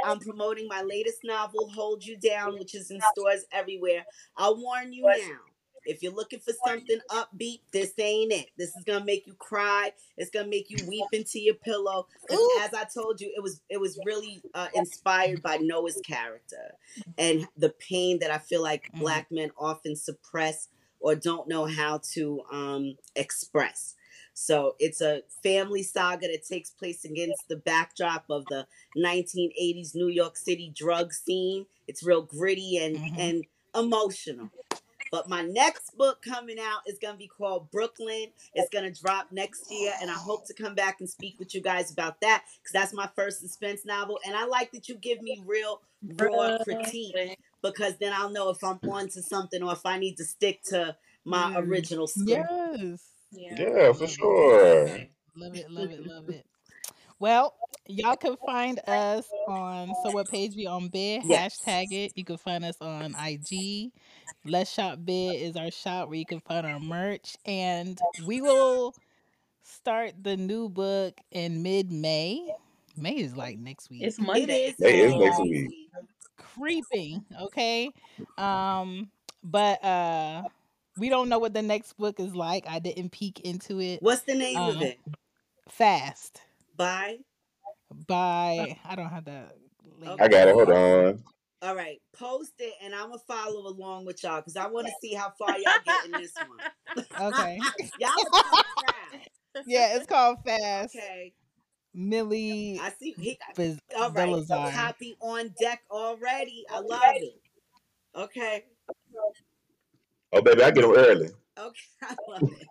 I'm 0.05 0.19
promoting 0.19 0.67
my 0.67 0.81
latest 0.81 1.19
novel, 1.23 1.69
Hold 1.69 2.05
You 2.05 2.17
Down, 2.17 2.57
which 2.57 2.73
is 2.75 2.89
in 2.91 2.99
stores 3.11 3.45
everywhere. 3.51 4.05
I'll 4.37 4.57
warn 4.57 4.93
you 4.93 5.05
now. 5.05 5.52
If 5.85 6.01
you're 6.01 6.13
looking 6.13 6.39
for 6.39 6.53
something 6.65 6.99
upbeat, 7.09 7.61
this 7.71 7.93
ain't 7.97 8.31
it. 8.31 8.47
This 8.57 8.75
is 8.75 8.83
gonna 8.83 9.05
make 9.05 9.27
you 9.27 9.33
cry. 9.35 9.91
It's 10.17 10.29
gonna 10.29 10.47
make 10.47 10.69
you 10.69 10.85
weep 10.87 11.05
into 11.11 11.39
your 11.39 11.55
pillow. 11.55 12.07
As 12.61 12.73
I 12.73 12.85
told 12.85 13.19
you, 13.21 13.31
it 13.35 13.41
was 13.41 13.61
it 13.69 13.79
was 13.79 13.99
really 14.05 14.41
uh, 14.53 14.67
inspired 14.73 15.41
by 15.41 15.57
Noah's 15.57 15.99
character 16.01 16.75
and 17.17 17.47
the 17.57 17.69
pain 17.69 18.19
that 18.19 18.31
I 18.31 18.37
feel 18.37 18.61
like 18.61 18.91
Mhm. 18.93 18.99
black 18.99 19.31
men 19.31 19.51
often 19.57 19.95
suppress 19.95 20.69
or 20.99 21.15
don't 21.15 21.47
know 21.49 21.65
how 21.65 21.97
to 22.13 22.41
um, 22.51 22.97
express. 23.15 23.95
So 24.33 24.75
it's 24.79 25.01
a 25.01 25.21
family 25.43 25.83
saga 25.83 26.27
that 26.27 26.43
takes 26.45 26.69
place 26.71 27.03
against 27.05 27.47
the 27.49 27.57
backdrop 27.57 28.25
of 28.29 28.45
the 28.47 28.67
1980s 28.95 29.93
New 29.95 30.07
York 30.07 30.37
City 30.37 30.71
drug 30.73 31.13
scene. 31.13 31.65
It's 31.87 32.03
real 32.03 32.21
gritty 32.21 32.77
and 32.77 32.95
Mhm. 32.97 33.19
and 33.19 33.45
emotional. 33.75 34.49
But 35.13 35.29
my 35.29 35.43
next 35.43 35.95
book 35.95 36.23
coming 36.23 36.57
out 36.59 36.81
is 36.87 36.97
going 36.97 37.13
to 37.13 37.17
be 37.19 37.27
called 37.27 37.69
Brooklyn. 37.69 38.29
It's 38.55 38.67
going 38.71 38.91
to 38.91 38.99
drop 38.99 39.27
next 39.31 39.71
year, 39.71 39.93
and 40.01 40.09
I 40.09 40.15
hope 40.15 40.47
to 40.47 40.55
come 40.55 40.73
back 40.73 41.01
and 41.01 41.07
speak 41.07 41.35
with 41.37 41.53
you 41.53 41.61
guys 41.61 41.91
about 41.91 42.19
that 42.21 42.45
because 42.57 42.71
that's 42.73 42.93
my 42.95 43.07
first 43.15 43.39
suspense 43.39 43.85
novel. 43.85 44.17
And 44.25 44.35
I 44.35 44.47
like 44.47 44.71
that 44.71 44.89
you 44.89 44.95
give 44.95 45.21
me 45.21 45.39
real, 45.45 45.81
raw 46.19 46.57
critique 46.63 47.37
because 47.61 47.95
then 47.97 48.11
I'll 48.11 48.31
know 48.31 48.49
if 48.49 48.63
I'm 48.63 48.79
on 48.89 49.07
to 49.09 49.21
something 49.21 49.61
or 49.61 49.73
if 49.73 49.85
I 49.85 49.99
need 49.99 50.17
to 50.17 50.25
stick 50.25 50.63
to 50.69 50.97
my 51.25 51.51
Mm. 51.51 51.67
original 51.67 52.07
script. 52.07 52.27
Yes. 52.27 53.03
Yeah. 53.31 53.55
Yeah, 53.55 53.93
for 53.93 54.07
sure. 54.07 54.87
Love 55.35 55.55
it, 55.55 55.69
love 55.69 55.91
it, 55.91 56.07
love 56.07 56.29
it. 56.31 56.43
Well, 57.19 57.55
y'all 57.87 58.17
can 58.17 58.35
find 58.45 58.79
us 58.87 59.29
on 59.47 59.93
So 60.03 60.11
What 60.11 60.29
Page 60.29 60.55
We 60.55 60.65
on 60.65 60.89
Bih. 60.89 61.21
Yes. 61.23 61.59
Hashtag 61.59 61.91
it. 61.91 62.13
You 62.15 62.25
can 62.25 62.37
find 62.37 62.65
us 62.65 62.75
on 62.81 63.15
IG. 63.15 63.91
Let's 64.45 64.71
Shop 64.71 64.99
Bih 64.99 65.41
is 65.41 65.55
our 65.55 65.71
shop 65.71 66.09
where 66.09 66.17
you 66.17 66.25
can 66.25 66.41
find 66.41 66.65
our 66.65 66.79
merch. 66.79 67.37
And 67.45 67.99
we 68.25 68.41
will 68.41 68.93
start 69.63 70.13
the 70.21 70.35
new 70.35 70.69
book 70.69 71.17
in 71.31 71.63
mid 71.63 71.91
May. 71.91 72.51
May 72.97 73.15
is 73.17 73.35
like 73.35 73.57
next 73.57 73.89
week. 73.89 74.03
It's 74.03 74.19
It 74.19 74.23
Monday. 74.25 74.67
is. 74.67 74.75
It 74.79 74.95
is 74.95 75.13
Oh. 75.13 75.19
next 75.19 75.39
week. 75.39 75.89
creeping 76.37 77.23
okay 77.41 77.89
um 78.37 79.09
but 79.43 79.83
uh 79.83 80.43
we 80.97 81.09
don't 81.09 81.29
know 81.29 81.39
what 81.39 81.53
the 81.53 81.61
next 81.61 81.93
book 81.97 82.19
is 82.19 82.35
like 82.35 82.65
i 82.67 82.79
didn't 82.79 83.11
peek 83.11 83.39
into 83.41 83.79
it 83.79 84.01
What's 84.01 84.21
the 84.21 84.35
name 84.35 84.57
of 84.57 84.75
Um, 84.77 84.81
it? 84.83 84.99
fast 85.69 86.41
Bye. 86.75 87.19
by 88.07 88.77
i 88.85 88.95
don't 88.95 89.09
have 89.09 89.25
that 89.25 89.55
link. 89.99 90.21
I 90.21 90.27
got 90.27 90.47
it. 90.47 90.53
Hold 90.55 90.69
on. 90.71 91.23
All 91.63 91.75
right, 91.75 92.01
post 92.13 92.51
it, 92.59 92.73
and 92.83 92.93
I'm 92.93 93.07
gonna 93.07 93.21
follow 93.25 93.67
along 93.67 94.05
with 94.05 94.21
y'all 94.21 94.41
because 94.41 94.57
I 94.57 94.67
want 94.67 94.85
to 94.87 94.93
see 94.99 95.13
how 95.13 95.29
far 95.39 95.57
y'all 95.57 95.71
get 95.85 96.03
in 96.05 96.11
this 96.11 96.33
one. 96.45 97.05
okay 97.33 97.59
y'all 97.99 98.09
are 98.09 98.43
tough 99.55 99.65
yeah 99.65 99.95
it's 99.95 100.05
called 100.05 100.37
fast 100.45 100.93
Okay, 100.95 101.31
millie 101.93 102.77
I 102.81 102.91
see. 102.99 103.15
He, 103.17 103.39
Biz- 103.55 103.79
all 103.97 104.11
right, 104.11 104.27
Vilazar. 104.27 104.73
copy 104.73 105.15
on 105.21 105.53
deck 105.57 105.81
already. 105.89 106.65
I 106.69 106.79
love 106.79 107.01
it. 107.15 107.41
Okay, 108.15 108.65
Oh, 110.33 110.41
baby, 110.41 110.63
I 110.63 110.71
get 110.71 110.81
them 110.81 110.93
early. 110.97 111.29
okay, 111.57 111.79
I 112.01 112.15
love 112.27 112.41
it. 112.41 112.67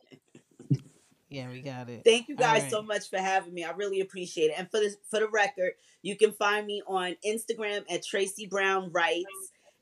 Yeah 1.32 1.48
we 1.48 1.60
got 1.62 1.88
it 1.88 2.02
Thank 2.04 2.28
you 2.28 2.36
guys 2.36 2.62
right. 2.62 2.70
so 2.70 2.82
much 2.82 3.08
for 3.10 3.18
having 3.18 3.54
me. 3.54 3.64
I 3.64 3.70
really 3.72 4.00
appreciate 4.00 4.46
it. 4.50 4.54
And 4.58 4.70
for 4.70 4.78
the 4.80 4.94
for 5.10 5.18
the 5.20 5.28
record, 5.28 5.72
you 6.02 6.16
can 6.16 6.32
find 6.32 6.66
me 6.66 6.82
on 6.86 7.16
Instagram 7.26 7.84
at 7.90 8.04
Tracy 8.04 8.46
Brown 8.46 8.90
Writes 8.92 9.24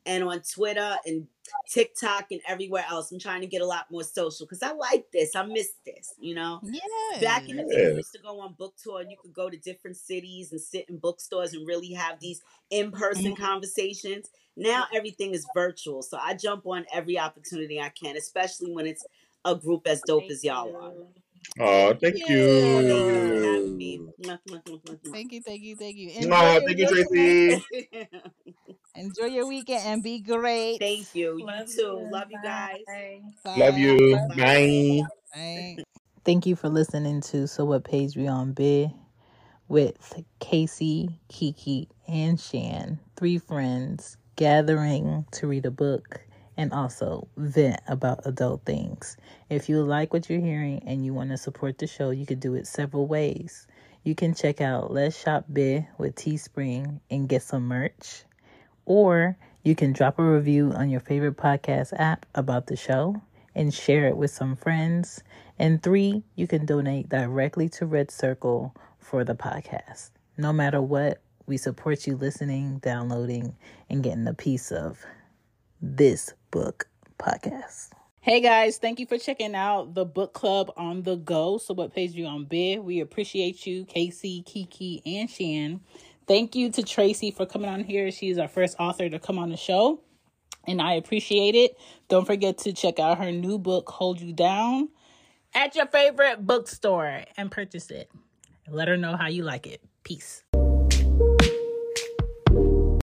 and 0.06 0.24
on 0.24 0.40
Twitter 0.40 0.96
and 1.04 1.26
TikTok 1.68 2.26
and 2.32 2.40
everywhere 2.48 2.84
else. 2.90 3.12
I'm 3.12 3.18
trying 3.18 3.42
to 3.42 3.46
get 3.46 3.60
a 3.62 3.66
lot 3.66 3.90
more 3.90 4.02
social 4.02 4.46
because 4.46 4.62
I 4.62 4.72
like 4.72 5.10
this. 5.12 5.36
I 5.36 5.42
miss 5.44 5.72
this, 5.84 6.14
you 6.18 6.34
know. 6.34 6.60
yeah 6.62 7.20
Back 7.20 7.48
in 7.48 7.56
the 7.56 7.64
day, 7.64 7.82
Yeah. 7.82 7.88
we 7.90 7.96
used 7.96 8.12
to 8.12 8.18
go 8.22 8.40
on 8.40 8.54
book 8.54 8.74
tour 8.82 9.00
and 9.00 9.10
you 9.10 9.16
could 9.20 9.32
go 9.34 9.50
to 9.50 9.56
different 9.56 9.96
cities 9.96 10.52
and 10.52 10.60
sit 10.60 10.86
in 10.88 10.98
bookstores 10.98 11.52
and 11.52 11.66
really 11.66 11.92
have 11.92 12.18
these 12.20 12.40
in 12.70 12.90
person 12.92 13.34
Mhm. 13.34 13.38
conversations. 13.38 14.30
Now 14.56 14.84
everything 14.94 15.32
is 15.34 15.46
virtual. 15.54 16.02
So 16.02 16.18
I 16.20 16.34
jump 16.34 16.66
on 16.66 16.86
every 16.92 17.18
opportunity 17.18 17.80
I 17.80 17.90
can, 17.90 18.16
especially 18.16 18.72
when 18.72 18.86
it's 18.86 19.04
a 19.44 19.54
group 19.54 19.86
as 19.86 20.02
dope 20.06 20.22
Thank 20.22 20.32
as 20.32 20.44
y'all 20.44 20.76
are. 20.76 20.92
You. 21.56 21.62
Oh, 21.64 21.94
thank 22.00 22.16
Yeah. 22.16 22.26
You 22.28 24.12
thank 25.12 25.32
you 25.32 25.42
thank 25.42 25.62
you 25.62 25.76
thank 25.76 25.96
you 25.96 26.08
Mwah, 26.28 26.60
Enjoy 26.60 26.66
Thank 26.66 26.78
you, 26.78 26.86
your. 26.86 26.88
Tracy. 26.88 28.06
Enjoy 28.94 29.26
your 29.26 29.46
weekend 29.46 29.82
and 29.86 30.02
be 30.02 30.20
great. 30.20 30.78
Thank 30.78 31.14
you. 31.14 31.38
You 31.38 31.46
Love 31.46 31.68
too. 31.68 31.80
you. 31.82 32.08
Love 32.10 32.30
you 32.30 32.38
guys. 32.42 32.78
Bye. 33.44 33.54
Love 33.56 33.78
you. 33.78 34.16
Bye. 34.28 34.36
Bye. 34.36 35.02
Bye. 35.32 35.76
Thank 36.24 36.46
you 36.46 36.56
for 36.56 36.68
listening 36.68 37.20
to 37.22 37.46
So 37.46 37.64
What 37.64 37.84
Page 37.84 38.16
We 38.16 38.26
On 38.28 38.52
Bih 38.52 38.92
with 39.68 40.22
Casey, 40.40 41.20
Kiki, 41.28 41.88
and 42.08 42.38
Shan, 42.38 42.98
three 43.16 43.38
friends 43.38 44.16
gathering 44.36 45.24
to 45.32 45.46
read 45.46 45.66
a 45.66 45.70
book 45.70 46.20
and 46.60 46.74
also 46.74 47.26
vent 47.38 47.80
about 47.88 48.26
adult 48.26 48.66
things. 48.66 49.16
If 49.48 49.70
you 49.70 49.82
like 49.82 50.12
what 50.12 50.28
you're 50.28 50.42
hearing 50.42 50.82
and 50.86 51.02
you 51.02 51.14
want 51.14 51.30
to 51.30 51.38
support 51.38 51.78
the 51.78 51.86
show, 51.86 52.10
you 52.10 52.26
could 52.26 52.38
do 52.38 52.54
it 52.54 52.66
several 52.66 53.06
ways. 53.06 53.66
You 54.04 54.14
can 54.14 54.34
check 54.34 54.60
out 54.60 54.92
Let's 54.92 55.18
Shop 55.18 55.46
Bih 55.50 55.86
with 55.96 56.16
Teespring 56.16 57.00
and 57.10 57.30
get 57.30 57.42
some 57.42 57.66
merch. 57.66 58.24
Or 58.84 59.38
you 59.62 59.74
can 59.74 59.94
drop 59.94 60.18
a 60.18 60.22
review 60.22 60.70
on 60.72 60.90
your 60.90 61.00
favorite 61.00 61.38
podcast 61.38 61.98
app 61.98 62.26
about 62.34 62.66
the 62.66 62.76
show 62.76 63.22
and 63.54 63.72
share 63.72 64.06
it 64.06 64.18
with 64.18 64.30
some 64.30 64.54
friends. 64.54 65.22
And 65.58 65.82
three, 65.82 66.22
you 66.34 66.46
can 66.46 66.66
donate 66.66 67.08
directly 67.08 67.70
to 67.70 67.86
Red 67.86 68.10
Circle 68.10 68.74
for 68.98 69.24
the 69.24 69.34
podcast. 69.34 70.10
No 70.36 70.52
matter 70.52 70.82
what, 70.82 71.22
we 71.46 71.56
support 71.56 72.06
you 72.06 72.16
listening, 72.16 72.80
downloading, 72.80 73.56
and 73.88 74.02
getting 74.02 74.26
a 74.26 74.34
piece 74.34 74.70
of 74.70 75.02
this 75.80 76.34
book 76.50 76.88
podcast. 77.18 77.90
Hey 78.20 78.40
guys, 78.40 78.76
thank 78.76 79.00
you 79.00 79.06
for 79.06 79.16
checking 79.16 79.54
out 79.54 79.94
the 79.94 80.04
book 80.04 80.34
club 80.34 80.70
on 80.76 81.02
the 81.02 81.16
go. 81.16 81.56
So, 81.56 81.72
what 81.72 81.94
page 81.94 82.12
you 82.12 82.26
on 82.26 82.44
Bih? 82.44 82.82
We 82.82 83.00
appreciate 83.00 83.66
you, 83.66 83.86
Casey, 83.86 84.42
Kiki, 84.42 85.02
and 85.06 85.30
Shan. 85.30 85.80
Thank 86.28 86.54
you 86.54 86.70
to 86.72 86.82
Tracy 86.82 87.30
for 87.30 87.46
coming 87.46 87.70
on 87.70 87.82
here. 87.82 88.10
She's 88.10 88.38
our 88.38 88.46
first 88.48 88.76
author 88.78 89.08
to 89.08 89.18
come 89.18 89.38
on 89.38 89.48
the 89.48 89.56
show, 89.56 90.00
and 90.66 90.82
I 90.82 90.94
appreciate 90.94 91.54
it. 91.54 91.78
Don't 92.08 92.26
forget 92.26 92.58
to 92.58 92.72
check 92.72 92.98
out 92.98 93.18
her 93.18 93.32
new 93.32 93.58
book, 93.58 93.88
Hold 93.88 94.20
You 94.20 94.34
Down, 94.34 94.90
at 95.54 95.74
your 95.74 95.86
favorite 95.86 96.46
bookstore 96.46 97.24
and 97.38 97.50
purchase 97.50 97.90
it. 97.90 98.10
Let 98.68 98.88
her 98.88 98.98
know 98.98 99.16
how 99.16 99.28
you 99.28 99.44
like 99.44 99.66
it. 99.66 99.80
Peace. 100.04 100.44